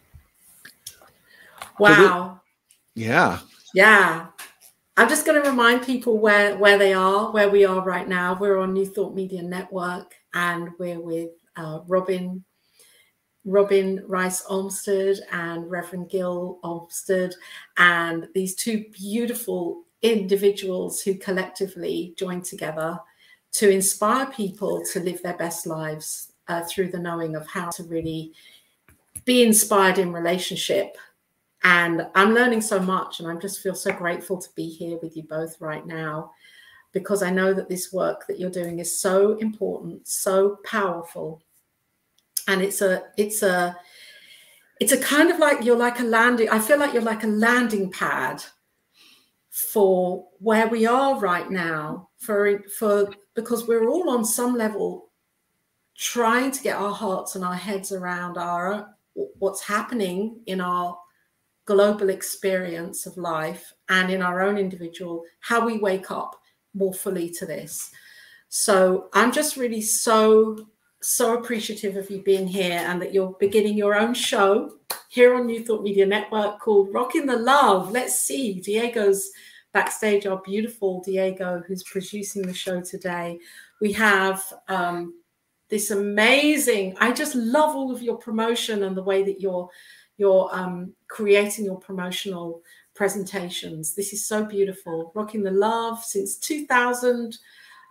Wow. 1.78 2.40
yeah. 2.94 3.40
Yeah. 3.74 4.26
I'm 4.96 5.08
just 5.08 5.24
going 5.24 5.42
to 5.42 5.48
remind 5.48 5.82
people 5.82 6.18
where 6.18 6.56
where 6.56 6.76
they 6.76 6.92
are, 6.92 7.32
where 7.32 7.48
we 7.48 7.64
are 7.64 7.80
right 7.80 8.06
now. 8.06 8.36
We're 8.38 8.58
on 8.58 8.74
New 8.74 8.84
Thought 8.84 9.14
Media 9.14 9.42
Network, 9.42 10.14
and 10.34 10.68
we're 10.78 11.00
with 11.00 11.30
uh, 11.56 11.80
Robyn, 11.86 12.44
Robyn 13.46 14.04
Rice 14.06 14.44
Olmstead, 14.48 15.16
and 15.32 15.70
Reverend 15.70 16.10
Gil 16.10 16.58
Olmstead, 16.62 17.34
and 17.78 18.28
these 18.34 18.54
two 18.54 18.84
beautiful 18.92 19.84
individuals 20.02 21.00
who 21.00 21.14
collectively 21.14 22.12
join 22.18 22.42
together 22.42 22.98
to 23.52 23.70
inspire 23.70 24.26
people 24.26 24.82
to 24.92 25.00
live 25.00 25.22
their 25.22 25.36
best 25.36 25.66
lives 25.66 26.32
uh, 26.48 26.62
through 26.64 26.90
the 26.90 26.98
knowing 26.98 27.36
of 27.36 27.46
how 27.46 27.70
to 27.70 27.84
really 27.84 28.32
be 29.24 29.42
inspired 29.42 29.98
in 29.98 30.12
relationship. 30.12 30.96
And 31.64 32.06
I'm 32.14 32.34
learning 32.34 32.62
so 32.62 32.80
much, 32.80 33.20
and 33.20 33.28
I 33.28 33.36
just 33.36 33.62
feel 33.62 33.74
so 33.74 33.92
grateful 33.92 34.38
to 34.38 34.48
be 34.56 34.68
here 34.68 34.98
with 35.00 35.16
you 35.16 35.22
both 35.22 35.60
right 35.60 35.86
now 35.86 36.32
because 36.92 37.22
I 37.22 37.30
know 37.30 37.54
that 37.54 37.68
this 37.68 37.92
work 37.92 38.26
that 38.26 38.38
you're 38.38 38.50
doing 38.50 38.80
is 38.80 39.00
so 39.00 39.36
important, 39.38 40.08
so 40.08 40.58
powerful. 40.64 41.40
And 42.48 42.60
it's 42.60 42.82
a, 42.82 43.04
it's 43.16 43.42
a, 43.42 43.76
it's 44.80 44.92
a 44.92 44.98
kind 44.98 45.30
of 45.30 45.38
like 45.38 45.64
you're 45.64 45.76
like 45.76 46.00
a 46.00 46.04
landing. 46.04 46.48
I 46.50 46.58
feel 46.58 46.78
like 46.78 46.92
you're 46.92 47.02
like 47.02 47.22
a 47.22 47.28
landing 47.28 47.90
pad 47.90 48.42
for 49.50 50.26
where 50.38 50.66
we 50.66 50.86
are 50.86 51.20
right 51.20 51.50
now 51.50 52.08
for 52.18 52.62
for 52.78 53.12
because 53.34 53.66
we're 53.66 53.88
all 53.88 54.10
on 54.10 54.24
some 54.24 54.54
level 54.54 55.10
trying 55.96 56.50
to 56.50 56.62
get 56.62 56.76
our 56.76 56.92
hearts 56.92 57.34
and 57.34 57.44
our 57.44 57.54
heads 57.54 57.92
around 57.92 58.38
our 58.38 58.94
what's 59.38 59.62
happening 59.62 60.40
in 60.46 60.60
our 60.60 60.98
global 61.64 62.08
experience 62.08 63.06
of 63.06 63.16
life 63.16 63.72
and 63.88 64.10
in 64.10 64.22
our 64.22 64.42
own 64.42 64.56
individual 64.56 65.22
how 65.40 65.64
we 65.64 65.78
wake 65.78 66.10
up 66.10 66.40
more 66.74 66.94
fully 66.94 67.28
to 67.30 67.46
this. 67.46 67.90
So 68.48 69.08
i'm 69.12 69.32
just 69.32 69.56
really 69.56 69.82
so 69.82 70.66
so 71.02 71.36
appreciative 71.36 71.96
of 71.96 72.08
you 72.10 72.22
being 72.22 72.46
here 72.46 72.78
and 72.86 73.02
that 73.02 73.12
you're 73.12 73.36
beginning 73.40 73.76
your 73.76 73.96
own 73.96 74.14
show 74.14 74.78
here 75.08 75.34
on 75.34 75.46
new 75.46 75.64
thought 75.64 75.82
media 75.82 76.06
network 76.06 76.60
called 76.60 76.92
rocking 76.92 77.26
the 77.26 77.36
love. 77.36 77.90
Let's 77.90 78.20
see 78.20 78.54
diego's 78.54 79.30
backstage 79.72 80.26
our 80.26 80.40
beautiful 80.44 81.02
Diego, 81.02 81.62
who's 81.66 81.82
producing 81.82 82.42
the 82.42 82.54
show 82.54 82.80
today. 82.80 83.38
We 83.80 83.92
have 83.92 84.42
um, 84.68 85.14
this 85.68 85.90
amazing. 85.90 86.96
I 87.00 87.12
just 87.12 87.34
love 87.34 87.74
all 87.74 87.90
of 87.90 88.02
your 88.02 88.16
promotion 88.16 88.82
and 88.84 88.96
the 88.96 89.02
way 89.02 89.22
that 89.22 89.40
you're 89.40 89.68
you're 90.18 90.54
um, 90.54 90.92
creating 91.08 91.64
your 91.64 91.78
promotional 91.78 92.62
presentations. 92.94 93.94
This 93.94 94.12
is 94.12 94.26
so 94.26 94.44
beautiful. 94.44 95.10
Rocking 95.14 95.42
the 95.42 95.50
Love 95.50 96.04
since 96.04 96.36
2000. 96.36 97.38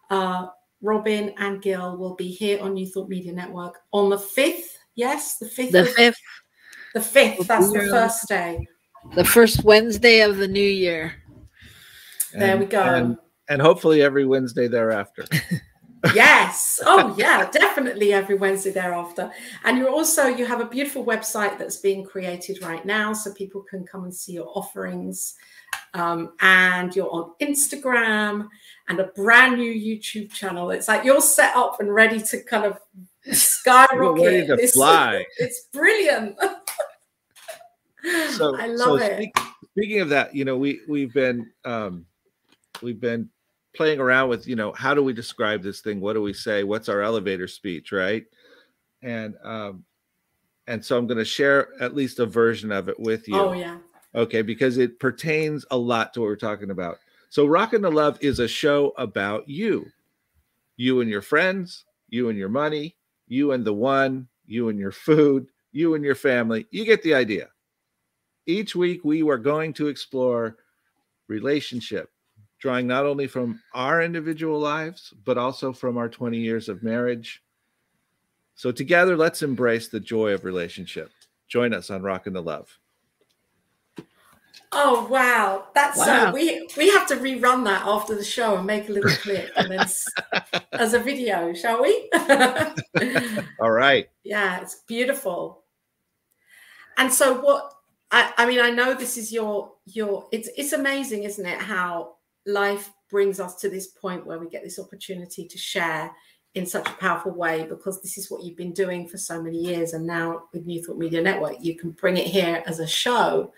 Uh, 0.10 0.48
Robyn 0.82 1.34
and 1.38 1.62
Gil 1.62 1.98
will 1.98 2.16
be 2.16 2.28
here 2.28 2.62
on 2.62 2.74
New 2.74 2.88
Thought 2.88 3.10
Media 3.10 3.34
Network 3.34 3.80
on 3.92 4.10
the 4.10 4.18
5th. 4.18 4.78
Yes, 4.96 5.38
the 5.38 5.46
5th. 5.46 5.72
The 5.72 5.84
5th. 5.84 6.16
The 6.94 7.00
5th. 7.00 7.48
That's 7.48 7.72
the 7.72 7.88
first 7.90 8.28
day. 8.28 8.68
The 9.16 9.26
first 9.26 9.64
Wednesday 9.64 10.22
of 10.22 10.38
the 10.38 10.48
new 10.48 10.60
year. 10.60 11.21
There 12.34 12.58
we 12.58 12.66
go. 12.66 12.82
And, 12.82 13.18
and 13.50 13.62
hopefully 13.62 14.02
every 14.02 14.26
Wednesday 14.26 14.68
thereafter. 14.68 15.26
yes. 16.14 16.80
Oh 16.86 17.14
yeah 17.18 17.50
definitely 17.52 18.14
every 18.14 18.36
wednesday 18.36 18.72
thereafter. 18.72 19.32
And 19.64 19.78
you're 19.78 19.90
also 19.90 20.26
you 20.26 20.46
have 20.46 20.62
a 20.62 20.66
beautiful 20.66 21.06
website 21.06 21.58
that's 21.58 21.78
being 21.78 22.04
created 22.04 22.62
right 22.62 22.86
now 22.86 23.14
so 23.14 23.34
people 23.34 23.64
can 23.70 23.86
come 23.86 24.04
and 24.04 24.14
see 24.14 24.34
your 24.34 24.52
offerings. 24.56 25.36
Um, 25.94 26.34
and 26.42 26.96
you're 26.96 27.10
on 27.12 27.34
instagram 27.42 28.48
and 28.88 29.00
a 29.00 29.06
brand 29.16 29.58
new 29.58 29.74
youtube 29.74 30.32
channel. 30.32 30.72
It's 30.72 30.88
like 30.88 31.04
you're 31.04 31.22
set 31.22 31.56
up 31.56 31.80
and 31.80 31.94
ready 31.94 32.20
to 32.20 32.44
kind 32.44 32.66
of 32.66 32.80
skyrocket. 33.32 34.26
ready 34.26 34.48
to 34.48 34.54
it's, 34.54 34.74
fly. 34.74 35.26
it's 35.38 35.68
brilliant. 35.72 36.38
So 38.32 38.58
i 38.58 38.66
love 38.66 38.88
so 38.88 38.96
it. 38.96 39.16
speak, 39.16 39.38
speaking 39.72 40.00
of 40.00 40.10
that 40.10 40.34
you 40.34 40.44
know 40.44 40.58
we 40.58 40.82
we've 40.88 41.14
been 41.14 41.52
um 41.66 42.06
we've 42.82 43.00
been 43.00 43.30
playing 43.74 44.00
around 44.00 44.30
with 44.30 44.48
you 44.48 44.56
know 44.56 44.74
how 44.74 44.94
do 44.94 45.04
we 45.04 45.14
describe 45.14 45.64
this 45.64 45.82
thing? 45.82 46.00
What 46.00 46.14
do 46.14 46.22
we 46.22 46.34
say? 46.34 46.64
What's 46.64 46.90
our 46.90 47.02
elevator 47.02 47.48
speech 47.48 47.92
right? 47.92 48.26
And 49.02 49.36
um 49.44 49.84
and 50.68 50.84
so 50.84 50.98
i'm 50.98 51.08
going 51.08 51.18
to 51.18 51.26
share 51.26 51.70
at 51.82 51.96
least 51.96 52.20
a 52.20 52.26
version 52.26 52.72
of 52.72 52.90
it 52.90 53.00
with 53.00 53.28
you. 53.28 53.40
Oh 53.40 53.54
yeah. 53.54 53.78
Okay 54.14 54.42
because 54.42 54.78
it 54.78 55.00
pertains 55.00 55.66
a 55.72 55.78
lot 55.78 56.14
to 56.14 56.20
what 56.22 56.28
we're 56.28 56.36
talking 56.36 56.72
about. 56.72 57.00
So 57.30 57.46
rockin' 57.46 57.82
the 57.82 57.92
love 57.92 58.18
is 58.22 58.40
a 58.40 58.48
show 58.48 58.94
about 58.98 59.48
you. 59.48 59.86
You 60.78 61.02
and 61.02 61.10
your 61.10 61.22
friends 61.22 61.86
you 62.10 62.30
and 62.30 62.38
your 62.38 62.50
money 62.50 62.96
you 63.28 63.54
and 63.54 63.64
the 63.64 63.74
one 63.74 64.28
you 64.46 64.70
and 64.70 64.78
your 64.78 64.92
food 64.92 65.48
you 65.72 65.96
and 65.96 66.04
your 66.04 66.16
family. 66.16 66.68
You 66.72 66.84
get 66.86 67.02
the 67.02 67.14
idea. 67.14 67.48
Each 68.46 68.76
week 68.76 69.06
we 69.06 69.24
are 69.28 69.38
going 69.38 69.74
to 69.74 69.88
explore 69.88 70.58
relationship 71.28 72.10
drawing 72.62 72.88
not 72.88 73.05
only 73.05 73.28
from 73.28 73.59
our 73.74 74.01
individual 74.01 74.59
lives, 74.59 75.14
but 75.26 75.38
also 75.38 75.74
from 75.74 75.97
our 75.97 76.07
20 76.07 76.38
years 76.38 76.70
of 76.70 76.84
marriage. 76.84 77.43
So, 78.55 78.72
together, 78.72 79.18
let's 79.18 79.41
embrace 79.41 79.88
the 79.88 79.99
joy 79.99 80.34
of 80.34 80.45
relationship. 80.45 81.12
Join 81.47 81.74
us 81.74 81.89
on 81.89 82.03
Rockin' 82.03 82.34
the 82.34 82.41
Love. 82.41 82.78
Oh 84.72 85.05
wow, 85.07 85.68
that's 85.76 85.99
uh, 85.99 86.05
Wow. 86.07 86.26
so 86.28 86.34
we 86.34 86.70
we 86.78 86.89
have 86.91 87.05
to 87.07 87.18
rerun 87.18 87.66
that 87.66 87.86
after 87.86 88.16
the 88.16 88.24
show 88.24 88.55
and 88.57 88.66
make 88.66 88.88
a 88.88 88.91
little 88.93 89.12
clip 89.12 89.51
and 89.57 89.70
then 89.70 89.82
s- 89.82 90.14
as 90.78 90.93
a 90.93 90.99
video, 90.99 91.53
shall 91.53 91.82
we? 91.82 92.09
All 93.59 93.72
right. 93.72 94.07
yeah, 94.24 94.62
it's 94.62 94.76
beautiful. 94.88 95.64
And 96.97 97.12
so 97.12 97.41
what 97.41 97.74
I, 98.12 98.32
I 98.38 98.45
mean, 98.45 98.59
I 98.62 98.70
know 98.70 98.93
this 98.93 99.18
is 99.18 99.34
your 99.34 99.74
your 99.86 100.28
it's 100.32 100.49
it's 100.55 100.72
amazing, 100.74 101.24
isn't 101.24 101.45
it, 101.45 101.59
how 101.59 102.16
life 102.46 102.92
brings 103.10 103.39
us 103.39 103.56
to 103.56 103.70
this 103.70 103.88
point 103.88 104.26
where 104.26 104.39
we 104.39 104.50
get 104.50 104.64
this 104.64 104.80
opportunity 104.80 105.48
to 105.48 105.58
share 105.58 106.12
in 106.56 106.66
such 106.66 106.88
a 106.88 106.94
powerful 106.94 107.32
way 107.32 107.66
because 107.70 108.02
this 108.02 108.18
is 108.18 108.30
what 108.30 108.44
you've 108.44 108.58
been 108.58 108.74
doing 108.74 109.08
for 109.08 109.18
so 109.18 109.42
many 109.42 109.58
years. 109.58 109.94
And 109.94 110.06
now 110.06 110.44
with 110.54 110.66
New 110.66 110.84
Thought 110.84 110.98
Media 110.98 111.22
Network, 111.22 111.56
you 111.62 111.76
can 111.76 111.92
bring 111.92 112.18
it 112.18 112.28
here 112.28 112.64
as 112.66 112.80
a 112.80 112.88
show 112.88 113.54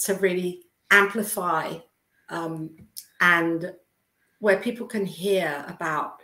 to 0.00 0.14
really 0.14 0.62
amplify 0.90 1.74
um, 2.30 2.70
and 3.20 3.74
where 4.38 4.58
people 4.58 4.86
can 4.86 5.04
hear 5.04 5.64
about 5.68 6.20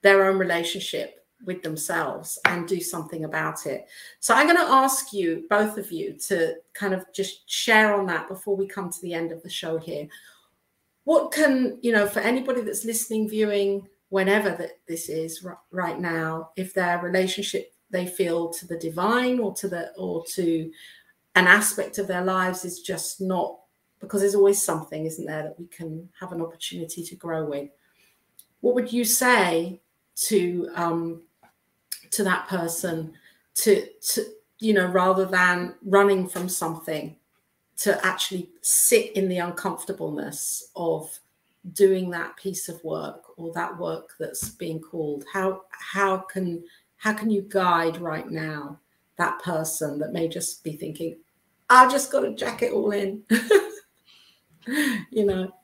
their 0.00 0.26
own 0.26 0.38
relationship 0.38 1.26
with 1.44 1.62
themselves 1.62 2.38
and 2.46 2.66
do 2.66 2.80
something 2.80 3.24
about 3.24 3.66
it. 3.66 3.86
So 4.20 4.34
I'm 4.34 4.46
going 4.46 4.58
to 4.58 4.72
ask 4.72 5.12
you, 5.12 5.44
both 5.50 5.76
of 5.76 5.92
you, 5.92 6.14
to 6.28 6.54
kind 6.72 6.94
of 6.94 7.04
just 7.12 7.48
share 7.50 7.94
on 7.94 8.06
that 8.06 8.28
before 8.28 8.56
we 8.56 8.66
come 8.66 8.88
to 8.90 9.00
the 9.02 9.12
end 9.12 9.30
of 9.30 9.42
the 9.42 9.50
show 9.50 9.76
here. 9.76 10.08
What 11.04 11.32
can, 11.32 11.78
you 11.82 11.92
know, 11.92 12.06
for 12.06 12.20
anybody 12.20 12.62
that's 12.62 12.84
listening, 12.84 13.28
viewing, 13.28 13.86
whenever 14.08 14.50
that 14.50 14.78
this 14.88 15.08
is 15.08 15.44
r- 15.44 15.60
right 15.70 16.00
now, 16.00 16.50
if 16.56 16.74
their 16.74 17.00
relationship 17.00 17.72
they 17.90 18.06
feel 18.06 18.48
to 18.48 18.66
the 18.66 18.78
divine 18.78 19.38
or 19.38 19.54
to 19.54 19.68
the 19.68 19.92
or 19.96 20.24
to 20.26 20.70
an 21.36 21.46
aspect 21.46 21.98
of 21.98 22.06
their 22.06 22.24
lives 22.24 22.64
is 22.64 22.80
just 22.80 23.20
not 23.20 23.58
because 24.00 24.20
there's 24.20 24.34
always 24.34 24.62
something, 24.62 25.06
isn't 25.06 25.26
there, 25.26 25.44
that 25.44 25.58
we 25.58 25.66
can 25.66 26.08
have 26.20 26.32
an 26.32 26.40
opportunity 26.40 27.02
to 27.02 27.14
grow 27.16 27.44
with. 27.44 27.70
What 28.60 28.74
would 28.74 28.92
you 28.92 29.04
say 29.04 29.80
to 30.16 30.70
um, 30.74 31.22
to 32.10 32.24
that 32.24 32.48
person 32.48 33.14
to 33.54 33.86
to 34.12 34.24
you 34.60 34.74
know 34.74 34.86
rather 34.86 35.24
than 35.24 35.74
running 35.84 36.28
from 36.28 36.48
something 36.48 37.16
to 37.78 38.04
actually 38.04 38.50
sit 38.60 39.12
in 39.12 39.28
the 39.28 39.38
uncomfortableness 39.38 40.70
of 40.76 41.18
doing 41.72 42.10
that 42.10 42.36
piece 42.36 42.68
of 42.68 42.82
work 42.84 43.22
or 43.36 43.52
that 43.54 43.78
work 43.78 44.14
that's 44.20 44.50
being 44.50 44.80
called. 44.80 45.24
How 45.32 45.62
how 45.70 46.18
can 46.18 46.64
how 46.96 47.12
can 47.12 47.30
you 47.30 47.42
guide 47.48 47.98
right 47.98 48.30
now 48.30 48.78
that 49.16 49.40
person 49.42 49.98
that 49.98 50.12
may 50.12 50.26
just 50.26 50.64
be 50.64 50.72
thinking 50.72 51.16
i've 51.70 51.90
just 51.90 52.10
got 52.10 52.22
to 52.22 52.34
jack 52.34 52.62
it 52.62 52.72
all 52.72 52.90
in 52.90 53.22
you 55.10 55.24
know? 55.24 55.54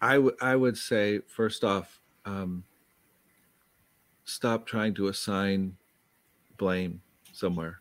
I 0.00 0.18
would 0.18 0.34
I 0.40 0.56
would 0.56 0.76
say 0.76 1.20
first 1.26 1.64
off, 1.64 2.00
um, 2.24 2.64
stop 4.24 4.66
trying 4.66 4.94
to 4.94 5.08
assign 5.08 5.76
blame 6.58 7.00
somewhere, 7.32 7.80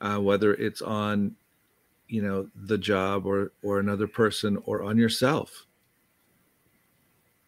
uh, 0.00 0.18
whether 0.18 0.54
it's 0.54 0.82
on, 0.82 1.34
you 2.08 2.22
know, 2.22 2.48
the 2.54 2.78
job 2.78 3.26
or 3.26 3.52
or 3.62 3.78
another 3.78 4.06
person 4.06 4.56
or 4.64 4.82
on 4.82 4.96
yourself. 4.98 5.66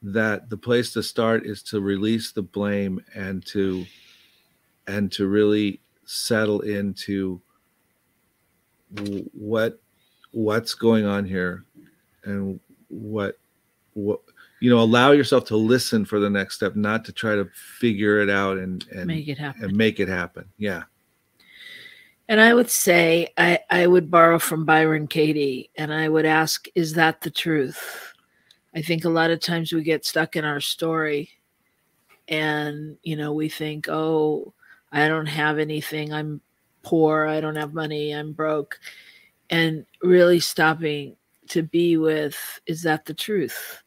That 0.02 0.48
the 0.48 0.56
place 0.56 0.92
to 0.92 1.02
start 1.02 1.44
is 1.44 1.62
to 1.64 1.80
release 1.80 2.30
the 2.32 2.42
blame 2.42 3.02
and 3.14 3.44
to 3.46 3.84
and 4.86 5.10
to 5.12 5.26
really 5.26 5.80
settle 6.04 6.60
into 6.60 7.40
what 9.32 9.78
what's 10.32 10.74
going 10.74 11.04
on 11.04 11.24
here 11.24 11.64
and 12.24 12.58
what 12.88 13.38
what 13.94 14.20
you 14.60 14.70
know 14.70 14.80
allow 14.80 15.10
yourself 15.12 15.44
to 15.46 15.56
listen 15.56 16.04
for 16.04 16.20
the 16.20 16.30
next 16.30 16.54
step 16.54 16.76
not 16.76 17.04
to 17.04 17.12
try 17.12 17.34
to 17.34 17.48
figure 17.80 18.20
it 18.20 18.30
out 18.30 18.56
and 18.58 18.86
and 18.92 19.06
Make 19.06 19.28
it 19.28 19.36
happen. 19.38 19.64
and 19.64 19.76
make 19.76 20.00
it 20.00 20.08
happen 20.08 20.44
yeah 20.58 20.84
And 22.28 22.40
I 22.40 22.52
would 22.52 22.70
say 22.70 23.32
I, 23.38 23.60
I 23.70 23.86
would 23.86 24.10
borrow 24.10 24.38
from 24.38 24.66
Byron 24.66 25.06
Katie 25.06 25.70
and 25.76 25.92
I 25.92 26.08
would 26.08 26.26
ask, 26.26 26.66
is 26.74 26.92
that 26.94 27.22
the 27.22 27.30
truth? 27.30 28.12
I 28.74 28.82
think 28.82 29.04
a 29.04 29.10
lot 29.10 29.30
of 29.30 29.40
times 29.40 29.72
we 29.72 29.82
get 29.82 30.04
stuck 30.04 30.36
in 30.36 30.44
our 30.44 30.60
story 30.60 31.30
and, 32.28 32.98
you 33.02 33.16
know, 33.16 33.32
we 33.32 33.48
think, 33.48 33.88
oh, 33.88 34.52
I 34.92 35.08
don't 35.08 35.26
have 35.26 35.58
anything. 35.58 36.12
I'm 36.12 36.42
poor. 36.82 37.26
I 37.26 37.40
don't 37.40 37.56
have 37.56 37.72
money. 37.72 38.12
I'm 38.12 38.32
broke. 38.32 38.78
And 39.48 39.86
really 40.02 40.40
stopping 40.40 41.16
to 41.48 41.62
be 41.62 41.96
with, 41.96 42.36
is 42.66 42.82
that 42.82 43.06
the 43.06 43.14
truth? 43.14 43.82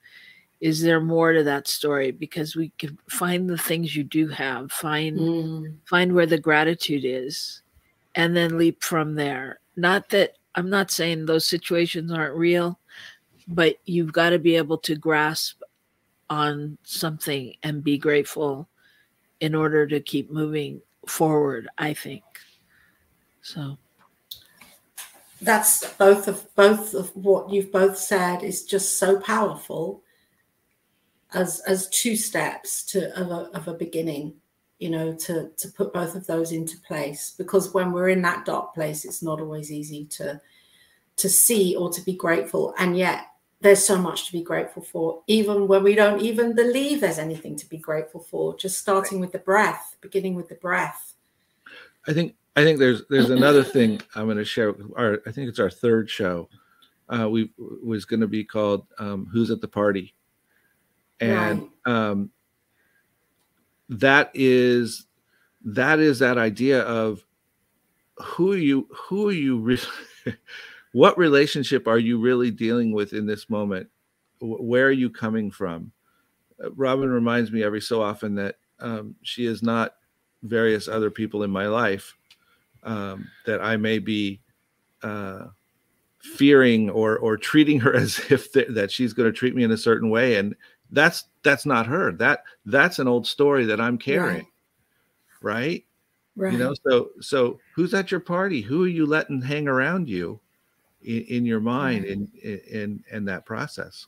Is 0.59 0.81
there 0.81 0.99
more 0.99 1.33
to 1.33 1.43
that 1.43 1.67
story? 1.67 2.09
Because 2.09 2.55
we 2.55 2.71
can 2.79 2.97
find 3.07 3.47
the 3.47 3.57
things 3.57 3.95
you 3.95 4.03
do 4.03 4.27
have, 4.29 4.71
find 4.71 5.19
Mm. 5.19 5.77
find 5.85 6.13
where 6.13 6.25
the 6.25 6.39
gratitude 6.39 7.05
is 7.05 7.61
and 8.16 8.36
then 8.36 8.57
leap 8.57 8.84
from 8.84 9.16
there. 9.16 9.59
Not 9.76 10.09
that 10.09 10.36
i'm 10.55 10.70
not 10.70 10.91
saying 10.91 11.26
those 11.26 11.45
situations 11.45 12.12
aren't 12.12 12.36
real 12.36 12.80
but 13.47 13.76
you've 13.86 14.14
got 14.14 14.30
to 14.32 14.39
be 14.39 14.55
able 14.55 14.78
to 14.78 14.95
grasp 14.95 15.62
on 16.30 16.78
something 16.84 17.53
and 17.64 17.84
be 17.84 17.97
grateful 17.97 18.68
in 19.39 19.55
order 19.55 19.88
to 19.88 19.99
keep 19.99 20.32
moving 20.32 20.82
forward 21.07 21.68
i 21.78 21.93
think. 21.93 22.24
So. 23.41 23.78
That's 25.41 25.91
both 25.95 26.28
of 26.28 26.53
both 26.55 26.93
of 26.93 27.09
what 27.16 27.49
you've 27.49 27.72
both 27.72 27.97
said 27.97 28.43
is 28.43 28.64
just 28.64 28.99
so 28.99 29.20
powerful 29.20 30.03
as 31.34 31.62
as 31.62 31.89
two 31.89 32.16
steps 32.16 32.84
to 32.84 33.20
of 33.20 33.32
a, 33.32 33.57
of 33.57 33.68
a 33.68 33.74
beginning 33.74 34.36
you 34.82 34.89
know 34.89 35.13
to 35.13 35.49
to 35.57 35.67
put 35.69 35.93
both 35.93 36.15
of 36.15 36.25
those 36.27 36.51
into 36.51 36.77
place 36.79 37.34
because 37.38 37.73
when 37.73 37.91
we're 37.91 38.09
in 38.09 38.21
that 38.21 38.45
dark 38.45 38.73
place 38.73 39.05
it's 39.05 39.21
not 39.21 39.39
always 39.39 39.71
easy 39.71 40.05
to 40.05 40.41
to 41.21 41.29
see 41.29 41.75
or 41.75 41.91
to 41.91 42.01
be 42.01 42.13
grateful. 42.13 42.73
And 42.77 42.97
yet 42.97 43.27
there's 43.61 43.86
so 43.86 43.97
much 43.97 44.25
to 44.25 44.32
be 44.32 44.41
grateful 44.41 44.82
for. 44.82 45.21
Even 45.27 45.67
when 45.67 45.84
we 45.84 45.93
don't 45.93 46.21
even 46.21 46.55
believe 46.55 47.01
there's 47.01 47.19
anything 47.19 47.55
to 47.57 47.69
be 47.69 47.77
grateful 47.77 48.21
for 48.21 48.57
just 48.57 48.79
starting 48.79 49.19
with 49.19 49.32
the 49.32 49.39
breath 49.39 49.95
beginning 50.01 50.36
with 50.36 50.49
the 50.49 50.55
breath. 50.55 51.13
I 52.07 52.13
think 52.13 52.36
i 52.57 52.63
think 52.63 52.79
there's 52.79 53.03
there's 53.09 53.29
another 53.29 53.63
thing 53.63 54.01
i'm 54.15 54.25
going 54.25 54.36
to 54.36 54.43
share 54.43 54.75
our 54.97 55.21
i 55.25 55.32
think 55.32 55.47
it's 55.47 55.59
our 55.59 55.69
third 55.69 56.09
show. 56.09 56.49
Uh 57.07 57.29
we 57.29 57.51
was 57.84 58.05
going 58.05 58.19
to 58.19 58.27
be 58.27 58.43
called 58.43 58.88
um 58.97 59.27
who's 59.32 59.51
at 59.51 59.61
the 59.61 59.67
party? 59.67 60.15
And 61.19 61.69
right. 61.86 61.95
um 61.95 62.32
that 63.91 64.31
is 64.33 65.05
that 65.63 65.99
is 65.99 66.19
that 66.19 66.37
idea 66.37 66.81
of 66.81 67.23
who 68.17 68.53
you 68.53 68.87
who 68.91 69.29
are 69.29 69.33
you 69.33 69.59
really 69.59 69.81
what 70.93 71.17
relationship 71.17 71.87
are 71.87 71.99
you 71.99 72.19
really 72.19 72.51
dealing 72.51 72.91
with 72.91 73.13
in 73.13 73.25
this 73.25 73.49
moment? 73.49 73.87
Where 74.39 74.87
are 74.87 74.91
you 74.91 75.09
coming 75.09 75.51
from? 75.51 75.91
Uh, 76.63 76.71
robyn 76.71 77.09
reminds 77.09 77.51
me 77.51 77.63
every 77.63 77.81
so 77.81 78.01
often 78.01 78.35
that 78.35 78.55
um, 78.79 79.15
she 79.21 79.45
is 79.45 79.61
not 79.61 79.95
various 80.43 80.87
other 80.87 81.11
people 81.11 81.43
in 81.43 81.51
my 81.51 81.67
life 81.67 82.17
um, 82.81 83.27
that 83.45 83.61
i 83.61 83.77
may 83.77 83.99
be 83.99 84.41
uh, 85.03 85.45
fearing 86.21 86.89
or 86.89 87.17
or 87.17 87.37
treating 87.37 87.79
her 87.79 87.95
as 87.95 88.19
if 88.31 88.51
th- 88.53 88.67
that 88.69 88.91
she's 88.91 89.13
going 89.13 89.31
to 89.31 89.37
treat 89.37 89.55
me 89.55 89.63
in 89.63 89.71
a 89.71 89.77
certain 89.77 90.09
way. 90.09 90.37
And 90.37 90.55
that's 90.91 91.25
that's 91.43 91.65
not 91.65 91.87
her 91.87 92.11
that 92.11 92.43
that's 92.65 92.99
an 92.99 93.07
old 93.07 93.25
story 93.25 93.65
that 93.65 93.81
i'm 93.81 93.97
carrying 93.97 94.35
right, 94.35 94.45
right? 95.41 95.85
Right. 96.35 96.53
You 96.53 96.59
know, 96.59 96.73
so 96.87 97.09
so 97.19 97.59
who's 97.75 97.93
at 97.93 98.09
your 98.09 98.21
party? 98.21 98.61
Who 98.61 98.85
are 98.85 98.87
you 98.87 99.05
letting 99.05 99.41
hang 99.41 99.67
around 99.67 100.07
you 100.07 100.39
in, 101.03 101.23
in 101.23 101.45
your 101.45 101.59
mind 101.59 102.05
in, 102.05 102.31
in 102.41 103.03
in 103.11 103.25
that 103.25 103.45
process? 103.45 104.07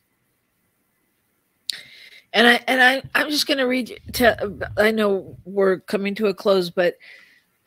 And 2.31 2.47
I 2.47 2.63
and 2.67 2.81
I 2.81 3.03
I'm 3.13 3.29
just 3.29 3.45
going 3.45 3.57
to 3.57 3.65
read 3.65 3.99
to 4.13 4.71
I 4.77 4.91
know 4.91 5.38
we're 5.43 5.79
coming 5.81 6.15
to 6.15 6.27
a 6.27 6.34
close 6.34 6.69
but 6.69 6.95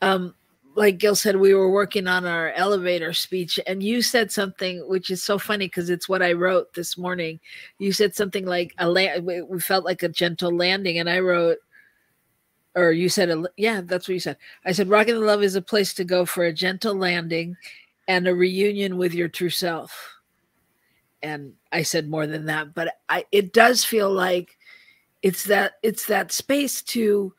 um 0.01 0.33
like 0.77 0.99
Gil 0.99 1.15
said 1.15 1.35
we 1.37 1.55
were 1.55 1.71
working 1.71 2.05
on 2.07 2.23
our 2.23 2.51
elevator 2.51 3.11
speech 3.11 3.59
and 3.65 3.81
you 3.81 4.03
said 4.03 4.31
something 4.31 4.87
which 4.87 5.09
is 5.09 5.23
so 5.23 5.39
funny 5.39 5.65
because 5.65 5.89
it's 5.89 6.07
what 6.07 6.21
I 6.21 6.33
wrote 6.33 6.71
this 6.75 6.99
morning. 6.99 7.39
You 7.79 7.91
said 7.91 8.13
something 8.13 8.45
like 8.45 8.75
a 8.77 8.87
land 8.87 9.25
we 9.25 9.59
felt 9.59 9.85
like 9.85 10.03
a 10.03 10.09
gentle 10.09 10.55
landing 10.55 10.99
and 10.99 11.09
I 11.09 11.19
wrote 11.19 11.57
or 12.75 12.91
you 12.91 13.09
said, 13.09 13.31
a, 13.31 13.43
yeah, 13.57 13.81
that's 13.83 14.07
what 14.07 14.13
you 14.13 14.19
said. 14.19 14.37
I 14.65 14.71
said, 14.71 14.87
Rocking 14.87 15.15
the 15.15 15.21
Love 15.21 15.41
is 15.41 15.55
a 15.55 15.63
place 15.63 15.95
to 15.95 16.03
go 16.03 16.27
for 16.27 16.43
a 16.43 16.53
gentle 16.53 16.93
landing 16.93 17.57
and 18.07 18.27
a 18.27 18.35
reunion 18.35 18.97
with 18.97 19.15
your 19.15 19.29
true 19.29 19.49
self. 19.49 20.13
And 21.23 21.53
I 21.71 21.81
said 21.81 22.07
more 22.07 22.27
than 22.27 22.45
that, 22.45 22.75
but 22.75 22.93
I, 23.09 23.25
it 23.31 23.51
does 23.51 23.83
feel 23.83 24.11
like 24.11 24.59
it's 25.23 25.45
that 25.45 25.73
it's 25.81 26.05
that 26.05 26.31
space 26.31 26.83
to 26.83 27.33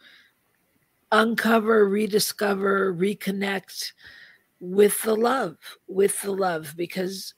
uncover, 1.12 1.88
rediscover, 1.88 2.94
reconnect 2.94 3.92
with 4.60 5.02
the 5.02 5.14
love, 5.14 5.56
with 5.86 6.20
the 6.22 6.32
love, 6.32 6.74
because 6.76 7.34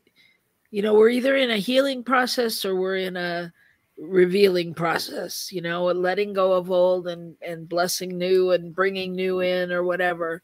you 0.71 0.83
know 0.83 0.95
we're 0.95 1.11
either 1.11 1.37
in 1.37 1.51
a 1.51 1.57
healing 1.57 2.03
process 2.03 2.65
or 2.65 2.77
we're 2.77 2.97
in 2.97 3.17
a 3.17 3.53
revealing 3.99 4.73
process 4.73 5.53
you 5.53 5.61
know 5.61 5.85
letting 5.85 6.33
go 6.33 6.55
of 6.55 6.71
old 6.71 7.07
and 7.07 7.37
and 7.43 7.69
blessing 7.69 8.17
new 8.17 8.53
and 8.53 8.75
bringing 8.75 9.15
new 9.15 9.41
in 9.41 9.73
or 9.73 9.83
whatever. 9.83 10.43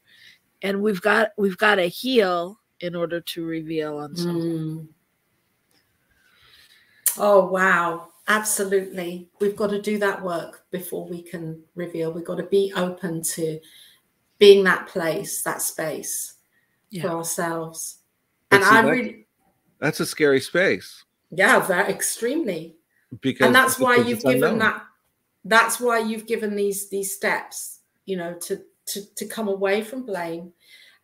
And 0.61 0.81
we've 0.81 1.01
got 1.01 1.29
we've 1.37 1.57
got 1.57 1.75
to 1.75 1.87
heal 1.87 2.59
in 2.79 2.95
order 2.95 3.19
to 3.21 3.45
reveal 3.45 3.97
on 3.97 4.15
something 4.15 4.41
mm. 4.41 4.87
oh 7.17 7.47
wow 7.47 8.09
absolutely. 8.27 9.29
We've 9.39 9.55
got 9.55 9.69
to 9.69 9.81
do 9.81 9.97
that 9.99 10.21
work 10.21 10.65
before 10.71 11.07
we 11.07 11.21
can 11.21 11.63
reveal. 11.75 12.11
We've 12.11 12.25
got 12.25 12.37
to 12.37 12.43
be 12.43 12.73
open 12.75 13.21
to 13.23 13.59
being 14.39 14.63
that 14.63 14.87
place 14.87 15.41
that 15.43 15.61
space 15.61 16.35
yeah. 16.89 17.03
for 17.03 17.09
ourselves. 17.09 17.99
And 18.51 18.63
i 18.63 18.81
really 18.81 19.25
that's 19.79 19.99
a 19.99 20.05
scary 20.05 20.39
space. 20.39 21.03
Yeah 21.31 21.59
that 21.59 21.89
extremely. 21.89 22.75
Because 23.21 23.47
and 23.47 23.55
that's 23.55 23.79
why 23.79 23.95
you've 23.95 24.21
given 24.21 24.43
unknown. 24.43 24.59
that 24.59 24.83
that's 25.45 25.79
why 25.79 25.99
you've 25.99 26.27
given 26.27 26.55
these 26.55 26.89
these 26.89 27.15
steps 27.15 27.79
you 28.05 28.17
know 28.17 28.33
to 28.35 28.61
to 28.87 29.01
to 29.15 29.25
come 29.25 29.47
away 29.47 29.81
from 29.81 30.05
blame 30.05 30.51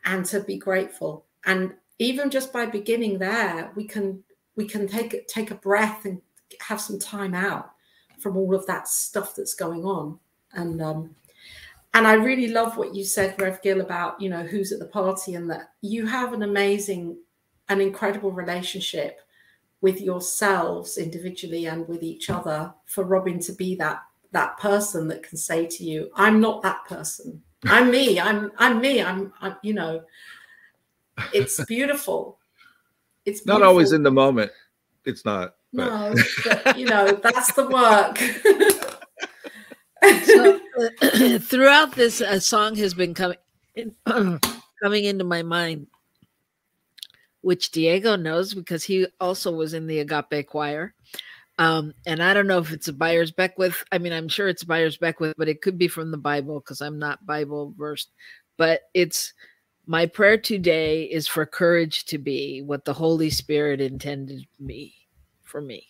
and 0.06 0.26
to 0.26 0.42
be 0.42 0.58
grateful. 0.58 1.26
And 1.46 1.74
even 2.00 2.30
just 2.30 2.52
by 2.52 2.66
beginning 2.66 3.20
there 3.20 3.72
we 3.76 3.86
can 3.86 4.24
we 4.56 4.66
can 4.66 4.88
take 4.88 5.28
take 5.28 5.52
a 5.52 5.56
breath 5.56 6.06
and 6.06 6.22
have 6.62 6.82
some 6.82 7.00
time 7.00 7.34
out 7.34 7.72
from 8.20 8.38
all 8.38 8.56
of 8.56 8.66
that 8.66 8.88
stuff 8.88 9.36
that's 9.36 9.54
going 9.54 9.84
on 9.84 10.18
and 10.54 10.82
um 10.82 11.16
and 11.94 12.08
I 12.08 12.14
really 12.14 12.48
love 12.48 12.76
what 12.76 12.96
you 12.96 13.04
said, 13.04 13.40
Rev 13.40 13.62
Gil, 13.62 13.82
about 13.82 14.20
you 14.20 14.30
know 14.30 14.44
who's 14.44 14.72
at 14.72 14.80
the 14.80 14.88
party, 14.88 15.36
and 15.36 15.50
that 15.50 15.70
you 15.82 16.06
have 16.06 16.34
an 16.34 16.44
amazing, 16.44 17.18
an 17.70 17.82
incredible 17.82 18.32
relationship 18.32 19.20
with 19.82 20.02
yourselves 20.02 20.98
individually 20.98 21.68
and 21.68 21.88
with 21.88 22.02
each 22.02 22.30
other 22.30 22.74
for 22.86 23.04
Robyn 23.04 23.40
to 23.42 23.54
be 23.54 23.76
that 23.76 24.02
that 24.32 24.58
person 24.58 25.08
that 25.10 25.22
can 25.22 25.38
say 25.38 25.68
to 25.68 25.84
you, 25.84 26.10
"I'm 26.16 26.42
not 26.42 26.64
that 26.64 26.84
person. 26.86 27.44
I'm 27.66 27.92
me. 27.92 28.20
I'm 28.20 28.52
I'm 28.58 28.82
me. 28.82 29.02
I'm, 29.02 29.32
I'm 29.40 29.56
you 29.62 29.74
know." 29.74 30.04
It's 31.32 31.64
beautiful. 31.66 32.40
It's 33.24 33.42
beautiful. 33.42 33.60
not 33.60 33.68
always 33.68 33.92
in 33.92 34.02
the 34.02 34.12
moment. 34.12 34.52
It's 35.06 35.26
not. 35.26 35.56
But. 35.74 35.86
No, 35.86 36.16
but 36.46 36.78
you 36.78 36.86
know 36.86 37.12
that's 37.14 37.54
the 37.54 37.68
work. 37.68 38.18
so, 40.26 40.60
uh, 41.02 41.40
throughout 41.46 41.96
this, 41.96 42.22
a 42.22 42.40
song 42.40 42.76
has 42.76 42.94
been 42.94 43.14
coming 43.14 43.38
in, 43.76 43.96
coming 44.82 45.06
into 45.06 45.24
my 45.24 45.44
mind 45.44 45.88
which 47.44 47.72
Diego 47.72 48.16
knows 48.16 48.54
because 48.54 48.86
he 48.86 49.06
also 49.20 49.52
was 49.52 49.74
in 49.74 49.86
the 49.86 50.00
Agape 50.00 50.48
choir. 50.48 50.96
Um, 51.60 51.94
and 52.08 52.24
I 52.24 52.34
don't 52.34 52.48
know 52.48 52.58
if 52.58 52.72
it's 52.72 52.88
a 52.88 52.94
Byars 52.94 53.36
Beckwith. 53.36 53.84
I 53.92 53.98
mean, 53.98 54.14
I'm 54.14 54.30
sure 54.30 54.48
it's 54.48 54.64
Byars 54.64 54.98
Beckwith, 54.98 55.36
but 55.38 55.50
it 55.50 55.62
could 55.62 55.78
be 55.78 55.90
from 55.90 56.10
the 56.10 56.18
Bible 56.18 56.62
because 56.62 56.82
I'm 56.82 56.98
not 56.98 57.26
Bible 57.26 57.74
versed. 57.78 58.12
But 58.58 58.84
it's 58.94 59.34
my 59.86 60.06
prayer 60.06 60.38
today 60.38 61.04
is 61.04 61.28
for 61.28 61.46
courage 61.46 62.06
to 62.06 62.18
be 62.18 62.62
what 62.62 62.86
the 62.86 62.94
Holy 62.94 63.30
Spirit 63.30 63.82
intended 63.82 64.48
me 64.58 64.96
for 65.54 65.62
me. 65.62 65.88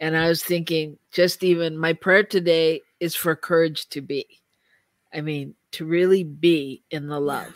And 0.00 0.16
I 0.16 0.28
was 0.28 0.42
thinking, 0.42 0.98
just 1.12 1.44
even 1.44 1.78
my 1.78 1.92
prayer 1.92 2.24
today 2.24 2.82
is 2.98 3.14
for 3.14 3.36
courage 3.36 3.88
to 3.90 4.00
be. 4.00 4.26
I 5.14 5.20
mean, 5.20 5.54
to 5.72 5.86
really 5.86 6.24
be 6.24 6.82
in 6.90 7.06
the 7.06 7.20
love 7.20 7.54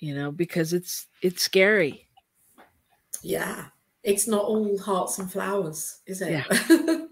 you 0.00 0.14
know, 0.14 0.32
because 0.32 0.72
it's 0.72 1.06
it's 1.22 1.42
scary. 1.42 2.08
Yeah. 3.22 3.66
It's 4.02 4.26
not 4.26 4.44
all 4.44 4.78
hearts 4.78 5.18
and 5.18 5.30
flowers, 5.30 6.00
is 6.06 6.22
it? 6.22 6.30
Yeah. 6.30 6.44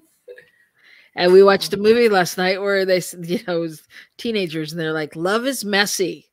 and 1.14 1.33
we 1.33 1.43
watched 1.43 1.75
a 1.75 1.77
mm. 1.77 1.83
movie 1.83 2.09
last 2.09 2.39
night 2.39 2.61
where 2.61 2.87
they 2.87 3.03
you 3.21 3.41
know, 3.47 3.59
it 3.59 3.61
was 3.61 3.83
teenagers 4.16 4.73
and 4.73 4.81
they're 4.81 4.93
like, 4.93 5.14
love 5.14 5.47
is 5.47 5.64
messy. 5.64 6.31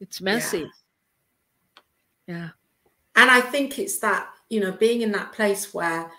It's 0.00 0.20
messy. 0.20 0.68
Yeah. 2.26 2.34
yeah. 2.36 2.48
And 3.14 3.30
I 3.30 3.40
think 3.40 3.78
it's 3.78 3.98
that, 4.00 4.28
you 4.48 4.60
know, 4.60 4.72
being 4.72 5.02
in 5.02 5.12
that 5.12 5.32
place 5.32 5.72
where 5.74 6.10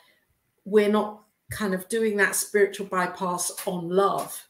we're 0.65 0.89
not 0.89 1.23
kind 1.49 1.73
of 1.73 1.88
doing 1.89 2.17
that 2.17 2.36
spiritual 2.36 2.86
bypass 2.86 3.51
on 3.65 3.89
love 3.89 4.47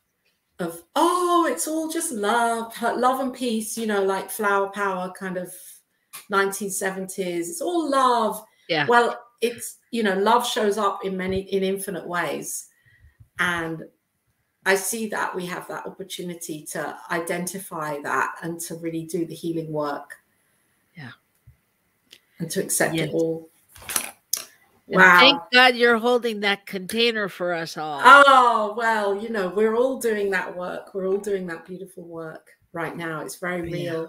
of 0.60 0.84
oh 0.98 1.48
it's 1.50 1.66
all 1.66 1.90
just 1.90 2.12
love 2.12 2.74
love 2.82 3.22
and 3.22 3.34
peace 3.34 3.78
you 3.78 3.88
know 3.88 4.04
like 4.04 4.30
flower 4.30 4.68
power 4.68 5.10
kind 5.18 5.38
of 5.38 5.54
1970s 6.32 7.50
it's 7.50 7.62
all 7.62 7.90
love. 7.90 8.44
Yeah. 8.68 8.86
Well 8.88 9.20
it's 9.42 9.78
you 9.92 10.04
know 10.04 10.16
love 10.16 10.46
shows 10.46 10.78
up 10.78 11.06
in 11.06 11.18
many 11.18 11.42
in 11.42 11.64
infinite 11.64 12.08
ways. 12.08 12.68
And 13.40 13.84
i 14.66 14.76
see 14.76 15.08
that 15.08 15.34
we 15.34 15.46
have 15.46 15.68
that 15.70 15.86
opportunity 15.86 16.64
to 16.64 16.96
identify 17.10 18.02
that 18.02 18.36
and 18.44 18.60
to 18.62 18.76
really 18.76 19.06
do 19.06 19.26
the 19.26 19.36
healing 19.36 19.72
work. 19.72 20.16
Yeah. 20.96 21.12
And 22.40 22.50
to 22.52 22.62
accept 22.62 22.96
yes. 22.96 23.10
it 23.10 23.14
all 23.14 23.50
Wow. 24.88 25.20
thank 25.20 25.42
God 25.54 25.76
you're 25.76 26.00
holding 26.00 26.40
that 26.40 26.66
container 26.66 27.30
for 27.30 27.54
us 27.54 27.78
all. 27.78 28.02
Oh, 28.04 28.74
well, 28.76 29.22
you 29.22 29.30
know, 29.30 29.50
we're 29.50 29.76
all 29.76 30.00
doing 30.00 30.32
that 30.32 30.56
work. 30.56 30.96
We're 30.96 31.08
all 31.08 31.20
doing 31.20 31.46
that 31.48 31.66
beautiful 31.66 32.04
work 32.04 32.50
right 32.74 32.98
now. 32.98 33.22
It's 33.22 33.36
very 33.36 33.62
real. 33.62 34.02
Yeah. 34.02 34.08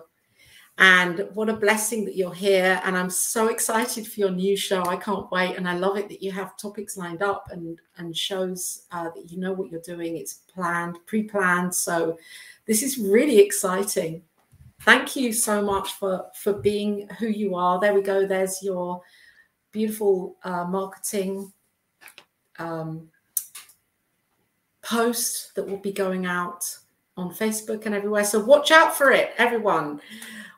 And 0.78 1.28
what 1.34 1.50
a 1.50 1.54
blessing 1.54 2.06
that 2.06 2.16
you're 2.16 2.32
here. 2.32 2.80
And 2.84 2.96
I'm 2.96 3.10
so 3.10 3.48
excited 3.48 4.06
for 4.06 4.20
your 4.20 4.30
new 4.30 4.56
show. 4.56 4.82
I 4.86 4.96
can't 4.96 5.30
wait. 5.30 5.56
And 5.56 5.68
I 5.68 5.76
love 5.76 5.98
it 5.98 6.08
that 6.08 6.22
you 6.22 6.32
have 6.32 6.56
topics 6.56 6.96
lined 6.96 7.22
up 7.22 7.48
and, 7.50 7.78
and 7.98 8.16
shows 8.16 8.86
uh, 8.90 9.10
that 9.14 9.30
you 9.30 9.38
know 9.38 9.52
what 9.52 9.70
you're 9.70 9.82
doing. 9.82 10.16
It's 10.16 10.40
planned, 10.54 10.96
pre 11.04 11.24
planned. 11.24 11.74
So 11.74 12.18
this 12.64 12.82
is 12.82 12.96
really 12.96 13.40
exciting. 13.40 14.22
thank 14.80 15.14
you 15.16 15.34
so 15.34 15.60
much 15.60 15.92
for 15.92 16.24
for 16.34 16.54
being 16.54 17.06
who 17.18 17.26
you 17.26 17.54
are. 17.54 17.78
There 17.78 17.92
we 17.92 18.00
go. 18.00 18.26
There's 18.26 18.62
your 18.62 19.02
beautiful 19.72 20.36
uh, 20.44 20.64
marketing 20.64 21.52
um, 22.58 23.08
post 24.82 25.54
that 25.54 25.66
will 25.66 25.78
be 25.78 25.92
going 25.92 26.26
out 26.26 26.64
on 27.16 27.32
Facebook 27.32 27.86
and 27.86 27.94
everywhere. 27.94 28.24
So 28.24 28.44
watch 28.44 28.70
out 28.70 28.96
for 28.96 29.12
it, 29.12 29.32
everyone. 29.38 30.00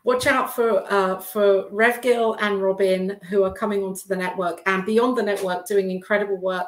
Watch 0.04 0.26
out 0.26 0.54
for 0.54 0.84
uh, 0.92 1.20
for 1.20 1.68
Rev 1.70 2.02
Gil 2.02 2.34
and 2.34 2.60
Robyn, 2.60 3.18
who 3.28 3.44
are 3.44 3.52
coming 3.52 3.84
onto 3.84 4.08
the 4.08 4.16
network 4.16 4.60
and 4.66 4.84
beyond 4.84 5.16
the 5.16 5.22
network, 5.22 5.66
doing 5.66 5.90
incredible 5.90 6.38
work 6.38 6.66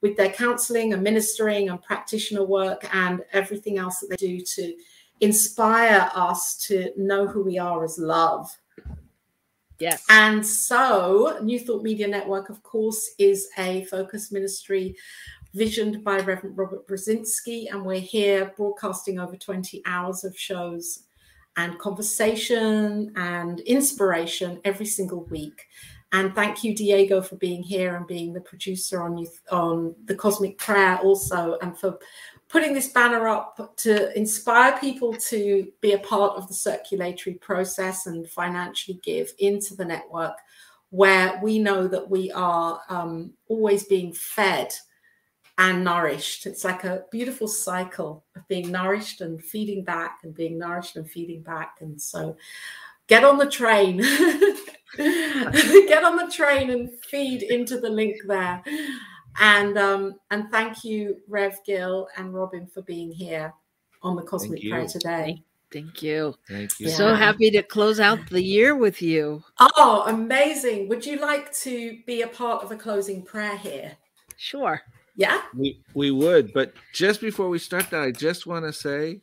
with 0.00 0.16
their 0.16 0.30
counseling 0.30 0.92
and 0.92 1.02
ministering 1.02 1.68
and 1.68 1.80
practitioner 1.82 2.44
work 2.44 2.88
and 2.94 3.22
everything 3.32 3.78
else 3.78 4.00
that 4.00 4.10
they 4.10 4.16
do 4.16 4.40
to 4.40 4.74
inspire 5.20 6.10
us 6.14 6.56
to 6.66 6.90
know 6.96 7.26
who 7.26 7.44
we 7.44 7.58
are 7.58 7.84
as 7.84 7.98
love. 7.98 8.50
Yes. 9.82 10.04
And 10.08 10.46
so, 10.46 11.40
New 11.42 11.58
Thought 11.58 11.82
Media 11.82 12.06
Network, 12.06 12.50
of 12.50 12.62
course, 12.62 13.14
is 13.18 13.48
a 13.58 13.84
focus 13.86 14.30
ministry 14.30 14.94
visioned 15.54 16.04
by 16.04 16.18
Reverend 16.18 16.56
Robert 16.56 16.86
Brzezinski, 16.86 17.66
and 17.68 17.84
we're 17.84 17.98
here 17.98 18.52
broadcasting 18.56 19.18
over 19.18 19.34
20 19.36 19.82
hours 19.84 20.22
of 20.22 20.38
shows 20.38 21.06
and 21.56 21.80
conversation 21.80 23.12
and 23.16 23.58
inspiration 23.58 24.60
every 24.64 24.86
single 24.86 25.24
week. 25.24 25.66
And 26.12 26.32
thank 26.32 26.62
you, 26.62 26.76
Diego, 26.76 27.20
for 27.20 27.34
being 27.34 27.64
here 27.64 27.96
and 27.96 28.06
being 28.06 28.32
the 28.32 28.40
producer 28.40 29.02
on 29.02 29.18
youth, 29.18 29.40
on 29.50 29.96
the 30.04 30.14
Cosmic 30.14 30.58
Prayer 30.58 30.98
also, 30.98 31.58
and 31.60 31.76
for 31.76 31.98
putting 32.52 32.74
this 32.74 32.88
banner 32.88 33.28
up 33.28 33.74
to 33.78 34.16
inspire 34.16 34.78
people 34.78 35.14
to 35.14 35.66
be 35.80 35.94
a 35.94 35.98
part 35.98 36.36
of 36.36 36.46
the 36.48 36.54
circulatory 36.54 37.34
process 37.36 38.06
and 38.06 38.28
financially 38.28 39.00
give 39.02 39.32
into 39.38 39.74
the 39.74 39.84
network, 39.84 40.36
where 40.90 41.40
we 41.42 41.58
know 41.58 41.88
that 41.88 42.10
we 42.10 42.30
are 42.32 42.82
um, 42.90 43.32
always 43.48 43.84
being 43.84 44.12
fed 44.12 44.70
and 45.56 45.82
nourished. 45.82 46.44
It's 46.44 46.62
like 46.62 46.84
a 46.84 47.04
beautiful 47.10 47.48
cycle 47.48 48.22
of 48.36 48.46
being 48.48 48.70
nourished 48.70 49.22
and 49.22 49.42
feeding 49.42 49.82
back 49.82 50.18
and 50.22 50.34
being 50.34 50.58
nourished 50.58 50.96
and 50.96 51.10
feeding 51.10 51.40
back. 51.40 51.76
And 51.80 51.98
so 52.00 52.36
get 53.06 53.24
on 53.24 53.38
the 53.38 53.48
train. 53.48 53.96
get 54.96 56.04
on 56.04 56.16
the 56.16 56.30
train 56.30 56.68
and 56.68 56.90
feed 57.04 57.44
into 57.44 57.80
the 57.80 57.88
link 57.88 58.16
there. 58.26 58.62
And 59.40 59.78
um, 59.78 60.14
and 60.30 60.50
thank 60.50 60.84
you, 60.84 61.16
Rev 61.28 61.58
Gil 61.64 62.08
and 62.16 62.34
Robyn, 62.34 62.66
for 62.66 62.82
being 62.82 63.10
here 63.10 63.52
on 64.02 64.16
the 64.16 64.22
Cosmic 64.22 64.62
Prayer 64.68 64.86
today. 64.86 65.42
Thank 65.72 66.02
you. 66.02 66.34
Thank 66.48 66.78
you. 66.78 66.90
So 66.90 67.14
happy 67.14 67.50
to 67.52 67.62
close 67.62 67.98
out 67.98 68.18
the 68.28 68.42
year 68.42 68.76
with 68.76 69.00
you. 69.00 69.42
Oh, 69.58 70.04
amazing. 70.06 70.88
Would 70.88 71.06
you 71.06 71.18
like 71.18 71.52
to 71.60 71.98
be 72.06 72.22
a 72.22 72.28
part 72.28 72.62
of 72.62 72.70
a 72.70 72.76
closing 72.76 73.22
prayer 73.22 73.56
here? 73.56 73.92
Sure. 74.36 74.82
Yeah. 75.16 75.42
We 75.56 75.80
we 75.94 76.10
would, 76.10 76.52
but 76.52 76.74
just 76.92 77.20
before 77.20 77.48
we 77.48 77.58
start 77.58 77.90
that, 77.90 78.02
I 78.02 78.10
just 78.10 78.46
want 78.46 78.66
to 78.66 78.72
say 78.72 79.22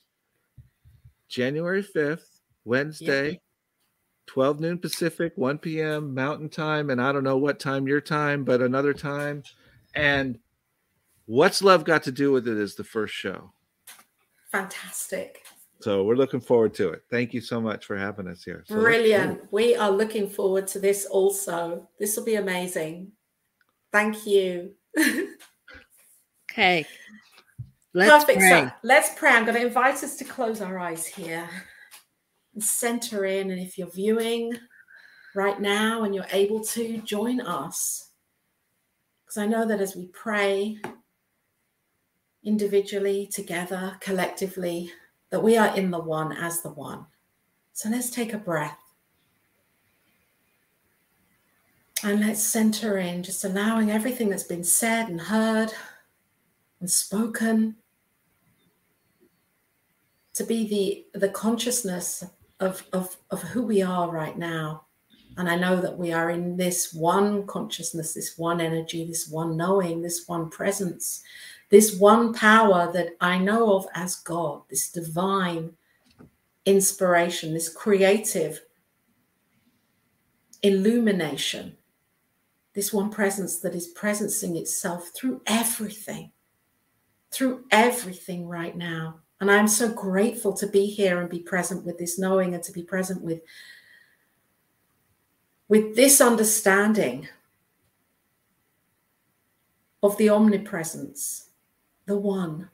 January 1.27 1.83
5th, 1.83 2.25
Wednesday, 2.65 3.31
Yeah. 3.31 3.37
12 4.27 4.59
noon 4.59 4.77
Pacific, 4.77 5.33
1 5.35 5.57
p.m. 5.59 6.13
Mountain 6.13 6.49
Time, 6.49 6.89
and 6.89 7.01
I 7.01 7.11
don't 7.11 7.23
know 7.23 7.37
what 7.37 7.59
time 7.59 7.87
your 7.87 8.01
time, 8.01 8.43
but 8.43 8.61
another 8.61 8.93
time. 8.93 9.43
And 9.95 10.39
what's 11.25 11.61
love 11.61 11.83
got 11.83 12.03
to 12.03 12.11
do 12.11 12.31
with 12.31 12.47
it 12.47 12.57
is 12.57 12.75
the 12.75 12.83
first 12.83 13.13
show. 13.13 13.51
Fantastic. 14.51 15.43
So 15.81 16.03
we're 16.03 16.15
looking 16.15 16.41
forward 16.41 16.73
to 16.75 16.89
it. 16.89 17.03
Thank 17.09 17.33
you 17.33 17.39
so 17.39 17.61
much 17.61 17.85
for 17.85 17.97
having 17.97 18.27
us 18.27 18.43
here. 18.43 18.65
So 18.67 18.75
let's 18.75 18.83
do 18.83 18.87
it. 18.87 18.99
Brilliant. 18.99 19.51
We 19.51 19.75
are 19.75 19.91
looking 19.91 20.29
forward 20.29 20.67
to 20.67 20.79
this 20.79 21.05
also. 21.05 21.87
This 21.99 22.17
will 22.17 22.25
be 22.25 22.35
amazing. 22.35 23.11
Thank 23.91 24.25
you. 24.25 24.71
Okay. 26.51 26.85
Let's 27.93 28.25
Perfect. 28.25 28.39
pray. 28.39 28.65
So 28.65 28.71
let's 28.83 29.09
pray. 29.15 29.31
I'm 29.31 29.45
going 29.45 29.55
to 29.55 29.65
invite 29.65 30.03
us 30.03 30.15
to 30.17 30.23
close 30.23 30.61
our 30.61 30.77
eyes 30.77 31.05
here 31.05 31.49
and 32.53 32.63
center 32.63 33.25
in. 33.25 33.51
And 33.51 33.59
if 33.59 33.77
you're 33.77 33.91
viewing 33.91 34.53
right 35.35 35.59
now 35.59 36.03
and 36.03 36.13
you're 36.13 36.25
able 36.31 36.63
to, 36.65 36.97
join 36.99 37.39
us. 37.41 38.08
Because 39.29 39.43
I 39.43 39.45
know 39.45 39.63
that 39.67 39.79
as 39.79 39.95
we 39.95 40.07
pray 40.07 40.79
individually, 42.43 43.27
together, 43.27 43.95
collectively, 43.99 44.91
that 45.29 45.43
we 45.43 45.55
are 45.55 45.75
in 45.77 45.91
the 45.91 45.99
one 45.99 46.31
as 46.31 46.63
the 46.63 46.71
one. 46.71 47.05
So 47.73 47.89
let's 47.89 48.09
take 48.09 48.33
a 48.33 48.39
breath. 48.39 48.79
And 52.01 52.21
let's 52.21 52.41
center 52.41 52.97
in, 52.97 53.21
just 53.21 53.43
allowing 53.43 53.91
everything 53.91 54.29
that's 54.29 54.41
been 54.41 54.63
said 54.63 55.09
and 55.09 55.21
heard 55.21 55.73
and 56.79 56.89
spoken 56.89 57.75
to 60.33 60.43
be 60.43 61.05
the 61.13 61.19
the 61.19 61.29
consciousness 61.29 62.23
of, 62.59 62.83
of 62.93 63.15
of 63.29 63.43
who 63.43 63.61
we 63.61 63.83
are 63.83 64.09
right 64.09 64.39
now 64.39 64.85
and 65.39 65.49
i 65.49 65.55
know 65.55 65.81
that 65.81 65.97
we 65.97 66.13
are 66.13 66.29
in 66.29 66.55
this 66.55 66.93
one 66.93 67.45
consciousness 67.47 68.13
this 68.13 68.37
one 68.37 68.61
energy 68.61 69.05
this 69.05 69.27
one 69.27 69.57
knowing 69.57 70.01
this 70.01 70.27
one 70.27 70.49
presence 70.49 71.23
this 71.69 71.97
one 71.97 72.33
power 72.33 72.91
that 72.91 73.15
i 73.19 73.37
know 73.37 73.73
of 73.75 73.87
as 73.95 74.17
god 74.17 74.61
this 74.69 74.91
divine 74.91 75.71
inspiration 76.65 77.53
this 77.53 77.69
creative 77.69 78.61
illumination 80.61 81.75
this 82.75 82.93
one 82.93 83.09
presence 83.09 83.59
that 83.59 83.73
is 83.73 83.91
presencing 83.95 84.55
itself 84.55 85.09
through 85.15 85.41
everything 85.47 86.31
through 87.31 87.63
everything 87.71 88.47
right 88.47 88.75
now. 88.75 89.19
And 89.41 89.49
I'm 89.49 89.67
so 89.67 89.91
grateful 89.91 90.53
to 90.53 90.67
be 90.67 90.85
here 90.85 91.19
and 91.19 91.29
be 91.29 91.39
present 91.39 91.85
with 91.85 91.97
this 91.97 92.19
knowing 92.19 92.53
and 92.53 92.63
to 92.63 92.71
be 92.71 92.83
present 92.83 93.21
with 93.21 93.41
with 95.69 95.95
this 95.95 96.19
understanding 96.19 97.27
of 100.01 100.17
the 100.17 100.29
omnipresence, 100.29 101.51
the 102.05 102.17
one, 102.17 102.69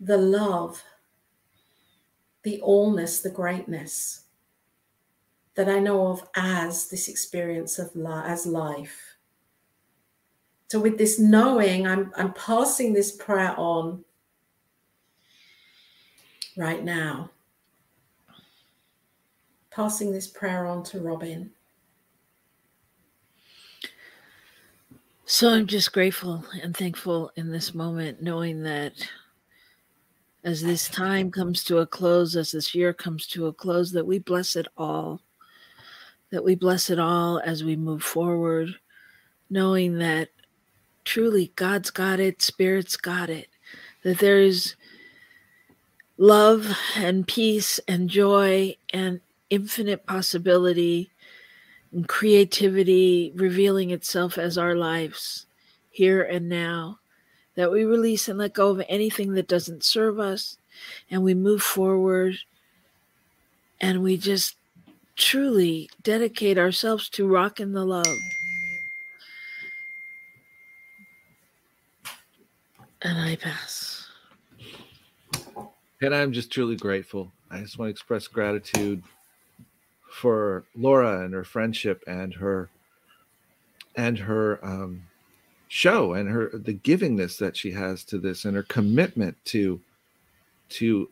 the 0.00 0.18
love, 0.18 0.82
the 2.42 2.60
allness, 2.66 3.22
the 3.22 3.30
greatness 3.30 4.24
that 5.54 5.68
I 5.68 5.78
know 5.78 6.08
of 6.08 6.28
as 6.34 6.88
this 6.88 7.08
experience 7.08 7.78
of 7.78 7.90
as 8.06 8.44
life. 8.44 9.16
So 10.68 10.80
with 10.80 10.98
this 10.98 11.18
knowing, 11.18 11.86
I'm 11.86 12.12
I'm 12.16 12.34
passing 12.34 12.92
this 12.92 13.12
prayer 13.12 13.54
on 13.56 14.04
right 16.56 16.82
now. 16.82 17.30
Passing 19.76 20.10
this 20.10 20.26
prayer 20.26 20.64
on 20.64 20.82
to 20.84 21.00
Robyn. 21.00 21.50
So 25.26 25.50
I'm 25.50 25.66
just 25.66 25.92
grateful 25.92 26.42
and 26.62 26.74
thankful 26.74 27.30
in 27.36 27.52
this 27.52 27.74
moment, 27.74 28.22
knowing 28.22 28.62
that 28.62 28.94
as 30.44 30.62
this 30.62 30.88
time 30.88 31.30
comes 31.30 31.62
to 31.64 31.80
a 31.80 31.86
close, 31.86 32.36
as 32.36 32.52
this 32.52 32.74
year 32.74 32.94
comes 32.94 33.26
to 33.26 33.48
a 33.48 33.52
close, 33.52 33.92
that 33.92 34.06
we 34.06 34.18
bless 34.18 34.56
it 34.56 34.66
all. 34.78 35.20
That 36.30 36.42
we 36.42 36.54
bless 36.54 36.88
it 36.88 36.98
all 36.98 37.38
as 37.44 37.62
we 37.62 37.76
move 37.76 38.02
forward, 38.02 38.70
knowing 39.50 39.98
that 39.98 40.30
truly 41.04 41.52
God's 41.54 41.90
got 41.90 42.18
it, 42.18 42.40
Spirit's 42.40 42.96
got 42.96 43.28
it, 43.28 43.50
that 44.04 44.20
there 44.20 44.40
is 44.40 44.74
love 46.16 46.74
and 46.96 47.26
peace 47.28 47.78
and 47.86 48.08
joy 48.08 48.74
and 48.88 49.20
infinite 49.50 50.06
possibility 50.06 51.10
and 51.92 52.08
creativity 52.08 53.32
revealing 53.34 53.90
itself 53.90 54.38
as 54.38 54.58
our 54.58 54.74
lives 54.74 55.46
here 55.90 56.22
and 56.22 56.48
now. 56.48 56.98
That 57.54 57.72
we 57.72 57.84
release 57.84 58.28
and 58.28 58.38
let 58.38 58.52
go 58.52 58.68
of 58.68 58.82
anything 58.86 59.32
that 59.32 59.48
doesn't 59.48 59.82
serve 59.82 60.20
us 60.20 60.58
and 61.10 61.22
we 61.22 61.32
move 61.32 61.62
forward 61.62 62.36
and 63.80 64.02
we 64.02 64.16
just 64.16 64.56
truly 65.16 65.88
dedicate 66.02 66.58
ourselves 66.58 67.08
to 67.10 67.26
rock 67.26 67.60
in 67.60 67.72
the 67.72 67.84
love. 67.84 68.06
And 73.02 73.18
I 73.18 73.36
pass. 73.36 74.08
And 76.02 76.14
I'm 76.14 76.32
just 76.32 76.50
truly 76.52 76.76
grateful. 76.76 77.32
I 77.50 77.60
just 77.60 77.78
want 77.78 77.88
to 77.88 77.90
express 77.90 78.26
gratitude 78.26 79.02
for 80.16 80.64
Laura 80.74 81.22
and 81.22 81.34
her 81.34 81.44
friendship 81.44 82.02
and 82.06 82.32
her 82.32 82.70
and 83.96 84.16
her 84.18 84.58
um, 84.64 85.02
show 85.68 86.14
and 86.14 86.26
her 86.26 86.50
the 86.54 86.72
givingness 86.72 87.36
that 87.36 87.54
she 87.54 87.70
has 87.70 88.02
to 88.04 88.16
this 88.18 88.46
and 88.46 88.56
her 88.56 88.62
commitment 88.62 89.36
to 89.44 89.78
to 90.70 91.10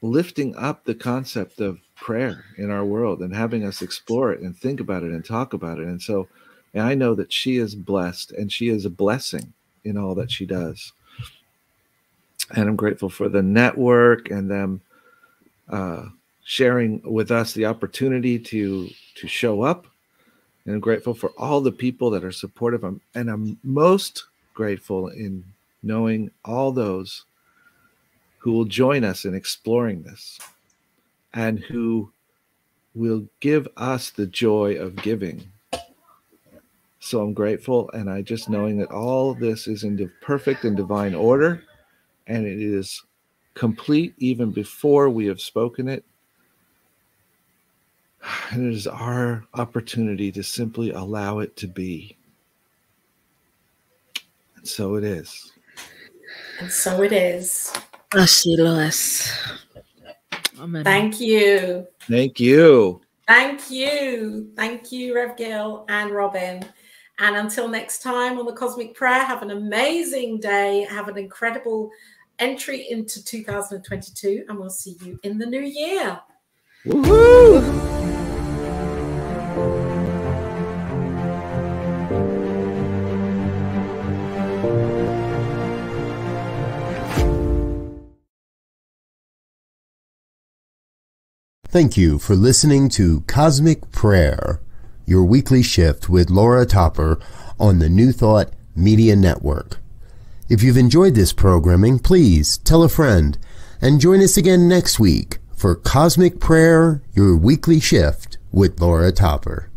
lifting 0.00 0.54
up 0.54 0.84
the 0.84 0.94
concept 0.94 1.60
of 1.60 1.80
prayer 1.96 2.44
in 2.56 2.70
our 2.70 2.84
world 2.84 3.20
and 3.20 3.34
having 3.34 3.64
us 3.64 3.82
explore 3.82 4.32
it 4.32 4.40
and 4.40 4.56
think 4.56 4.78
about 4.78 5.02
it 5.02 5.10
and 5.10 5.24
talk 5.24 5.52
about 5.52 5.80
it. 5.80 5.88
And 5.88 6.00
so 6.00 6.28
and 6.72 6.84
I 6.84 6.94
know 6.94 7.16
that 7.16 7.32
she 7.32 7.56
is 7.56 7.74
blessed 7.74 8.30
and 8.30 8.52
she 8.52 8.68
is 8.68 8.84
a 8.84 8.90
blessing 8.90 9.52
in 9.82 9.98
all 9.98 10.14
that 10.14 10.30
she 10.30 10.46
does. 10.46 10.92
And 12.54 12.68
I'm 12.68 12.76
grateful 12.76 13.10
for 13.10 13.28
the 13.28 13.42
network 13.42 14.30
and 14.30 14.48
them 14.48 14.82
uh, 15.68 16.04
sharing 16.50 17.00
with 17.04 17.30
us 17.30 17.54
the 17.54 17.64
opportunity 17.64 18.36
to 18.36 18.90
to 19.14 19.28
show 19.28 19.62
up. 19.62 19.86
And 20.64 20.74
I'm 20.74 20.80
grateful 20.80 21.14
for 21.14 21.30
all 21.38 21.60
the 21.60 21.70
people 21.70 22.10
that 22.10 22.24
are 22.24 22.32
supportive. 22.32 22.82
I'm, 22.82 23.00
and 23.14 23.30
I'm 23.30 23.56
most 23.62 24.24
grateful 24.52 25.06
in 25.10 25.44
knowing 25.84 26.28
all 26.44 26.72
those 26.72 27.24
who 28.38 28.50
will 28.50 28.64
join 28.64 29.04
us 29.04 29.24
in 29.24 29.32
exploring 29.32 30.02
this 30.02 30.40
and 31.34 31.60
who 31.60 32.12
will 32.96 33.24
give 33.38 33.68
us 33.76 34.10
the 34.10 34.26
joy 34.26 34.74
of 34.74 34.96
giving. 34.96 35.48
So 36.98 37.22
I'm 37.22 37.32
grateful, 37.32 37.88
and 37.92 38.10
I 38.10 38.22
just 38.22 38.50
knowing 38.50 38.76
that 38.78 38.90
all 38.90 39.34
this 39.34 39.68
is 39.68 39.84
in 39.84 39.94
the 39.94 40.10
perfect 40.20 40.64
and 40.64 40.76
divine 40.76 41.14
order, 41.14 41.62
and 42.26 42.44
it 42.44 42.60
is 42.60 43.04
complete 43.54 44.14
even 44.18 44.50
before 44.50 45.08
we 45.08 45.26
have 45.26 45.40
spoken 45.40 45.86
it. 45.88 46.04
And 48.50 48.66
it 48.72 48.74
is 48.74 48.86
our 48.86 49.44
opportunity 49.54 50.32
to 50.32 50.42
simply 50.42 50.90
allow 50.90 51.38
it 51.38 51.56
to 51.56 51.66
be. 51.66 52.16
And 54.56 54.68
so 54.68 54.96
it 54.96 55.04
is. 55.04 55.52
And 56.60 56.70
so 56.70 57.02
it 57.02 57.12
is. 57.12 57.72
Así 58.10 58.58
lo 58.58 58.78
es. 58.78 59.32
Amen. 60.58 60.84
Thank 60.84 61.20
you. 61.20 61.86
Thank 62.08 62.38
you. 62.38 63.00
Thank 63.26 63.70
you. 63.70 64.50
Thank 64.56 64.92
you, 64.92 65.14
Rev 65.14 65.36
Gil 65.36 65.86
and 65.88 66.10
Robyn. 66.10 66.64
And 67.20 67.36
until 67.36 67.68
next 67.68 68.02
time 68.02 68.38
on 68.38 68.46
the 68.46 68.52
Cosmic 68.52 68.94
Prayer, 68.94 69.24
have 69.24 69.42
an 69.42 69.52
amazing 69.52 70.40
day. 70.40 70.86
Have 70.90 71.08
an 71.08 71.16
incredible 71.16 71.90
entry 72.38 72.86
into 72.90 73.24
2022, 73.24 74.44
and 74.48 74.58
we'll 74.58 74.70
see 74.70 74.96
you 75.04 75.18
in 75.22 75.38
the 75.38 75.46
new 75.46 75.60
year. 75.60 76.20
Woohoo! 76.84 77.99
Thank 91.70 91.96
you 91.96 92.18
for 92.18 92.34
listening 92.34 92.88
to 92.90 93.20
Cosmic 93.28 93.92
Prayer, 93.92 94.60
your 95.06 95.22
weekly 95.22 95.62
shift 95.62 96.08
with 96.08 96.28
Laura 96.28 96.66
Topper 96.66 97.20
on 97.60 97.78
the 97.78 97.88
New 97.88 98.10
Thought 98.10 98.52
Media 98.74 99.14
Network. 99.14 99.78
If 100.48 100.64
you've 100.64 100.76
enjoyed 100.76 101.14
this 101.14 101.32
programming, 101.32 102.00
please 102.00 102.58
tell 102.58 102.82
a 102.82 102.88
friend 102.88 103.38
and 103.80 104.00
join 104.00 104.20
us 104.20 104.36
again 104.36 104.66
next 104.66 104.98
week 104.98 105.38
for 105.54 105.76
Cosmic 105.76 106.40
Prayer, 106.40 107.02
your 107.14 107.36
weekly 107.36 107.78
shift 107.78 108.36
with 108.50 108.80
Laura 108.80 109.12
Topper. 109.12 109.69